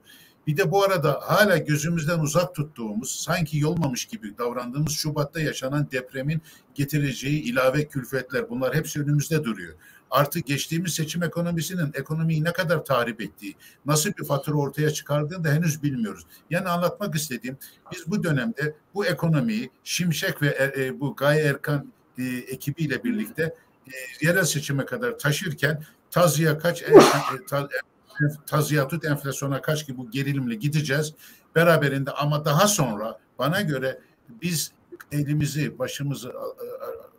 Bir 0.48 0.58
de 0.58 0.72
bu 0.72 0.84
arada 0.84 1.20
hala 1.24 1.58
gözümüzden 1.58 2.20
uzak 2.20 2.56
tuttuğumuz, 2.56 3.12
sanki 3.12 3.58
yolmamış 3.58 4.06
gibi 4.06 4.38
davrandığımız 4.38 4.94
Şubat'ta 4.94 5.40
yaşanan 5.40 5.88
depremin 5.92 6.42
getireceği 6.74 7.42
ilave 7.42 7.88
külfetler 7.88 8.50
bunlar 8.50 8.76
hepsi 8.76 9.02
önümüzde 9.02 9.44
duruyor. 9.44 9.74
Artık 10.12 10.48
geçtiğimiz 10.48 10.94
seçim 10.94 11.24
ekonomisinin 11.24 11.92
ekonomiyi 11.94 12.44
ne 12.44 12.54
kadar 12.54 12.86
tahrip 12.86 13.22
ettiği, 13.22 13.56
nasıl 13.86 14.10
bir 14.20 14.26
fatura 14.26 14.58
ortaya 14.58 14.90
çıkardığını 14.90 15.44
da 15.44 15.50
henüz 15.50 15.84
bilmiyoruz. 15.84 16.24
Yani 16.50 16.70
anlatmak 16.70 17.16
istediğim 17.16 17.58
biz 17.92 18.08
bu 18.08 18.24
dönemde 18.24 18.76
bu 18.94 19.06
ekonomiyi 19.06 19.72
Şimşek 19.84 20.42
ve 20.42 20.48
e, 20.48 20.86
e 20.86 21.00
bu 21.00 21.16
Gaye 21.16 21.44
Erkan 21.44 21.94
e, 22.18 22.24
ekibiyle 22.24 23.04
birlikte 23.04 23.56
e, 23.88 23.92
yerel 24.22 24.46
seçime 24.46 24.86
kadar 24.86 25.20
taşırken 25.20 25.84
Tazıya 26.12 26.58
kaç 26.58 26.82
e, 26.82 26.86
e, 26.86 27.46
taziyatut 28.48 29.06
enflasyona 29.06 29.62
kaç 29.62 29.86
ki 29.86 29.98
bu 29.98 30.12
gerilimle 30.12 30.56
gideceğiz 30.56 31.14
beraberinde 31.56 32.12
ama 32.12 32.46
daha 32.46 32.68
sonra 32.68 33.20
bana 33.40 33.62
göre 33.62 34.00
biz 34.42 34.72
elimizi 35.12 35.80
başımızı 35.80 36.34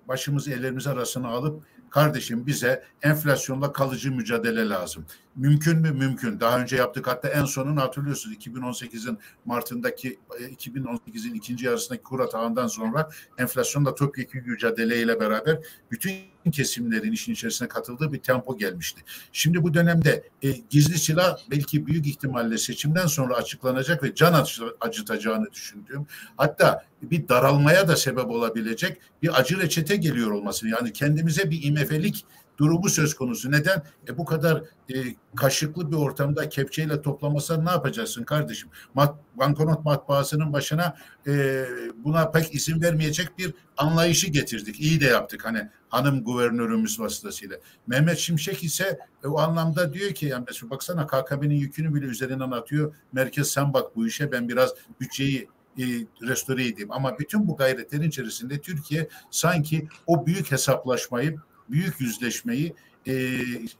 başımızı 0.09 0.53
ellerimiz 0.53 0.87
arasına 0.87 1.29
alıp 1.29 1.63
kardeşim 1.91 2.47
bize 2.47 2.85
enflasyonla 3.03 3.73
kalıcı 3.73 4.13
mücadele 4.13 4.69
lazım. 4.69 5.07
Mümkün 5.37 5.79
mü? 5.79 5.93
Mümkün. 5.93 6.41
Daha 6.41 6.61
önce 6.61 6.77
yaptık. 6.77 7.07
Hatta 7.07 7.29
en 7.29 7.45
sonunu 7.45 7.81
hatırlıyorsunuz. 7.81 8.37
2018'in 8.37 9.19
Mart'ındaki 9.45 10.19
2018'in 10.31 11.35
e, 11.35 11.37
ikinci 11.37 11.67
yarısındaki 11.67 12.03
kur 12.03 12.21
atağından 12.21 12.67
sonra 12.67 13.11
enflasyonla 13.39 13.95
topyekun 13.95 14.43
mücadeleyle 14.47 15.21
beraber 15.21 15.59
bütün 15.91 16.17
kesimlerin 16.53 17.13
işin 17.13 17.33
içerisine 17.33 17.69
katıldığı 17.69 18.13
bir 18.13 18.19
tempo 18.19 18.57
gelmişti. 18.57 19.03
Şimdi 19.33 19.63
bu 19.63 19.75
dönemde 19.75 20.29
e, 20.43 20.51
gizli 20.51 20.99
silah 20.99 21.39
belki 21.51 21.87
büyük 21.87 22.07
ihtimalle 22.07 22.59
seçimden 22.59 23.07
sonra 23.07 23.35
açıklanacak 23.35 24.03
ve 24.03 24.15
can 24.15 24.47
acıtacağını 24.81 25.53
düşündüğüm 25.53 26.07
hatta 26.37 26.85
bir 27.03 27.29
daralmaya 27.29 27.89
da 27.89 27.97
sebep 27.97 28.27
olabilecek 28.27 29.01
bir 29.23 29.41
acı 29.41 29.59
reçete 29.59 29.97
geliyor 29.97 30.31
olmasını 30.31 30.71
yani 30.71 30.93
kendimize 30.93 31.51
bir 31.51 31.63
imefelik 31.63 32.25
durumu 32.59 32.89
söz 32.89 33.15
konusu. 33.15 33.51
Neden? 33.51 33.83
E 34.09 34.19
bu 34.19 34.25
kadar 34.25 34.63
e, 34.95 34.95
kaşıklı 35.37 35.91
bir 35.91 35.97
ortamda 35.97 36.49
kepçeyle 36.49 37.03
toplamasan 37.03 37.65
ne 37.65 37.71
yapacaksın 37.71 38.25
kardeşim? 38.25 38.69
Mat, 38.95 39.15
banknot 39.35 39.85
matbaasının 39.85 40.53
başına 40.53 40.97
e, 41.27 41.65
buna 42.05 42.31
pek 42.31 42.55
izin 42.55 42.83
vermeyecek 42.83 43.39
bir 43.39 43.55
anlayışı 43.77 44.31
getirdik. 44.31 44.81
İyi 44.81 45.01
de 45.01 45.07
yaptık 45.07 45.45
hani 45.45 45.69
hanım 45.89 46.25
guvernörümüz 46.25 47.01
vasıtasıyla. 47.01 47.57
Mehmet 47.87 48.19
Şimşek 48.19 48.65
ise 48.65 48.99
e, 49.25 49.27
o 49.27 49.39
anlamda 49.39 49.93
diyor 49.93 50.11
ki 50.11 50.27
yani 50.27 50.45
mesela 50.49 50.71
baksana 50.71 51.07
KKB'nin 51.07 51.55
yükünü 51.55 51.95
bile 51.95 52.07
üzerinden 52.07 52.51
atıyor. 52.51 52.95
Merkez 53.13 53.49
sen 53.49 53.75
bak 53.75 53.97
bu 53.97 54.07
işe 54.07 54.33
ben 54.33 54.49
biraz 54.49 54.75
bütçeyi 55.01 55.49
e, 55.79 55.85
restore 56.23 56.67
edeyim. 56.67 56.93
Ama 56.93 57.19
bütün 57.19 57.49
bu 57.49 57.57
gayretlerin 57.57 58.09
içerisinde 58.09 58.61
Türkiye 58.61 59.09
sanki 59.31 59.89
o 60.07 60.27
büyük 60.27 60.53
hesaplaşmayı 60.53 61.37
büyük 61.71 62.01
yüzleşmeyi 62.01 62.75
e, 63.09 63.31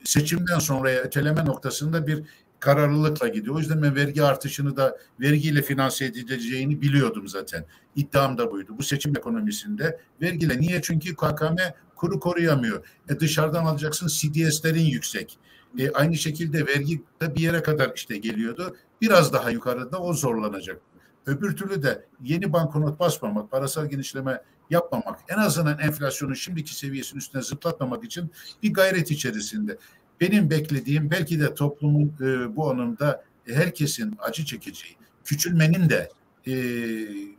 seçimden 0.05 0.59
sonraya 0.59 1.01
öteleme 1.01 1.45
noktasında 1.45 2.07
bir 2.07 2.23
kararlılıkla 2.61 3.29
gidiyor. 3.29 3.57
O 3.57 3.59
yüzden 3.59 3.83
ben 3.83 3.97
vergi 3.97 4.23
artışını 4.23 4.77
da 4.77 4.99
vergiyle 5.21 5.63
finanse 5.63 6.05
edileceğini 6.05 6.83
biliyordum 6.83 7.29
zaten. 7.29 7.65
İddiam 7.97 8.39
da 8.39 8.51
buydu. 8.51 8.75
Bu 8.79 8.83
seçim 8.83 9.17
ekonomisinde 9.17 10.01
vergiyle. 10.23 10.61
Niye? 10.61 10.83
Çünkü 10.83 11.15
KKM 11.17 11.57
kuru 11.97 12.21
koruyamıyor. 12.21 12.87
E 13.09 13.21
dışarıdan 13.21 13.65
alacaksın 13.65 14.07
CDS'lerin 14.07 14.85
yüksek. 14.85 15.39
E 15.79 15.91
aynı 15.91 16.17
şekilde 16.17 16.67
vergi 16.67 17.03
de 17.21 17.35
bir 17.35 17.41
yere 17.41 17.63
kadar 17.63 17.93
işte 17.95 18.17
geliyordu. 18.17 18.77
Biraz 19.01 19.33
daha 19.33 19.51
yukarıda 19.51 19.99
o 19.99 20.13
zorlanacak. 20.13 20.81
Öbür 21.27 21.57
türlü 21.57 21.83
de 21.83 22.05
yeni 22.23 22.53
banknot 22.53 23.01
basmamak, 23.01 23.51
parasal 23.51 23.87
genişleme 23.87 24.43
yapmamak, 24.71 25.19
en 25.29 25.39
azından 25.39 25.79
enflasyonu 25.79 26.37
şimdiki 26.37 26.75
seviyesinin 26.77 27.19
üstüne 27.19 27.43
zıplatmamak 27.43 28.05
için 28.05 28.31
bir 28.63 28.75
gayret 28.75 29.11
içerisinde. 29.11 29.79
Benim 30.21 30.51
beklediğim 30.51 31.11
belki 31.11 31.41
de 31.41 31.55
toplumun 31.55 32.13
e, 32.21 32.57
bu 32.57 32.71
anlamda 32.71 33.25
herkesin 33.47 34.17
acı 34.19 34.45
çekeceği, 34.45 34.97
küçülmenin 35.25 35.91
de 35.91 36.11
e, 36.47 36.55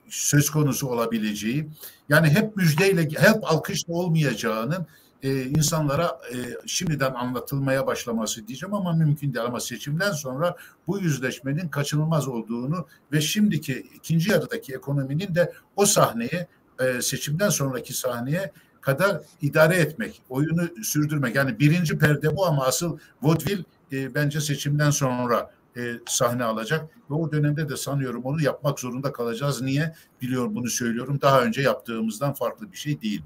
söz 0.10 0.50
konusu 0.50 0.88
olabileceği, 0.88 1.70
yani 2.10 2.30
hep 2.30 2.58
müjdeyle, 2.58 3.02
hep 3.02 3.44
alkışla 3.44 3.94
olmayacağının 3.94 4.88
e, 5.24 5.44
insanlara 5.44 6.20
e, 6.34 6.36
şimdiden 6.66 7.14
anlatılmaya 7.14 7.88
başlaması 7.88 8.48
diyeceğim 8.48 8.74
ama 8.74 8.94
mümkün 8.94 9.34
değil. 9.34 9.46
Ama 9.46 9.60
seçimden 9.60 10.12
sonra 10.12 10.56
bu 10.88 11.00
yüzleşmenin 11.00 11.68
kaçınılmaz 11.68 12.28
olduğunu 12.28 12.88
ve 13.12 13.22
şimdiki 13.22 13.88
ikinci 13.96 14.32
yarıdaki 14.32 14.74
ekonominin 14.74 15.36
de 15.36 15.54
o 15.76 15.86
sahneye 15.86 16.48
e, 16.80 17.02
seçimden 17.02 17.50
sonraki 17.50 17.94
sahneye 17.94 18.52
kadar 18.82 19.22
idare 19.42 19.76
etmek, 19.76 20.22
oyunu 20.30 20.84
sürdürmek. 20.84 21.36
Yani 21.36 21.60
birinci 21.60 21.98
perde 21.98 22.36
bu 22.36 22.46
ama 22.46 22.66
asıl 22.66 22.98
vaudeville 23.22 23.64
e, 23.92 24.16
bence 24.16 24.42
seçimden 24.42 24.90
sonra 24.90 25.52
e, 25.78 25.94
sahne 26.06 26.44
alacak 26.44 26.86
ve 27.10 27.14
o 27.14 27.32
dönemde 27.32 27.70
de 27.70 27.78
sanıyorum 27.78 28.24
onu 28.24 28.42
yapmak 28.42 28.80
zorunda 28.80 29.12
kalacağız. 29.12 29.62
Niye? 29.62 29.96
Biliyorum 30.22 30.56
bunu 30.56 30.68
söylüyorum. 30.68 31.20
Daha 31.22 31.42
önce 31.42 31.62
yaptığımızdan 31.62 32.34
farklı 32.34 32.72
bir 32.72 32.78
şey 32.78 33.02
değil. 33.02 33.24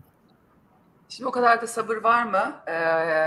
Şimdi 1.09 1.27
o 1.27 1.31
kadar 1.31 1.61
da 1.61 1.67
sabır 1.67 1.97
var 1.97 2.23
mı? 2.23 2.55
Ee, 2.67 2.71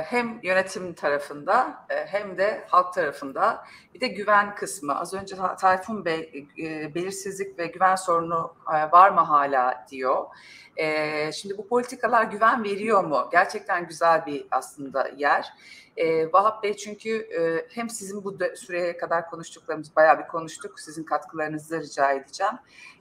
hem 0.02 0.40
yönetim 0.42 0.94
tarafında 0.94 1.86
e, 1.90 2.06
hem 2.06 2.38
de 2.38 2.64
halk 2.68 2.94
tarafında. 2.94 3.64
Bir 3.95 4.01
de 4.01 4.09
güven 4.09 4.55
kısmı. 4.55 4.99
Az 4.99 5.14
önce 5.14 5.36
Tayfun 5.61 6.05
Bey 6.05 6.49
e, 6.59 6.95
belirsizlik 6.95 7.59
ve 7.59 7.66
güven 7.66 7.97
sorunu 7.97 8.55
e, 8.68 8.92
var 8.92 9.11
mı 9.11 9.20
hala 9.20 9.86
diyor. 9.90 10.26
E, 10.76 11.32
şimdi 11.32 11.59
bu 11.59 11.68
politikalar 11.68 12.24
güven 12.24 12.64
veriyor 12.64 13.05
mu? 13.05 13.28
Gerçekten 13.32 13.88
güzel 13.88 14.26
bir 14.26 14.47
aslında 14.51 15.09
yer. 15.16 15.53
E, 15.97 16.32
Vahap 16.32 16.62
Bey 16.62 16.76
çünkü 16.76 17.11
e, 17.11 17.66
hem 17.74 17.90
sizin 17.90 18.24
bu 18.24 18.38
süreye 18.57 18.97
kadar 18.97 19.30
konuştuklarımız 19.30 19.97
bayağı 19.97 20.18
bir 20.18 20.26
konuştuk. 20.26 20.80
Sizin 20.80 21.05
katkılarınızı 21.05 21.80
rica 21.80 22.12
edeceğim. 22.12 22.53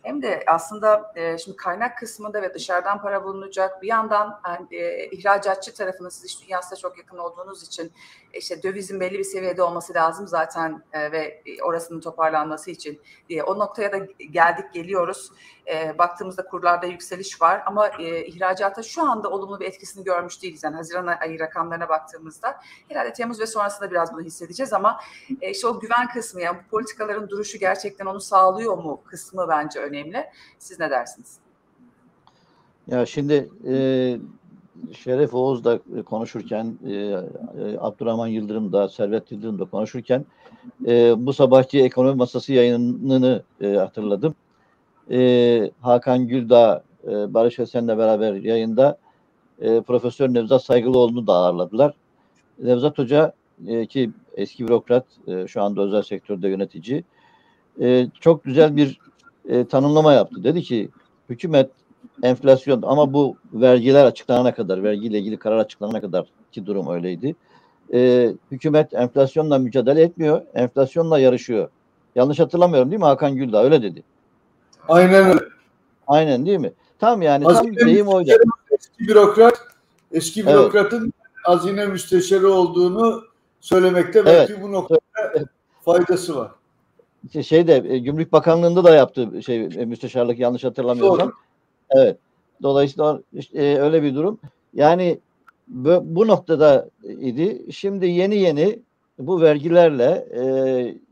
Hem 0.03 0.21
de 0.21 0.43
aslında 0.47 1.13
e, 1.15 1.37
şimdi 1.37 1.57
kaynak 1.57 1.97
kısmında 1.97 2.41
ve 2.41 2.53
dışarıdan 2.53 3.01
para 3.01 3.23
bulunacak. 3.23 3.81
Bir 3.81 3.87
yandan 3.87 4.41
yani 4.47 4.67
e, 4.71 5.09
ihracatçı 5.09 5.73
tarafının 5.73 6.09
siz 6.09 6.25
iş 6.25 6.43
dünyasına 6.43 6.79
çok 6.79 6.97
yakın 6.97 7.17
olduğunuz 7.17 7.63
için 7.63 7.91
işte 8.33 8.63
dövizin 8.63 8.99
belli 8.99 9.19
bir 9.19 9.23
seviyede 9.23 9.63
olması 9.63 9.93
lazım 9.93 10.27
zaten 10.27 10.82
e, 10.93 11.11
ve 11.11 11.43
orasının 11.63 11.99
toparlanması 11.99 12.71
için 12.71 13.01
diye 13.29 13.43
o 13.43 13.59
noktaya 13.59 13.91
da 13.91 13.97
geldik 14.31 14.73
geliyoruz. 14.73 15.31
E, 15.67 15.97
baktığımızda 15.97 16.45
kurlarda 16.45 16.85
yükseliş 16.85 17.41
var 17.41 17.63
ama 17.65 17.87
e, 17.87 18.25
ihracata 18.25 18.83
şu 18.83 19.03
anda 19.03 19.29
olumlu 19.29 19.59
bir 19.59 19.65
etkisini 19.65 20.03
görmüş 20.03 20.43
değiliz. 20.43 20.63
Yani 20.63 20.75
Haziran 20.75 21.07
ayı 21.07 21.39
rakamlarına 21.39 21.89
baktığımızda 21.89 22.61
herhalde 22.89 23.13
Temmuz 23.13 23.39
ve 23.39 23.45
sonrasında 23.45 23.91
biraz 23.91 24.13
bunu 24.13 24.21
hissedeceğiz 24.21 24.73
ama 24.73 24.99
e, 25.41 25.51
işte 25.51 25.67
o 25.67 25.79
güven 25.79 26.07
kısmı 26.07 26.41
yani 26.41 26.57
bu 26.57 26.69
politikaların 26.69 27.29
duruşu 27.29 27.57
gerçekten 27.57 28.05
onu 28.05 28.21
sağlıyor 28.21 28.77
mu 28.77 29.01
kısmı 29.05 29.47
bence 29.49 29.79
önemli. 29.79 30.25
Siz 30.59 30.79
ne 30.79 30.89
dersiniz? 30.89 31.39
Ya 32.87 33.05
şimdi 33.05 33.49
e, 33.67 33.73
Şeref 34.91 35.33
Oğuz 35.33 35.63
da 35.63 35.79
konuşurken, 36.05 36.77
e, 36.89 37.15
Abdurrahman 37.79 38.27
Yıldırım 38.27 38.73
da, 38.73 38.89
Servet 38.89 39.31
Yıldırım 39.31 39.59
da 39.59 39.65
konuşurken 39.65 40.25
e, 40.87 41.25
bu 41.25 41.33
sabahki 41.33 41.83
ekonomi 41.83 42.17
masası 42.17 42.53
yayınını 42.53 43.43
e, 43.61 43.67
hatırladım. 43.67 44.35
E, 45.11 45.71
Hakan 45.81 46.27
Güldağ, 46.27 46.83
e, 47.07 47.33
Barış 47.33 47.59
Esen'le 47.59 47.87
beraber 47.87 48.33
yayında 48.33 48.97
e, 49.61 49.81
Profesör 49.81 50.33
Nevzat 50.33 50.63
Saygılıoğlu'nu 50.63 51.27
da 51.27 51.33
ağırladılar. 51.33 51.93
Nevzat 52.59 52.97
Hoca 52.97 53.33
e, 53.67 53.85
ki 53.85 54.11
eski 54.35 54.67
bürokrat, 54.67 55.05
e, 55.27 55.47
şu 55.47 55.61
anda 55.61 55.81
özel 55.81 56.01
sektörde 56.01 56.49
yönetici, 56.49 57.03
e, 57.81 58.07
çok 58.19 58.43
güzel 58.43 58.75
bir 58.75 58.99
e, 59.49 59.65
tanımlama 59.65 60.13
yaptı. 60.13 60.43
Dedi 60.43 60.61
ki 60.61 60.89
hükümet 61.29 61.69
enflasyon 62.23 62.81
ama 62.81 63.13
bu 63.13 63.37
vergiler 63.53 64.05
açıklanana 64.05 64.53
kadar, 64.53 64.83
vergiyle 64.83 65.19
ilgili 65.19 65.37
karar 65.37 65.57
açıklanana 65.57 66.01
kadar 66.01 66.25
ki 66.51 66.65
durum 66.65 66.89
öyleydi. 66.89 67.35
E, 67.93 68.31
hükümet 68.51 68.93
enflasyonla 68.93 69.59
mücadele 69.59 70.01
etmiyor, 70.01 70.41
enflasyonla 70.53 71.19
yarışıyor. 71.19 71.69
Yanlış 72.15 72.39
hatırlamıyorum 72.39 72.91
değil 72.91 72.99
mi 72.99 73.05
Hakan 73.05 73.35
Güldağ 73.35 73.63
öyle 73.63 73.81
dedi. 73.81 74.03
Aynen 74.87 75.25
öyle. 75.25 75.39
Aynen 76.07 76.45
değil 76.45 76.59
mi? 76.59 76.73
Tam 76.99 77.21
yani 77.21 77.43
tam 77.43 77.75
deyim 77.75 78.07
oydu. 78.07 78.31
Eski 78.71 79.07
bürokrat, 79.07 79.61
eski 80.11 80.47
bürokratın 80.47 81.01
evet. 81.01 81.13
hazine 81.43 81.85
müsteşarı 81.85 82.49
olduğunu 82.49 83.23
söylemekte 83.59 84.25
belki 84.25 84.53
evet. 84.53 84.63
bu 84.63 84.71
noktada 84.71 84.99
evet. 85.35 85.47
faydası 85.85 86.35
var. 86.35 86.51
Şeyde 87.47 87.83
e, 87.87 87.97
Gümrük 87.97 88.31
Bakanlığı'nda 88.31 88.83
da 88.83 88.95
yaptı 88.95 89.43
şey 89.43 89.63
e, 89.63 89.85
müsteşarlık 89.85 90.39
yanlış 90.39 90.63
hatırlamıyorsam. 90.63 91.27
Doğru. 91.27 91.35
Evet. 91.89 92.17
Dolayısıyla 92.63 93.21
e, 93.53 93.77
öyle 93.77 94.03
bir 94.03 94.15
durum. 94.15 94.39
Yani 94.73 95.19
bu, 95.67 96.01
bu 96.03 96.27
noktada 96.27 96.89
idi. 97.03 97.65
Şimdi 97.71 98.07
yeni 98.07 98.35
yeni 98.35 98.79
bu 99.19 99.41
vergilerle 99.41 100.27
e, 100.35 100.43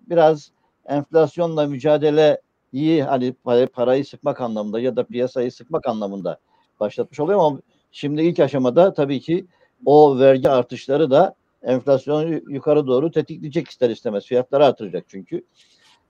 biraz 0.09 0.51
enflasyonla 0.85 1.67
mücadeleyi 1.67 3.03
hani 3.03 3.33
parayı 3.73 4.05
sıkmak 4.05 4.41
anlamında 4.41 4.79
ya 4.79 4.95
da 4.95 5.03
piyasayı 5.03 5.51
sıkmak 5.51 5.87
anlamında 5.87 6.37
başlatmış 6.79 7.19
oluyor 7.19 7.39
ama 7.39 7.59
şimdi 7.91 8.21
ilk 8.21 8.39
aşamada 8.39 8.93
tabii 8.93 9.19
ki 9.19 9.45
o 9.85 10.19
vergi 10.19 10.49
artışları 10.49 11.11
da 11.11 11.35
enflasyonu 11.63 12.33
yukarı 12.33 12.87
doğru 12.87 13.11
tetikleyecek 13.11 13.67
ister 13.67 13.89
istemez. 13.89 14.25
Fiyatları 14.25 14.65
artıracak 14.65 15.05
çünkü. 15.07 15.43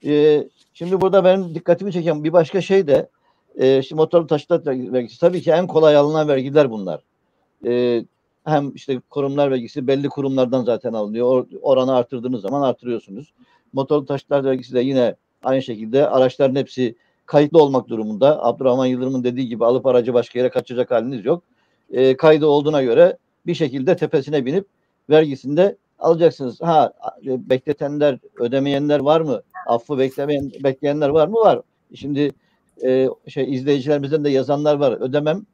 Ee, 0.05 0.47
şimdi 0.73 1.01
burada 1.01 1.23
benim 1.23 1.55
dikkatimi 1.55 1.93
çeken 1.93 2.23
bir 2.23 2.33
başka 2.33 2.61
şey 2.61 2.87
de 2.87 3.09
e, 3.55 3.81
şimdi 3.81 4.01
motorlu 4.01 4.27
taşıtlar 4.27 4.61
vergisi 4.65 5.19
tabii 5.19 5.41
ki 5.41 5.51
en 5.51 5.67
kolay 5.67 5.95
alınan 5.95 6.27
vergiler 6.27 6.71
bunlar. 6.71 7.01
E, 7.65 8.03
hem 8.45 8.71
işte 8.75 9.01
kurumlar 9.09 9.51
vergisi 9.51 9.87
belli 9.87 10.09
kurumlardan 10.09 10.63
zaten 10.63 10.93
alınıyor. 10.93 11.27
Or, 11.27 11.45
oranı 11.61 11.95
artırdığınız 11.95 12.41
zaman 12.41 12.61
artırıyorsunuz. 12.61 13.33
Motorlu 13.73 14.05
taşıtlar 14.05 14.43
vergisi 14.43 14.73
de 14.73 14.79
yine 14.79 15.15
aynı 15.43 15.61
şekilde 15.61 16.07
araçların 16.09 16.55
hepsi 16.55 16.95
kayıtlı 17.25 17.63
olmak 17.63 17.87
durumunda. 17.87 18.45
Abdurrahman 18.45 18.85
Yıldırım'ın 18.85 19.23
dediği 19.23 19.47
gibi 19.47 19.65
alıp 19.65 19.85
aracı 19.85 20.13
başka 20.13 20.39
yere 20.39 20.49
kaçacak 20.49 20.91
haliniz 20.91 21.25
yok. 21.25 21.43
E, 21.91 22.17
kaydı 22.17 22.45
olduğuna 22.45 22.83
göre 22.83 23.17
bir 23.45 23.53
şekilde 23.55 23.95
tepesine 23.95 24.45
binip 24.45 24.65
vergisinde 25.09 25.77
alacaksınız. 25.99 26.61
Ha 26.61 26.93
bekletenler, 27.23 28.19
ödemeyenler 28.39 28.99
var 28.99 29.21
mı? 29.21 29.41
Affı 29.67 29.97
beklemeyen, 29.97 30.51
bekleyenler 30.63 31.09
var 31.09 31.27
mı? 31.27 31.35
Var. 31.35 31.61
Şimdi 31.95 32.31
e, 32.83 33.07
şey 33.27 33.53
izleyicilerimizden 33.53 34.23
de 34.23 34.29
yazanlar 34.29 34.75
var. 34.75 34.91
Ödemem 34.91 35.45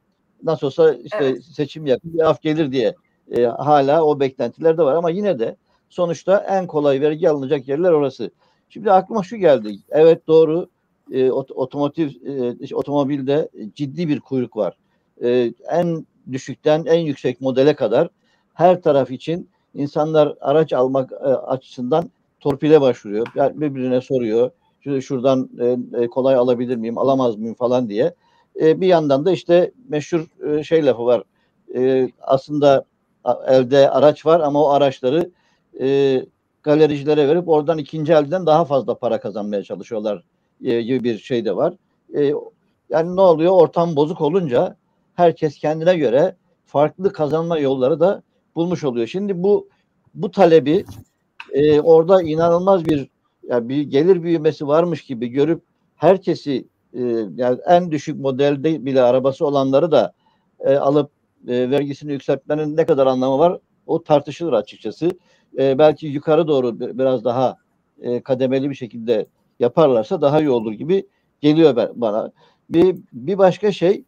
nasıl 0.42 0.66
olsa 0.66 0.94
işte 0.94 1.18
evet. 1.20 1.44
seçim 1.44 1.86
yakın 1.86 2.14
bir 2.14 2.30
af 2.30 2.42
gelir 2.42 2.72
diye 2.72 2.94
e, 3.36 3.44
hala 3.44 4.04
o 4.04 4.20
beklentiler 4.20 4.78
de 4.78 4.82
var 4.82 4.94
ama 4.94 5.10
yine 5.10 5.38
de 5.38 5.56
sonuçta 5.88 6.38
en 6.38 6.66
kolay 6.66 7.00
vergi 7.00 7.30
alınacak 7.30 7.68
yerler 7.68 7.92
orası. 7.92 8.30
Şimdi 8.68 8.92
aklıma 8.92 9.22
şu 9.22 9.36
geldi. 9.36 9.76
Evet 9.90 10.26
doğru 10.26 10.68
e, 11.12 11.30
otomotiv 11.30 12.10
e, 12.26 12.74
otomobilde 12.74 13.48
ciddi 13.74 14.08
bir 14.08 14.20
kuyruk 14.20 14.56
var. 14.56 14.76
E, 15.22 15.52
en 15.70 16.06
düşükten 16.32 16.84
en 16.84 16.98
yüksek 16.98 17.40
modele 17.40 17.74
kadar 17.74 18.08
her 18.54 18.82
taraf 18.82 19.10
için 19.10 19.48
insanlar 19.74 20.34
araç 20.40 20.72
almak 20.72 21.12
e, 21.12 21.16
açısından 21.24 22.10
torpile 22.40 22.80
başvuruyor. 22.80 23.26
Yani 23.34 23.60
birbirine 23.60 24.00
soruyor 24.00 24.50
şuradan 24.80 25.50
e, 25.60 25.76
e, 26.02 26.06
kolay 26.06 26.34
alabilir 26.34 26.76
miyim, 26.76 26.98
alamaz 26.98 27.36
mıyım 27.36 27.54
falan 27.54 27.88
diye. 27.88 28.14
E, 28.60 28.80
bir 28.80 28.86
yandan 28.86 29.24
da 29.24 29.32
işte 29.32 29.72
meşhur 29.88 30.26
şey 30.62 30.86
lafı 30.86 31.04
var. 31.04 31.22
Aslında 32.20 32.84
elde 33.46 33.90
araç 33.90 34.26
var 34.26 34.40
ama 34.40 34.64
o 34.64 34.68
araçları 34.68 35.30
e, 35.80 36.26
galericilere 36.62 37.28
verip 37.28 37.48
oradan 37.48 37.78
ikinci 37.78 38.12
elden 38.12 38.46
daha 38.46 38.64
fazla 38.64 38.94
para 38.94 39.20
kazanmaya 39.20 39.62
çalışıyorlar 39.62 40.22
gibi 40.60 41.04
bir 41.04 41.18
şey 41.18 41.44
de 41.44 41.56
var. 41.56 41.74
Yani 42.90 43.16
ne 43.16 43.20
oluyor? 43.20 43.52
Ortam 43.52 43.96
bozuk 43.96 44.20
olunca 44.20 44.76
herkes 45.14 45.58
kendine 45.58 45.96
göre 45.96 46.36
farklı 46.66 47.12
kazanma 47.12 47.58
yolları 47.58 48.00
da 48.00 48.22
bulmuş 48.54 48.84
oluyor. 48.84 49.06
Şimdi 49.06 49.42
bu 49.42 49.68
bu 50.14 50.30
talebi 50.30 50.84
e, 51.52 51.80
orada 51.80 52.22
inanılmaz 52.22 52.84
bir 52.84 53.08
yani 53.48 53.68
bir 53.68 53.82
gelir 53.82 54.22
büyümesi 54.22 54.66
varmış 54.66 55.02
gibi 55.02 55.28
görüp 55.28 55.62
herkesi 55.96 56.64
e, 56.94 57.02
yani 57.36 57.58
en 57.66 57.90
düşük 57.90 58.20
modelde 58.20 58.84
bile 58.84 59.02
arabası 59.02 59.46
olanları 59.46 59.90
da 59.90 60.12
e, 60.60 60.76
alıp 60.76 61.10
e, 61.48 61.70
vergisini 61.70 62.12
yükseltmenin 62.12 62.76
ne 62.76 62.86
kadar 62.86 63.06
anlamı 63.06 63.38
var 63.38 63.58
o 63.86 64.02
tartışılır 64.02 64.52
açıkçası. 64.52 65.10
E, 65.58 65.78
belki 65.78 66.06
yukarı 66.06 66.48
doğru 66.48 66.80
biraz 66.80 67.24
daha 67.24 67.56
e, 68.02 68.20
kademeli 68.20 68.70
bir 68.70 68.74
şekilde 68.74 69.26
yaparlarsa 69.60 70.20
daha 70.20 70.40
iyi 70.40 70.50
olur 70.50 70.72
gibi 70.72 71.06
geliyor 71.40 71.90
bana. 71.94 72.32
Bir, 72.70 72.96
bir 73.12 73.38
başka 73.38 73.72
şey 73.72 74.04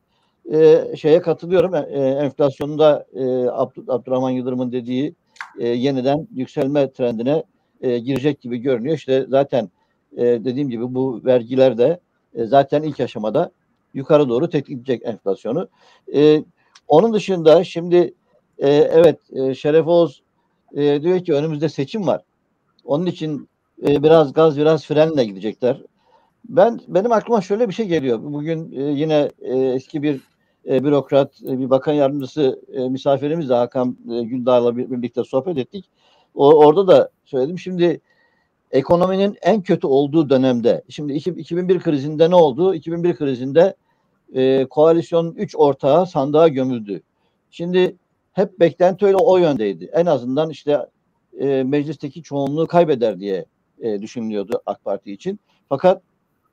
e, 0.52 0.84
şeye 0.96 1.20
katılıyorum. 1.20 1.74
E, 1.74 1.80
enflasyonda 2.24 3.06
e, 3.14 3.48
Abd 3.48 3.88
Abdurrahman 3.88 4.30
Yıldırım'ın 4.30 4.72
dediği 4.72 5.14
e, 5.58 5.68
yeniden 5.68 6.28
yükselme 6.34 6.92
trendine 6.92 7.44
e, 7.80 7.98
girecek 7.98 8.40
gibi 8.40 8.58
görünüyor. 8.58 8.96
İşte 8.96 9.26
zaten 9.28 9.70
e, 10.16 10.22
dediğim 10.22 10.70
gibi 10.70 10.94
bu 10.94 11.20
vergiler 11.24 11.78
de 11.78 12.00
e, 12.34 12.46
zaten 12.46 12.82
ilk 12.82 13.00
aşamada 13.00 13.50
yukarı 13.94 14.28
doğru 14.28 14.48
tetikleyecek 14.48 15.02
enflasyonu. 15.04 15.68
E, 16.14 16.44
onun 16.88 17.12
dışında 17.12 17.64
şimdi 17.64 18.14
e, 18.58 18.68
evet 18.70 19.18
e, 19.32 19.54
Şeref 19.54 19.86
Oğuz 19.86 20.22
e, 20.74 21.02
diyor 21.02 21.24
ki 21.24 21.34
önümüzde 21.34 21.68
seçim 21.68 22.06
var. 22.06 22.22
Onun 22.84 23.06
için 23.06 23.48
e, 23.86 24.02
biraz 24.02 24.32
gaz 24.32 24.58
biraz 24.58 24.86
frenle 24.86 25.24
gidecekler. 25.24 25.82
Ben 26.48 26.80
benim 26.88 27.12
aklıma 27.12 27.40
şöyle 27.40 27.68
bir 27.68 27.74
şey 27.74 27.86
geliyor. 27.86 28.18
Bugün 28.22 28.72
e, 28.72 28.82
yine 28.82 29.30
e, 29.40 29.58
eski 29.58 30.02
bir 30.02 30.20
e, 30.68 30.84
bürokrat, 30.84 31.42
e, 31.42 31.58
bir 31.58 31.70
bakan 31.70 31.92
yardımcısı 31.92 32.60
e, 32.72 32.88
misafirimiz 32.88 33.48
de 33.48 33.54
Hakan 33.54 33.96
e, 34.12 34.22
Güldağ'la 34.22 34.76
birlikte 34.76 35.24
sohbet 35.24 35.58
ettik. 35.58 35.90
O, 36.34 36.54
orada 36.54 36.88
da 36.88 37.10
söyledim. 37.24 37.58
Şimdi 37.58 38.00
ekonominin 38.70 39.36
en 39.42 39.62
kötü 39.62 39.86
olduğu 39.86 40.30
dönemde, 40.30 40.82
şimdi 40.88 41.12
2001 41.12 41.80
krizinde 41.80 42.30
ne 42.30 42.34
oldu? 42.34 42.74
2001 42.74 43.16
krizinde 43.16 43.74
e, 44.34 44.66
koalisyon 44.66 45.34
3 45.34 45.56
ortağı 45.56 46.06
sandığa 46.06 46.48
gömüldü. 46.48 47.02
Şimdi 47.50 47.96
hep 48.32 48.60
beklenti 48.60 49.06
öyle 49.06 49.16
o 49.16 49.36
yöndeydi. 49.36 49.90
En 49.92 50.06
azından 50.06 50.50
işte 50.50 50.86
e, 51.40 51.62
meclisteki 51.62 52.22
çoğunluğu 52.22 52.66
kaybeder 52.66 53.20
diye 53.20 53.44
e, 53.80 54.02
düşünülüyordu 54.02 54.62
AK 54.66 54.84
Parti 54.84 55.12
için. 55.12 55.40
Fakat 55.68 56.02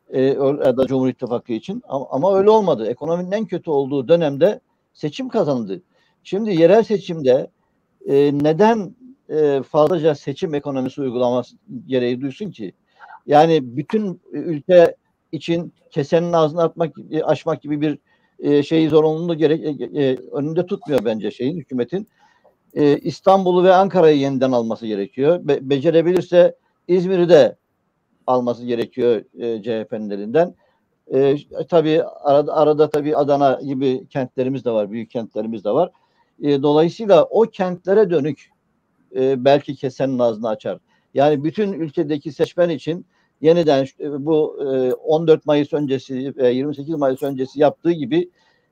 e, 0.10 0.22
ya 0.22 0.78
da 0.78 0.88
Cumhur 0.88 1.08
İttifakı 1.08 1.54
için 1.54 1.84
ama, 1.88 2.08
ama 2.10 2.38
öyle 2.38 2.50
olmadı. 2.50 2.88
Ekonominin 2.88 3.32
en 3.32 3.46
kötü 3.46 3.70
olduğu 3.70 4.08
dönemde 4.08 4.60
seçim 4.94 5.30
kazandı. 5.30 5.82
Şimdi 6.24 6.62
yerel 6.62 6.84
seçimde 6.84 7.52
e, 8.08 8.16
neden 8.34 8.96
e, 9.30 9.64
fazlaca 9.64 10.16
seçim 10.16 10.56
ekonomisi 10.56 11.02
uygulaması 11.02 11.56
gereği 11.86 12.22
duysun 12.22 12.52
ki 12.52 12.74
yani 13.26 13.78
bütün 13.78 14.22
ülke 14.32 14.96
için 15.32 15.74
kesenin 15.92 16.34
ağzını 16.34 16.64
atmak 16.64 16.96
açmak 17.24 17.62
gibi 17.62 17.82
bir 17.82 18.00
e, 18.40 18.64
şeyi 18.64 18.90
zorunluluğu 18.90 19.36
gerek 19.36 19.64
e, 19.64 20.04
e, 20.04 20.18
önünde 20.32 20.66
tutmuyor 20.66 21.06
bence 21.06 21.32
şeyin 21.32 21.58
hükümetin. 21.58 22.08
E, 22.74 22.98
İstanbul'u 22.98 23.64
ve 23.64 23.74
Ankara'yı 23.74 24.18
yeniden 24.18 24.52
alması 24.52 24.88
gerekiyor. 24.88 25.48
Be, 25.48 25.70
becerebilirse 25.70 26.56
İzmir'i 26.88 27.30
de 27.30 27.56
alması 28.28 28.66
gerekiyor 28.66 29.24
e, 29.40 29.62
CHP'nin 29.62 30.10
elinden. 30.10 30.56
E, 31.14 31.36
tabii 31.70 32.04
arada, 32.04 32.56
arada 32.56 32.90
tabii 32.90 33.18
Adana 33.18 33.60
gibi 33.62 34.08
kentlerimiz 34.08 34.66
de 34.66 34.72
var, 34.72 34.92
büyük 34.92 35.12
kentlerimiz 35.12 35.64
de 35.64 35.72
var. 35.72 35.92
E, 36.42 36.64
dolayısıyla 36.64 37.24
o 37.24 37.42
kentlere 37.42 38.10
dönük 38.10 38.50
e, 39.16 39.46
belki 39.46 39.76
kesenin 39.76 40.20
ağzını 40.20 40.50
açar. 40.50 40.80
Yani 41.14 41.44
bütün 41.44 41.74
ülkedeki 41.74 42.32
seçmen 42.32 42.70
için 42.70 43.06
yeniden 43.42 43.88
e, 44.00 44.26
bu 44.26 44.58
e, 44.62 44.94
14 44.94 45.46
Mayıs 45.46 45.74
öncesi 45.74 46.34
ve 46.38 46.52
28 46.52 46.96
Mayıs 46.96 47.24
öncesi 47.24 47.60
yaptığı 47.60 47.92
gibi 47.92 48.30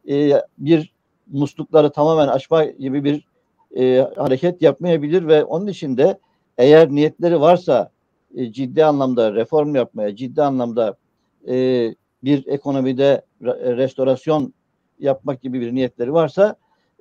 e, 0.10 0.32
bir 0.58 0.94
muslukları 1.28 1.92
tamamen 1.92 2.28
açma 2.28 2.66
gibi 2.66 3.04
bir 3.04 3.26
e, 3.78 4.08
hareket 4.16 4.62
yapmayabilir 4.62 5.28
ve 5.28 5.44
onun 5.44 5.68
için 5.68 5.98
de 5.98 6.20
eğer 6.58 6.90
niyetleri 6.90 7.42
varsa 7.42 7.92
e, 8.36 8.52
ciddi 8.52 8.86
anlamda 8.86 9.34
reform 9.34 9.76
yapmaya, 9.76 10.16
ciddi 10.16 10.42
anlamda 10.42 10.98
e, 11.48 11.56
bir 12.24 12.48
ekonomide 12.48 13.22
re, 13.44 13.78
restorasyon 13.78 14.54
yapmak 15.00 15.42
gibi 15.42 15.62
bir 15.62 15.76
niyetleri 15.76 16.14
varsa 16.14 16.56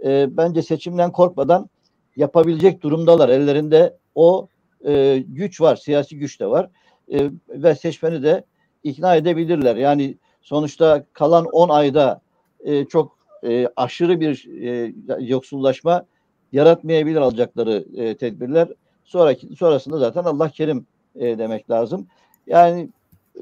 e, 0.05 0.37
bence 0.37 0.63
seçimden 0.63 1.13
korkmadan 1.13 1.71
yapabilecek 2.17 2.83
durumdalar. 2.83 3.29
Ellerinde 3.29 3.97
o 4.15 4.49
e, 4.87 5.25
güç 5.29 5.61
var, 5.61 5.77
siyasi 5.77 6.19
güç 6.19 6.41
de 6.41 6.47
var 6.47 6.71
e, 7.13 7.31
ve 7.49 7.75
seçmeni 7.75 8.23
de 8.23 8.45
ikna 8.85 9.17
edebilirler. 9.17 9.77
Yani 9.77 10.19
sonuçta 10.43 11.05
kalan 11.13 11.45
10 11.45 11.69
ayda 11.69 12.21
e, 12.65 12.85
çok 12.85 13.19
e, 13.47 13.69
aşırı 13.77 14.21
bir 14.21 14.63
e, 14.63 14.93
yoksullaşma 15.21 16.07
yaratmayabilir 16.53 17.17
alacakları 17.17 17.85
e, 17.97 18.17
tedbirler. 18.17 18.69
Sonraki 19.05 19.57
sonrasında 19.57 19.99
zaten 19.99 20.25
Allah 20.25 20.49
kerim 20.49 20.87
e, 21.17 21.39
demek 21.39 21.71
lazım. 21.71 22.07
Yani 22.47 22.89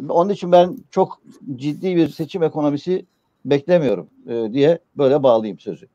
onun 0.08 0.30
için 0.30 0.52
ben 0.52 0.76
çok 0.90 1.20
ciddi 1.56 1.96
bir 1.96 2.08
seçim 2.08 2.42
ekonomisi 2.42 3.06
beklemiyorum 3.44 4.08
e, 4.28 4.52
diye 4.52 4.78
böyle 4.98 5.22
bağlayayım 5.22 5.58
sözü. 5.58 5.86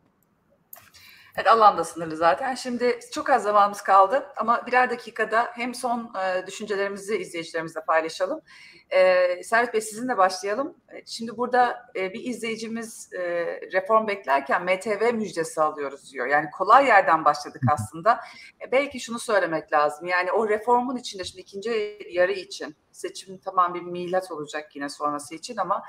Evet 1.38 1.48
alan 1.48 1.78
da 1.78 1.84
sınırlı 1.84 2.16
zaten. 2.16 2.56
Şimdi 2.56 3.00
çok 3.14 3.30
az 3.30 3.44
zamanımız 3.44 3.82
kaldı 3.82 4.28
ama 4.38 4.66
birer 4.68 4.90
dakikada 4.90 5.52
hem 5.54 5.76
son 5.76 6.14
e, 6.16 6.48
düşüncelerimizi 6.48 7.18
izleyicilerimizle 7.18 7.82
paylaşalım. 7.88 8.42
E, 8.90 9.44
Servet 9.44 9.74
Bey 9.74 9.82
sizinle 9.82 10.18
başlayalım. 10.18 10.78
E, 10.94 11.06
şimdi 11.06 11.38
burada 11.38 11.86
e, 11.96 12.14
bir 12.14 12.24
izleyicimiz 12.24 13.14
e, 13.14 13.20
reform 13.74 14.08
beklerken 14.08 14.64
MTV 14.64 15.14
müjdesi 15.14 15.62
alıyoruz 15.62 16.14
diyor. 16.14 16.28
Yani 16.28 16.50
kolay 16.52 16.86
yerden 16.86 17.26
başladık 17.26 17.62
aslında. 17.72 18.20
E, 18.68 18.72
belki 18.72 19.00
şunu 19.00 19.20
söylemek 19.20 19.74
lazım. 19.74 20.08
Yani 20.08 20.32
o 20.32 20.50
reformun 20.50 20.96
içinde 20.96 21.24
şimdi 21.24 21.42
ikinci 21.42 22.00
yarı 22.12 22.32
için 22.32 22.76
seçim 22.92 23.38
tamam 23.38 23.74
bir 23.74 23.82
milat 23.82 24.32
olacak 24.32 24.76
yine 24.76 24.90
sonrası 24.90 25.36
için 25.36 25.58
ama 25.58 25.84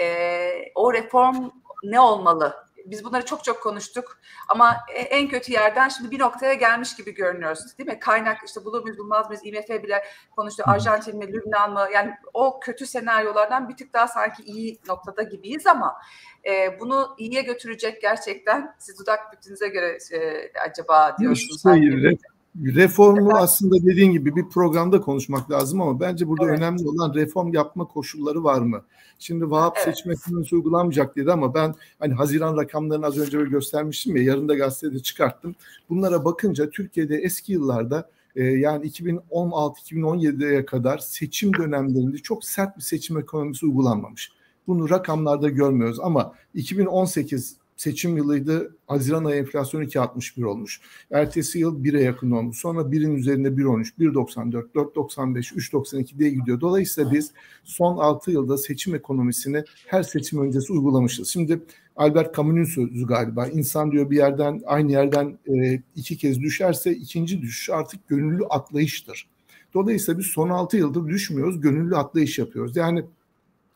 e, 0.00 0.50
o 0.74 0.92
reform 0.92 1.50
ne 1.84 2.00
olmalı 2.00 2.69
biz 2.90 3.04
bunları 3.04 3.24
çok 3.24 3.44
çok 3.44 3.62
konuştuk. 3.62 4.18
Ama 4.48 4.76
e, 4.94 5.00
en 5.00 5.28
kötü 5.28 5.52
yerden 5.52 5.88
şimdi 5.88 6.10
bir 6.10 6.18
noktaya 6.18 6.54
gelmiş 6.54 6.96
gibi 6.96 7.14
görünüyoruz 7.14 7.78
değil 7.78 7.88
mi? 7.88 7.98
Kaynak 7.98 8.38
işte 8.46 8.64
bulur 8.64 8.82
muyuz 8.82 8.98
bulmaz 8.98 9.28
mıyız? 9.28 9.42
IMF 9.44 9.82
bile 9.82 10.04
konuştu. 10.36 10.62
Arjantin 10.66 11.18
mi 11.18 11.32
Lübnan 11.32 11.72
mı? 11.72 11.86
Yani 11.94 12.14
o 12.34 12.60
kötü 12.60 12.86
senaryolardan 12.86 13.68
bir 13.68 13.76
tık 13.76 13.92
daha 13.92 14.08
sanki 14.08 14.42
iyi 14.42 14.78
noktada 14.88 15.22
gibiyiz 15.22 15.66
ama 15.66 15.96
e, 16.44 16.80
bunu 16.80 17.14
iyiye 17.18 17.42
götürecek 17.42 18.02
gerçekten 18.02 18.74
siz 18.78 18.98
dudak 18.98 19.32
bütünüze 19.32 19.68
göre 19.68 19.98
e, 20.12 20.50
acaba 20.60 21.16
diyorsunuz. 21.18 21.64
Hayır, 21.64 22.16
Reformu 22.56 23.30
aslında 23.36 23.86
dediğin 23.86 24.12
gibi 24.12 24.36
bir 24.36 24.48
programda 24.48 25.00
konuşmak 25.00 25.50
lazım 25.50 25.80
ama 25.80 26.00
bence 26.00 26.28
burada 26.28 26.44
evet. 26.44 26.58
önemli 26.58 26.88
olan 26.88 27.14
reform 27.14 27.52
yapma 27.52 27.84
koşulları 27.84 28.44
var 28.44 28.60
mı? 28.60 28.84
Şimdi 29.18 29.50
Vahap 29.50 29.76
evet. 29.76 29.96
seçim 29.96 30.12
ekonomisi 30.12 30.54
uygulanmayacak 30.54 31.16
dedi 31.16 31.32
ama 31.32 31.54
ben 31.54 31.74
hani 31.98 32.14
Haziran 32.14 32.56
rakamlarını 32.56 33.06
az 33.06 33.18
önce 33.18 33.38
göstermiştim 33.38 34.16
ya 34.16 34.22
yarın 34.22 34.48
da 34.48 34.54
gazetede 34.54 34.98
çıkarttım. 34.98 35.54
Bunlara 35.88 36.24
bakınca 36.24 36.70
Türkiye'de 36.70 37.16
eski 37.16 37.52
yıllarda 37.52 38.10
e, 38.36 38.44
yani 38.44 38.86
2016-2017'ye 38.86 40.66
kadar 40.66 40.98
seçim 40.98 41.54
dönemlerinde 41.54 42.18
çok 42.18 42.44
sert 42.44 42.76
bir 42.76 42.82
seçim 42.82 43.18
ekonomisi 43.18 43.66
uygulanmamış. 43.66 44.32
Bunu 44.66 44.90
rakamlarda 44.90 45.48
görmüyoruz 45.48 46.00
ama 46.00 46.34
2018 46.54 47.56
seçim 47.80 48.16
yılıydı. 48.16 48.76
Haziran 48.86 49.24
ayı 49.24 49.40
enflasyon 49.40 49.82
2.61 49.82 50.44
olmuş. 50.44 50.80
Ertesi 51.10 51.58
yıl 51.58 51.84
1'e 51.84 52.02
yakın 52.02 52.30
olmuş. 52.30 52.58
Sonra 52.58 52.80
1'in 52.80 53.16
üzerinde 53.16 53.48
1.13, 53.48 53.92
1.94, 53.98 54.72
4.95, 54.72 55.54
3.92 55.54 56.18
diye 56.18 56.30
gidiyor. 56.30 56.60
Dolayısıyla 56.60 57.12
biz 57.12 57.32
son 57.64 57.96
6 57.96 58.30
yılda 58.30 58.58
seçim 58.58 58.94
ekonomisini 58.94 59.64
her 59.86 60.02
seçim 60.02 60.42
öncesi 60.42 60.72
uygulamışız. 60.72 61.28
Şimdi 61.28 61.62
Albert 61.96 62.36
Camus'un 62.36 62.64
sözü 62.64 63.06
galiba. 63.06 63.46
İnsan 63.46 63.92
diyor 63.92 64.10
bir 64.10 64.16
yerden 64.16 64.62
aynı 64.66 64.92
yerden 64.92 65.38
e, 65.48 65.82
iki 65.96 66.16
kez 66.16 66.40
düşerse 66.40 66.92
ikinci 66.92 67.42
düşüş 67.42 67.70
artık 67.70 68.08
gönüllü 68.08 68.44
atlayıştır. 68.44 69.28
Dolayısıyla 69.74 70.18
biz 70.18 70.26
son 70.26 70.48
6 70.48 70.76
yıldır 70.76 71.08
düşmüyoruz, 71.08 71.60
gönüllü 71.60 71.96
atlayış 71.96 72.38
yapıyoruz. 72.38 72.76
Yani 72.76 73.04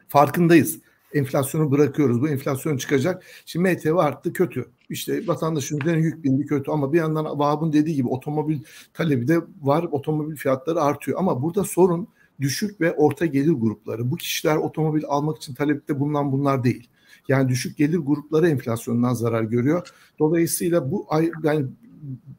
farkındayız 0.08 0.78
enflasyonu 1.14 1.70
bırakıyoruz. 1.70 2.20
Bu 2.20 2.28
enflasyon 2.28 2.76
çıkacak. 2.76 3.24
Şimdi 3.46 3.74
MTV 3.74 3.96
arttı 3.96 4.32
kötü. 4.32 4.66
İşte 4.90 5.26
vatandaşın 5.26 5.80
üzerine 5.80 6.00
yük 6.00 6.24
bindi 6.24 6.46
kötü 6.46 6.70
ama 6.70 6.92
bir 6.92 6.98
yandan 6.98 7.38
Vahap'ın 7.38 7.72
dediği 7.72 7.94
gibi 7.94 8.08
otomobil 8.08 8.58
talebi 8.94 9.28
de 9.28 9.38
var. 9.62 9.84
Otomobil 9.90 10.36
fiyatları 10.36 10.80
artıyor 10.80 11.18
ama 11.18 11.42
burada 11.42 11.64
sorun 11.64 12.08
düşük 12.40 12.80
ve 12.80 12.92
orta 12.92 13.26
gelir 13.26 13.52
grupları. 13.52 14.10
Bu 14.10 14.16
kişiler 14.16 14.56
otomobil 14.56 15.02
almak 15.08 15.36
için 15.36 15.54
talepte 15.54 16.00
bulunan 16.00 16.32
bunlar 16.32 16.64
değil. 16.64 16.88
Yani 17.28 17.48
düşük 17.48 17.76
gelir 17.76 17.98
grupları 17.98 18.48
enflasyondan 18.48 19.14
zarar 19.14 19.42
görüyor. 19.42 19.88
Dolayısıyla 20.18 20.90
bu 20.90 21.06
ay 21.08 21.30
yani 21.42 21.66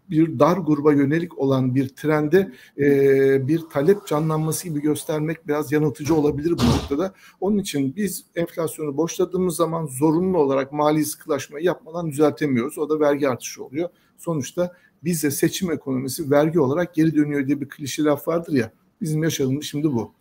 bir 0.09 0.39
dar 0.39 0.57
gruba 0.57 0.93
yönelik 0.93 1.39
olan 1.39 1.75
bir 1.75 1.89
trende 1.89 2.51
e, 2.77 3.47
bir 3.47 3.61
talep 3.69 4.07
canlanması 4.07 4.69
gibi 4.69 4.81
göstermek 4.81 5.47
biraz 5.47 5.71
yanıltıcı 5.71 6.15
olabilir 6.15 6.51
bu 6.51 6.65
noktada. 6.77 7.13
Onun 7.41 7.57
için 7.57 7.95
biz 7.95 8.25
enflasyonu 8.35 8.97
boşladığımız 8.97 9.55
zaman 9.55 9.85
zorunlu 9.85 10.37
olarak 10.37 10.71
mali 10.71 11.05
sıkılaşmayı 11.05 11.65
yapmadan 11.65 12.11
düzeltemiyoruz. 12.11 12.77
O 12.77 12.89
da 12.89 12.99
vergi 12.99 13.29
artışı 13.29 13.63
oluyor. 13.63 13.89
Sonuçta 14.17 14.73
bizde 15.03 15.31
seçim 15.31 15.71
ekonomisi 15.71 16.31
vergi 16.31 16.59
olarak 16.59 16.93
geri 16.93 17.15
dönüyor 17.15 17.47
diye 17.47 17.61
bir 17.61 17.69
klişe 17.69 18.03
laf 18.03 18.27
vardır 18.27 18.53
ya. 18.53 18.71
Bizim 19.01 19.23
yaşadığımız 19.23 19.65
şimdi 19.65 19.93
bu. 19.93 20.13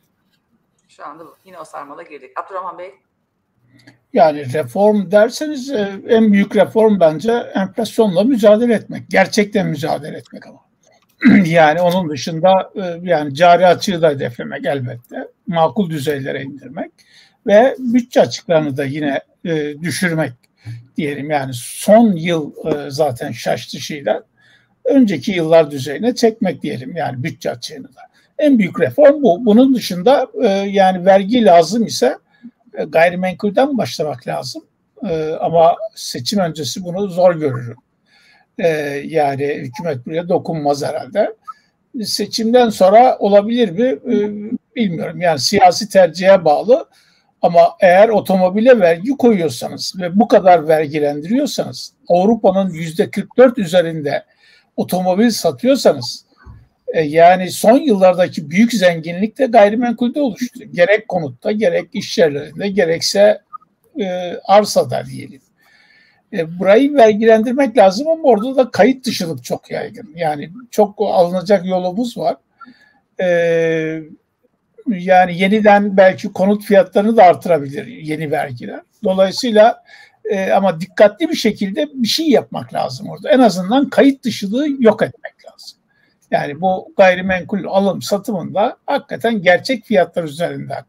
Şu 0.88 1.06
anda 1.06 1.24
yine 1.44 1.60
o 1.60 1.64
sarmala 1.64 2.02
girdik. 2.02 2.30
Abdurrahman 2.38 2.78
Bey 2.78 2.94
yani 4.14 4.52
reform 4.52 5.10
derseniz 5.10 5.70
e, 5.70 5.88
en 6.08 6.32
büyük 6.32 6.56
reform 6.56 7.00
bence 7.00 7.32
enflasyonla 7.32 8.24
mücadele 8.24 8.74
etmek. 8.74 9.02
Gerçekten 9.10 9.66
mücadele 9.66 10.16
etmek 10.16 10.46
ama. 10.46 10.60
yani 11.46 11.80
onun 11.80 12.10
dışında 12.10 12.70
e, 12.76 13.00
yani 13.02 13.34
cari 13.34 13.66
açığı 13.66 14.02
da 14.02 14.10
hedeflemek 14.10 14.66
elbette. 14.66 15.28
Makul 15.46 15.90
düzeylere 15.90 16.42
indirmek 16.42 16.90
ve 17.46 17.76
bütçe 17.78 18.20
açıklarını 18.20 18.76
da 18.76 18.84
yine 18.84 19.20
e, 19.44 19.82
düşürmek 19.82 20.32
diyelim. 20.96 21.30
Yani 21.30 21.52
son 21.54 22.12
yıl 22.12 22.52
zaten 22.88 23.32
şaştı 23.32 23.80
şeyler. 23.80 24.20
Önceki 24.84 25.32
yıllar 25.32 25.70
düzeyine 25.70 26.14
çekmek 26.14 26.62
diyelim 26.62 26.96
yani 26.96 27.22
bütçe 27.22 27.50
açığını 27.50 27.88
da. 27.88 28.00
En 28.38 28.58
büyük 28.58 28.80
reform 28.80 29.22
bu. 29.22 29.44
Bunun 29.44 29.74
dışında 29.74 30.28
yani 30.66 31.06
vergi 31.06 31.44
lazım 31.44 31.86
ise 31.86 32.18
gayrimenkulden 32.82 33.78
başlamak 33.78 34.28
lazım. 34.28 34.64
E, 35.08 35.32
ama 35.40 35.76
seçim 35.94 36.38
öncesi 36.38 36.84
bunu 36.84 37.08
zor 37.08 37.34
görürüm. 37.34 37.76
E, 38.58 38.68
yani 39.04 39.46
hükümet 39.46 40.06
buraya 40.06 40.28
dokunmaz 40.28 40.82
herhalde. 40.82 41.34
Seçimden 42.04 42.68
sonra 42.68 43.18
olabilir 43.18 43.70
mi 43.70 43.86
e, 43.86 44.16
bilmiyorum. 44.76 45.20
Yani 45.20 45.38
siyasi 45.38 45.88
tercihe 45.88 46.44
bağlı. 46.44 46.88
Ama 47.42 47.76
eğer 47.80 48.08
otomobile 48.08 48.80
vergi 48.80 49.10
koyuyorsanız 49.10 49.94
ve 50.00 50.20
bu 50.20 50.28
kadar 50.28 50.68
vergilendiriyorsanız 50.68 51.92
Avrupa'nın 52.08 52.70
yüzde 52.70 53.10
44 53.10 53.58
üzerinde 53.58 54.24
otomobil 54.76 55.30
satıyorsanız 55.30 56.23
e, 56.23 56.23
yani 57.02 57.50
son 57.50 57.78
yıllardaki 57.78 58.50
büyük 58.50 58.72
zenginlik 58.72 59.38
de 59.38 59.46
gayrimenkulde 59.46 60.20
oluştu. 60.20 60.60
Gerek 60.72 61.08
konutta, 61.08 61.52
gerek 61.52 61.88
iş 61.92 62.18
yerlerinde, 62.18 62.68
gerekse 62.68 63.40
e, 64.00 64.06
arsada 64.44 65.06
diyelim. 65.06 65.40
E, 66.32 66.58
burayı 66.58 66.94
vergilendirmek 66.94 67.76
lazım 67.76 68.08
ama 68.08 68.22
orada 68.22 68.56
da 68.56 68.70
kayıt 68.70 69.06
dışılık 69.06 69.44
çok 69.44 69.70
yaygın. 69.70 70.12
Yani 70.16 70.50
çok 70.70 70.94
alınacak 70.98 71.66
yolumuz 71.66 72.18
var. 72.18 72.36
E, 73.20 73.26
yani 74.88 75.38
yeniden 75.38 75.96
belki 75.96 76.32
konut 76.32 76.64
fiyatlarını 76.64 77.16
da 77.16 77.22
artırabilir 77.22 77.86
yeni 77.86 78.30
vergiler. 78.30 78.80
Dolayısıyla 79.04 79.84
E, 80.30 80.50
ama 80.52 80.80
dikkatli 80.80 81.28
bir 81.28 81.34
şekilde 81.34 81.88
bir 81.94 82.08
şey 82.08 82.30
yapmak 82.30 82.74
lazım 82.74 83.08
orada. 83.08 83.30
En 83.30 83.38
azından 83.38 83.90
kayıt 83.90 84.24
dışılığı 84.24 84.66
yok 84.78 85.02
etmek 85.02 85.34
lazım. 85.46 85.78
Yani 86.34 86.60
bu 86.60 86.92
gayrimenkul 86.96 87.64
alım 87.64 88.02
satımında 88.02 88.76
hakikaten 88.86 89.42
gerçek 89.42 89.84
fiyatlar 89.84 90.24
üzerinden 90.24 90.84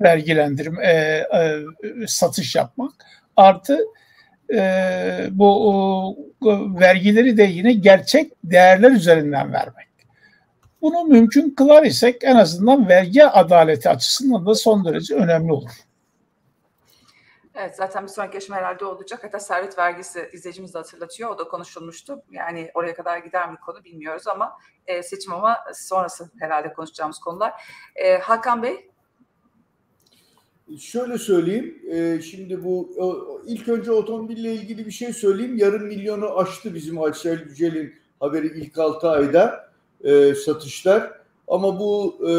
vergilendirme, 0.00 0.86
e, 0.86 0.92
e, 0.92 1.62
satış 2.06 2.56
yapmak 2.56 2.92
artı 3.36 3.78
e, 4.54 4.60
bu 5.30 5.70
o, 5.70 6.16
vergileri 6.80 7.36
de 7.36 7.42
yine 7.42 7.72
gerçek 7.72 8.32
değerler 8.44 8.90
üzerinden 8.90 9.52
vermek. 9.52 9.88
Bunu 10.82 11.04
mümkün 11.04 11.50
kılar 11.50 11.82
isek 11.82 12.24
en 12.24 12.36
azından 12.36 12.88
vergi 12.88 13.24
adaleti 13.24 13.88
açısından 13.88 14.46
da 14.46 14.54
son 14.54 14.84
derece 14.84 15.14
önemli 15.14 15.52
olur. 15.52 15.70
Evet 17.54 17.76
zaten 17.76 18.02
bir 18.02 18.08
sonraki 18.08 18.36
yaşam 18.36 18.56
herhalde 18.56 18.84
olacak. 18.84 19.24
Hatta 19.24 19.40
servet 19.40 19.78
vergisi 19.78 20.30
izleyicimiz 20.32 20.74
de 20.74 20.78
hatırlatıyor. 20.78 21.30
O 21.30 21.38
da 21.38 21.44
konuşulmuştu. 21.44 22.22
Yani 22.30 22.70
oraya 22.74 22.94
kadar 22.94 23.18
gider 23.18 23.50
mi 23.50 23.56
konu 23.66 23.84
bilmiyoruz 23.84 24.26
ama 24.26 24.58
e, 24.86 25.02
seçim 25.02 25.32
ama 25.32 25.58
sonrası 25.74 26.30
herhalde 26.40 26.72
konuşacağımız 26.72 27.18
konular. 27.18 27.52
E, 27.96 28.18
Hakan 28.18 28.62
Bey? 28.62 28.90
Şöyle 30.78 31.18
söyleyeyim. 31.18 31.82
E, 31.90 32.20
şimdi 32.22 32.64
bu 32.64 32.90
ilk 33.46 33.68
önce 33.68 33.92
otomobille 33.92 34.52
ilgili 34.52 34.86
bir 34.86 34.90
şey 34.90 35.12
söyleyeyim. 35.12 35.56
Yarım 35.56 35.86
milyonu 35.86 36.38
aştı 36.38 36.74
bizim 36.74 37.02
Aysel 37.02 37.40
Yücel'in 37.40 37.94
haberi 38.20 38.46
ilk 38.46 38.78
6 38.78 39.08
ayda 39.08 39.70
e, 40.04 40.34
satışlar. 40.34 41.12
Ama 41.48 41.80
bu 41.80 42.18
e, 42.28 42.32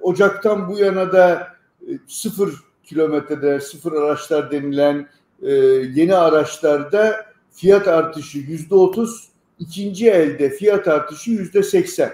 Ocak'tan 0.00 0.68
bu 0.68 0.78
yana 0.78 1.12
da 1.12 1.48
e, 1.82 1.90
sıfır 2.08 2.71
kilometrede 2.84 3.60
sıfır 3.60 3.92
araçlar 3.92 4.50
denilen 4.50 5.08
e, 5.42 5.52
yeni 5.94 6.14
araçlarda 6.14 7.26
fiyat 7.52 7.88
artışı 7.88 8.38
yüzde 8.38 8.74
otuz, 8.74 9.28
ikinci 9.58 10.10
elde 10.10 10.50
fiyat 10.50 10.88
artışı 10.88 11.30
yüzde 11.30 11.62
seksen. 11.62 12.12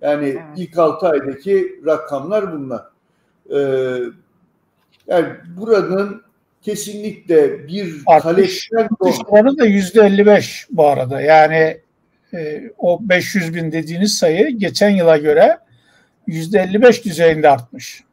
Yani 0.00 0.28
evet. 0.28 0.42
ilk 0.56 0.78
altı 0.78 1.08
aydaki 1.08 1.80
rakamlar 1.86 2.52
bunlar. 2.52 2.82
Ee, 3.50 3.98
yani 5.06 5.28
buranın 5.56 6.22
kesinlikle 6.62 7.68
bir 7.68 8.04
talepten 8.22 8.88
oranı 9.26 9.58
da 9.58 9.66
yüzde 9.66 10.02
elli 10.02 10.26
beş 10.26 10.66
bu 10.70 10.86
arada. 10.86 11.20
Yani 11.20 11.80
e, 12.34 12.70
o 12.78 12.98
500 13.08 13.54
bin 13.54 13.72
dediğiniz 13.72 14.18
sayı 14.18 14.58
geçen 14.58 14.90
yıla 14.90 15.16
göre 15.16 15.58
yüzde 16.26 16.60
elli 16.60 16.82
beş 16.82 17.04
düzeyinde 17.04 17.48
artmış. 17.48 18.04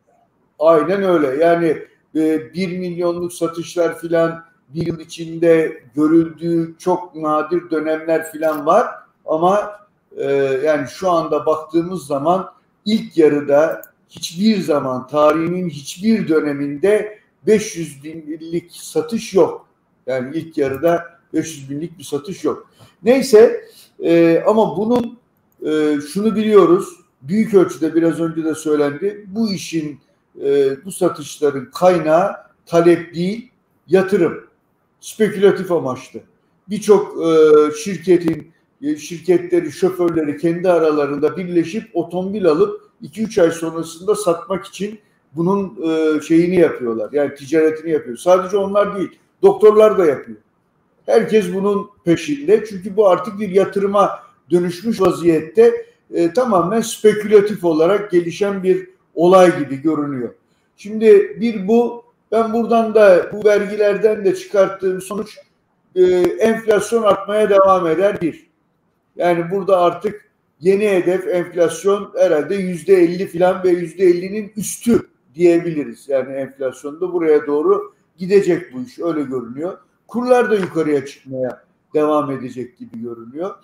Aynen 0.59 1.03
öyle. 1.03 1.43
Yani 1.43 1.77
e, 2.15 2.53
1 2.53 2.77
milyonluk 2.77 3.33
satışlar 3.33 3.99
filan 3.99 4.43
bir 4.69 4.87
yıl 4.87 4.99
içinde 4.99 5.83
görüldüğü 5.95 6.75
çok 6.77 7.15
nadir 7.15 7.71
dönemler 7.71 8.31
filan 8.31 8.65
var 8.65 8.87
ama 9.25 9.71
e, 10.17 10.31
yani 10.65 10.87
şu 10.87 11.11
anda 11.11 11.45
baktığımız 11.45 12.07
zaman 12.07 12.51
ilk 12.85 13.17
yarıda 13.17 13.81
hiçbir 14.09 14.61
zaman 14.61 15.07
tarihinin 15.07 15.69
hiçbir 15.69 16.27
döneminde 16.27 17.19
500 17.47 18.03
binlik 18.03 18.71
satış 18.71 19.33
yok. 19.33 19.67
Yani 20.07 20.37
ilk 20.37 20.57
yarıda 20.57 21.03
500 21.33 21.69
binlik 21.69 21.97
bir 21.97 22.03
satış 22.03 22.43
yok. 22.43 22.69
Neyse 23.03 23.65
e, 24.03 24.43
ama 24.47 24.77
bunun 24.77 25.17
e, 25.65 26.01
şunu 26.01 26.35
biliyoruz 26.35 26.89
büyük 27.21 27.53
ölçüde 27.53 27.95
biraz 27.95 28.19
önce 28.19 28.43
de 28.43 28.55
söylendi 28.55 29.25
bu 29.27 29.51
işin 29.51 29.99
e, 30.43 30.77
bu 30.85 30.91
satışların 30.91 31.71
kaynağı 31.71 32.35
talep 32.65 33.15
değil, 33.15 33.51
yatırım. 33.87 34.47
Spekülatif 34.99 35.71
amaçlı. 35.71 36.19
Birçok 36.69 37.27
e, 37.27 37.31
şirketin 37.83 38.51
e, 38.81 38.95
şirketleri, 38.95 39.71
şoförleri 39.71 40.37
kendi 40.37 40.69
aralarında 40.69 41.37
birleşip 41.37 41.89
otomobil 41.93 42.45
alıp 42.45 42.81
2-3 43.03 43.41
ay 43.41 43.51
sonrasında 43.51 44.15
satmak 44.15 44.65
için 44.65 44.99
bunun 45.35 45.77
e, 45.89 46.21
şeyini 46.21 46.55
yapıyorlar. 46.55 47.09
Yani 47.11 47.35
ticaretini 47.35 47.91
yapıyor. 47.91 48.17
Sadece 48.17 48.57
onlar 48.57 48.97
değil, 48.97 49.09
doktorlar 49.41 49.97
da 49.97 50.05
yapıyor. 50.05 50.37
Herkes 51.05 51.53
bunun 51.53 51.89
peşinde. 52.03 52.65
Çünkü 52.69 52.95
bu 52.97 53.07
artık 53.07 53.39
bir 53.39 53.49
yatırıma 53.49 54.19
dönüşmüş 54.51 55.01
vaziyette 55.01 55.85
e, 56.13 56.33
tamamen 56.33 56.81
spekülatif 56.81 57.63
olarak 57.63 58.11
gelişen 58.11 58.63
bir 58.63 58.89
olay 59.17 59.59
gibi 59.59 59.81
görünüyor. 59.81 60.33
Şimdi 60.77 61.37
bir 61.41 61.67
bu 61.67 62.03
ben 62.31 62.53
buradan 62.53 62.95
da 62.95 63.31
bu 63.33 63.45
vergilerden 63.45 64.25
de 64.25 64.35
çıkarttığım 64.35 65.01
sonuç 65.01 65.37
e, 65.95 66.03
enflasyon 66.39 67.03
artmaya 67.03 67.49
devam 67.49 67.87
eder 67.87 68.21
bir. 68.21 68.47
Yani 69.15 69.51
burada 69.51 69.81
artık 69.81 70.29
yeni 70.59 70.89
hedef 70.89 71.27
enflasyon 71.27 72.13
herhalde 72.17 72.55
yüzde 72.55 72.95
elli 72.95 73.27
filan 73.27 73.63
ve 73.63 73.69
yüzde 73.69 74.05
ellinin 74.05 74.51
üstü 74.55 75.07
diyebiliriz. 75.35 76.09
Yani 76.09 76.33
enflasyonda 76.33 77.13
buraya 77.13 77.47
doğru 77.47 77.93
gidecek 78.17 78.73
bu 78.73 78.81
iş 78.81 78.99
öyle 78.99 79.21
görünüyor. 79.21 79.77
Kurlar 80.07 80.51
da 80.51 80.55
yukarıya 80.55 81.05
çıkmaya 81.05 81.63
devam 81.93 82.31
edecek 82.31 82.77
gibi 82.77 83.01
görünüyor. 83.01 83.55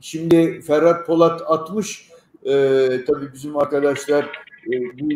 Şimdi 0.00 0.60
Ferhat 0.60 1.06
Polat 1.06 1.42
60 1.46 2.10
e, 2.46 3.04
tabii 3.04 3.32
bizim 3.32 3.56
arkadaşlar 3.56 4.24
e, 4.72 5.00
bu 5.00 5.08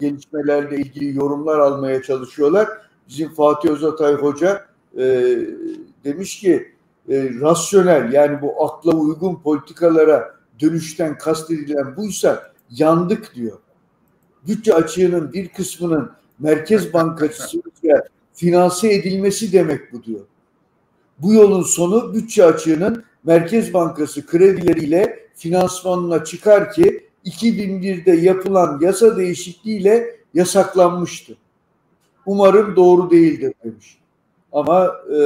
gelişmelerle 0.00 0.76
ilgili 0.76 1.16
yorumlar 1.16 1.58
almaya 1.58 2.02
çalışıyorlar. 2.02 2.68
Bizim 3.08 3.28
Fatih 3.28 3.70
Özatay 3.70 4.14
Hoca 4.14 4.66
e, 4.98 5.36
demiş 6.04 6.40
ki 6.40 6.72
e, 7.08 7.30
rasyonel 7.40 8.12
yani 8.12 8.42
bu 8.42 8.64
akla 8.64 8.92
uygun 8.92 9.34
politikalara 9.34 10.34
dönüşten 10.60 11.18
kastedilen 11.18 11.96
buysa 11.96 12.52
yandık 12.70 13.34
diyor. 13.34 13.58
Bütçe 14.46 14.74
açığının 14.74 15.32
bir 15.32 15.48
kısmının 15.48 16.10
Merkez 16.38 16.92
Bankası 16.92 17.62
finanse 18.34 18.92
edilmesi 18.92 19.52
demek 19.52 19.92
bu 19.92 20.04
diyor. 20.04 20.20
Bu 21.18 21.32
yolun 21.32 21.62
sonu 21.62 22.14
bütçe 22.14 22.44
açığının 22.44 23.04
Merkez 23.24 23.74
Bankası 23.74 24.26
kredileriyle 24.26 25.11
finansmanına 25.34 26.24
çıkar 26.24 26.72
ki 26.72 27.08
2001'de 27.24 28.10
yapılan 28.10 28.78
yasa 28.82 29.16
değişikliğiyle 29.16 30.16
yasaklanmıştı. 30.34 31.36
Umarım 32.26 32.76
doğru 32.76 33.10
değildir 33.10 33.54
demiş. 33.64 33.98
Ama 34.52 34.96
e, 35.08 35.18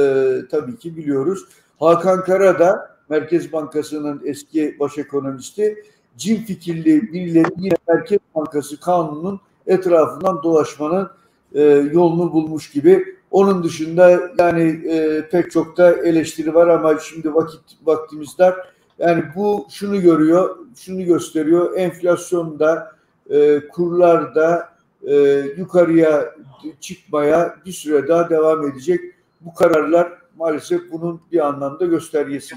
tabii 0.51 0.77
ki 0.77 0.97
biliyoruz. 0.97 1.45
Hakan 1.79 2.23
Kara 2.23 2.59
da 2.59 2.97
Merkez 3.09 3.53
Bankası'nın 3.53 4.21
eski 4.25 4.75
baş 4.79 4.97
ekonomisti 4.97 5.83
cin 6.17 6.35
fikirli 6.35 7.13
birileri 7.13 7.51
yine 7.57 7.75
Merkez 7.87 8.19
Bankası 8.35 8.79
kanunun 8.79 9.39
etrafından 9.67 10.43
dolaşmanın 10.43 11.09
e, 11.53 11.61
yolunu 11.63 12.33
bulmuş 12.33 12.71
gibi. 12.71 13.17
Onun 13.31 13.63
dışında 13.63 14.31
yani 14.39 14.61
e, 14.89 15.27
pek 15.29 15.51
çok 15.51 15.77
da 15.77 15.93
eleştiri 15.93 16.53
var 16.55 16.67
ama 16.67 16.99
şimdi 16.99 17.33
vakit 17.33 17.61
vaktimiz 17.85 18.37
dar. 18.37 18.55
Yani 18.99 19.23
bu 19.35 19.67
şunu 19.69 20.01
görüyor, 20.01 20.57
şunu 20.75 21.05
gösteriyor. 21.05 21.77
Enflasyonda, 21.77 22.95
e, 23.29 23.67
kurlarda 23.67 24.69
e, 25.07 25.15
yukarıya 25.57 26.35
çıkmaya 26.79 27.55
bir 27.65 27.71
süre 27.71 28.07
daha 28.07 28.29
devam 28.29 28.67
edecek. 28.67 29.01
Bu 29.41 29.53
kararlar 29.53 30.13
maalesef 30.37 30.91
bunun 30.91 31.21
bir 31.31 31.47
anlamda 31.47 31.85
göstergesi. 31.85 32.55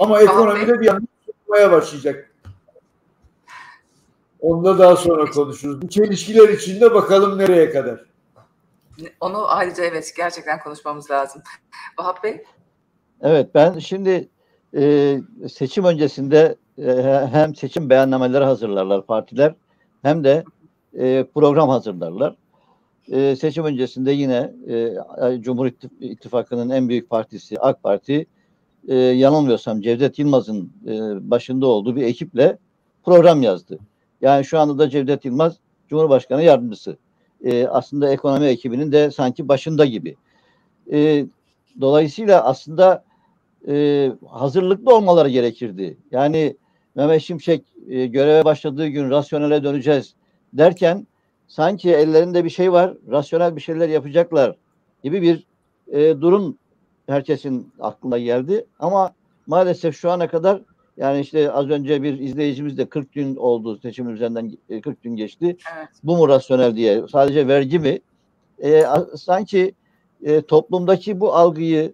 Ama 0.00 0.20
ekonomide 0.20 0.80
bir 0.80 0.88
anda 0.88 1.06
çıkmaya 1.26 1.72
başlayacak. 1.72 2.30
Onunla 4.40 4.78
daha 4.78 4.96
sonra 4.96 5.30
konuşuruz. 5.30 5.82
Bu 5.82 5.88
çelişkiler 5.88 6.48
içinde 6.48 6.94
bakalım 6.94 7.38
nereye 7.38 7.70
kadar. 7.70 8.04
Onu 9.20 9.48
ayrıca 9.48 9.84
evet 9.84 10.12
gerçekten 10.16 10.60
konuşmamız 10.60 11.10
lazım. 11.10 11.42
Vahap 11.98 12.24
Bey? 12.24 12.44
Evet 13.20 13.54
ben 13.54 13.78
şimdi 13.78 14.28
e, 14.76 15.18
seçim 15.52 15.84
öncesinde 15.84 16.56
e, 16.78 17.26
hem 17.32 17.54
seçim 17.54 17.90
beyannameleri 17.90 18.44
hazırlarlar 18.44 19.06
partiler 19.06 19.54
hem 20.02 20.24
de 20.24 20.44
e, 20.98 21.26
program 21.34 21.68
hazırlarlar. 21.68 22.34
E, 23.12 23.36
seçim 23.36 23.64
öncesinde 23.64 24.12
yine 24.12 24.52
e, 24.68 25.40
Cumhur 25.40 25.70
İttifakı'nın 26.00 26.70
en 26.70 26.88
büyük 26.88 27.10
partisi 27.10 27.60
AK 27.60 27.82
Parti 27.82 28.26
e, 28.88 28.94
yanılmıyorsam 28.96 29.80
Cevdet 29.80 30.18
Yılmaz'ın 30.18 30.72
e, 30.86 30.90
başında 31.30 31.66
olduğu 31.66 31.96
bir 31.96 32.02
ekiple 32.02 32.58
program 33.04 33.42
yazdı. 33.42 33.78
Yani 34.20 34.44
şu 34.44 34.58
anda 34.58 34.78
da 34.78 34.90
Cevdet 34.90 35.24
Yılmaz 35.24 35.56
Cumhurbaşkanı 35.88 36.42
yardımcısı. 36.42 36.96
E, 37.44 37.66
aslında 37.66 38.12
ekonomi 38.12 38.46
ekibinin 38.46 38.92
de 38.92 39.10
sanki 39.10 39.48
başında 39.48 39.84
gibi. 39.84 40.16
E, 40.92 41.26
dolayısıyla 41.80 42.44
aslında 42.44 43.04
e, 43.68 44.12
hazırlıklı 44.28 44.94
olmaları 44.96 45.28
gerekirdi. 45.28 45.98
Yani 46.10 46.56
Mehmet 46.94 47.22
Şimşek 47.22 47.64
e, 47.88 48.06
göreve 48.06 48.44
başladığı 48.44 48.88
gün 48.88 49.10
rasyonele 49.10 49.64
döneceğiz 49.64 50.14
derken 50.52 51.06
sanki 51.48 51.90
ellerinde 51.90 52.44
bir 52.44 52.50
şey 52.50 52.72
var, 52.72 52.94
rasyonel 53.10 53.56
bir 53.56 53.60
şeyler 53.60 53.88
yapacaklar 53.88 54.56
gibi 55.02 55.22
bir 55.22 55.46
e, 55.92 56.20
durum 56.20 56.58
herkesin 57.06 57.72
aklına 57.80 58.18
geldi. 58.18 58.66
Ama 58.78 59.12
maalesef 59.46 59.96
şu 59.96 60.10
ana 60.10 60.28
kadar 60.28 60.62
yani 60.96 61.20
işte 61.20 61.52
az 61.52 61.70
önce 61.70 62.02
bir 62.02 62.18
izleyicimiz 62.18 62.78
de 62.78 62.86
40 62.86 63.12
gün 63.12 63.36
oldu 63.36 63.78
seçim 63.78 64.10
üzerinden 64.10 64.52
40 64.68 64.86
e, 64.86 64.92
gün 65.02 65.16
geçti. 65.16 65.56
Evet. 65.76 65.88
Bu 66.04 66.16
mu 66.16 66.28
rasyonel 66.28 66.76
diye 66.76 67.02
sadece 67.12 67.48
vergi 67.48 67.78
mi? 67.78 68.00
E, 68.62 68.84
sanki 69.16 69.72
e, 70.22 70.42
toplumdaki 70.42 71.20
bu 71.20 71.34
algıyı 71.34 71.92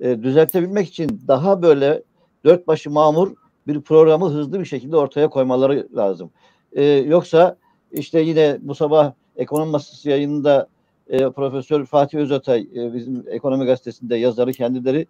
e, 0.00 0.22
düzeltebilmek 0.22 0.88
için 0.88 1.20
daha 1.28 1.62
böyle 1.62 2.02
dört 2.44 2.66
başı 2.66 2.90
mamur 2.90 3.34
bir 3.66 3.80
programı 3.80 4.30
hızlı 4.30 4.60
bir 4.60 4.64
şekilde 4.64 4.96
ortaya 4.96 5.28
koymaları 5.28 5.88
lazım. 5.96 6.30
E, 6.72 6.84
yoksa 6.84 7.56
işte 7.92 8.20
yine 8.20 8.58
bu 8.60 8.74
sabah 8.74 9.12
ekonomi 9.36 9.70
masası 9.70 10.10
yayınında 10.10 10.68
e, 11.08 11.30
Profesör 11.30 11.84
Fatih 11.84 12.18
Özatay 12.18 12.68
e, 12.76 12.94
bizim 12.94 13.24
ekonomi 13.30 13.66
gazetesinde 13.66 14.16
yazarı 14.16 14.52
kendileri 14.52 15.06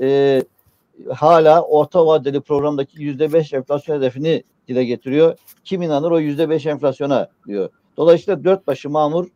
e, 0.00 0.42
hala 1.10 1.62
orta 1.62 2.06
vadeli 2.06 2.40
programdaki 2.40 3.02
yüzde 3.02 3.32
beş 3.32 3.52
enflasyon 3.52 3.96
hedefini 3.96 4.42
dile 4.68 4.84
getiriyor. 4.84 5.38
Kim 5.64 5.82
inanır 5.82 6.10
o 6.10 6.20
yüzde 6.20 6.48
beş 6.48 6.66
enflasyona 6.66 7.28
diyor. 7.46 7.68
Dolayısıyla 7.96 8.44
dört 8.44 8.66
başı 8.66 8.90
mamur 8.90 9.28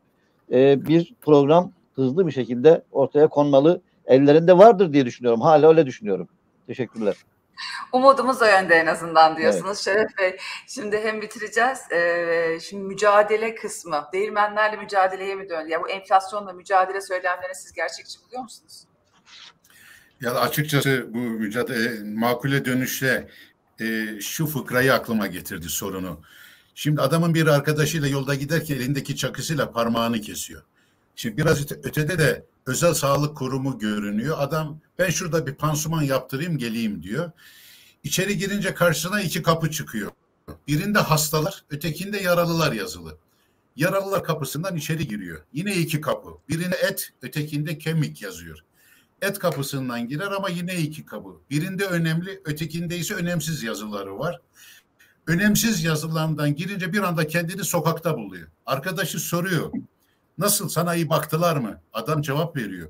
e, 0.53 0.87
bir 0.87 1.15
program 1.21 1.73
hızlı 1.95 2.27
bir 2.27 2.33
şekilde 2.33 2.83
ortaya 2.93 3.29
konmalı. 3.29 3.81
Ellerinde 4.11 4.59
vardır 4.59 4.93
diye 4.93 5.07
düşünüyorum. 5.07 5.41
Hala 5.41 5.69
öyle 5.69 5.87
düşünüyorum. 5.87 6.29
Teşekkürler. 6.67 7.17
Umudumuz 7.93 8.43
o 8.43 8.45
yönde 8.45 8.75
en 8.75 8.87
azından 8.87 9.37
diyorsunuz 9.37 9.65
evet. 9.67 9.79
Şeref 9.79 10.19
Bey. 10.19 10.37
Şimdi 10.67 11.01
hem 11.05 11.23
bitireceğiz. 11.23 11.79
Ee, 11.93 12.59
şimdi 12.63 12.85
mücadele 12.85 13.55
kısmı. 13.55 14.09
Değirmenlerle 14.13 14.77
mücadeleye 14.77 15.35
mi 15.35 15.49
döndü? 15.49 15.71
Ya 15.71 15.83
bu 15.83 15.89
enflasyonla 15.89 16.53
mücadele 16.53 17.01
söylemlerini 17.01 17.55
siz 17.55 17.73
gerçekçi 17.73 18.19
buluyor 18.27 18.43
musunuz? 18.43 18.85
Ya 20.21 20.35
açıkçası 20.35 21.07
bu 21.15 21.19
mücadele 21.19 22.05
makule 22.05 22.65
dönüşle 22.65 23.29
e, 23.81 24.07
şu 24.21 24.47
fıkrayı 24.47 24.95
aklıma 24.95 25.27
getirdi 25.27 25.69
sorunu. 25.69 26.21
Şimdi 26.75 27.01
adamın 27.01 27.35
bir 27.35 27.47
arkadaşıyla 27.47 28.09
yolda 28.09 28.35
giderken 28.35 28.75
elindeki 28.75 29.17
çakısıyla 29.17 29.73
parmağını 29.73 30.21
kesiyor. 30.21 30.63
Şimdi 31.17 31.37
biraz 31.37 31.73
ötede 31.73 32.19
de 32.19 32.45
özel 32.67 32.95
sağlık 32.95 33.37
kurumu 33.37 33.79
görünüyor. 33.79 34.37
Adam 34.39 34.81
ben 34.99 35.11
şurada 35.11 35.47
bir 35.47 35.55
pansuman 35.55 36.03
yaptırayım 36.03 36.59
geleyim 36.59 37.03
diyor. 37.03 37.31
İçeri 38.03 38.39
girince 38.39 38.75
karşısına 38.75 39.21
iki 39.21 39.43
kapı 39.43 39.71
çıkıyor. 39.71 40.11
Birinde 40.69 40.99
hastalar, 40.99 41.65
ötekinde 41.71 42.19
yaralılar 42.19 42.73
yazılı. 42.73 43.19
Yaralılar 43.77 44.25
kapısından 44.25 44.77
içeri 44.77 45.09
giriyor. 45.09 45.45
Yine 45.53 45.75
iki 45.77 46.01
kapı. 46.01 46.29
Birine 46.49 46.75
et, 46.75 47.11
ötekinde 47.23 47.79
kemik 47.79 48.23
yazıyor. 48.23 48.65
Et 49.23 49.39
kapısından 49.39 50.09
girer 50.09 50.31
ama 50.33 50.49
yine 50.49 50.77
iki 50.77 51.07
kapı. 51.07 51.29
Birinde 51.51 51.85
önemli, 51.85 52.41
ötekinde 52.45 52.99
ise 52.99 53.15
önemsiz 53.15 53.63
yazıları 53.63 54.19
var. 54.19 54.41
Önemsiz 55.27 55.85
yazılarından 55.85 56.55
girince 56.55 56.93
bir 56.93 57.03
anda 57.03 57.27
kendini 57.27 57.65
sokakta 57.65 58.17
buluyor. 58.17 58.49
Arkadaşı 58.67 59.21
soruyor. 59.21 59.73
Nasıl 60.41 60.69
sana 60.69 60.95
iyi 60.95 61.11
baktılar 61.11 61.57
mı? 61.57 61.81
Adam 61.93 62.23
cevap 62.23 62.57
veriyor. 62.57 62.89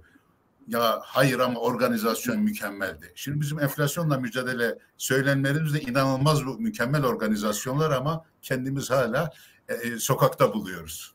Ya 0.69 1.01
hayır 1.03 1.39
ama 1.39 1.61
organizasyon 1.61 2.41
mükemmeldi. 2.41 3.13
Şimdi 3.15 3.41
bizim 3.41 3.61
enflasyonla 3.61 4.19
mücadele 4.19 4.79
söylenmelerimiz 4.97 5.75
de 5.75 5.81
inanılmaz 5.81 6.47
bu 6.47 6.59
mükemmel 6.59 7.05
organizasyonlar 7.05 7.91
ama 7.91 8.25
kendimiz 8.43 8.91
hala 8.91 9.31
e, 9.69 9.75
e 9.75 9.99
sokakta 9.99 10.55
buluyoruz. 10.55 11.15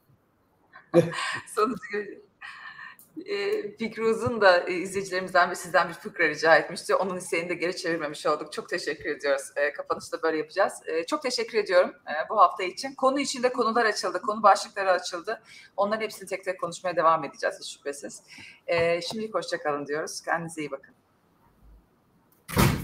E, 3.26 3.62
Fikri 3.78 4.04
da 4.42 4.60
izleyicilerimizden 4.60 5.50
ve 5.50 5.56
sizden 5.56 5.90
bir 5.90 5.94
fıkra 5.94 6.30
rica 6.30 6.56
etmişti. 6.56 6.96
Onun 6.96 7.18
isteğini 7.18 7.50
de 7.50 7.54
geri 7.54 7.76
çevirmemiş 7.76 8.26
olduk. 8.26 8.54
Çok 8.54 8.70
teşekkür 8.70 9.10
ediyoruz. 9.10 9.52
E, 9.56 9.74
kapanışta 9.74 10.22
böyle 10.22 10.38
yapacağız. 10.38 10.74
E, 10.86 11.06
çok 11.06 11.22
teşekkür 11.22 11.58
ediyorum 11.58 11.90
e, 11.90 12.30
bu 12.30 12.38
hafta 12.38 12.64
için. 12.64 12.96
Konu 12.96 13.20
içinde 13.20 13.54
konular 13.54 13.86
açıldı, 13.86 14.22
konu 14.22 14.44
başlıkları 14.44 14.92
açıldı. 14.92 15.42
Onların 15.78 16.02
hepsini 16.02 16.30
tek 16.30 16.44
tek 16.44 16.62
konuşmaya 16.62 16.96
devam 16.96 17.24
edeceğiz 17.24 17.56
hiç 17.60 17.74
şüphesiz. 17.78 18.24
E, 18.68 19.02
şimdilik 19.02 19.34
hoşçakalın 19.34 19.88
diyoruz. 19.88 20.22
Kendinize 20.22 20.62
iyi 20.62 20.72
bakın. 20.72 20.94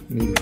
İyi 0.10 0.36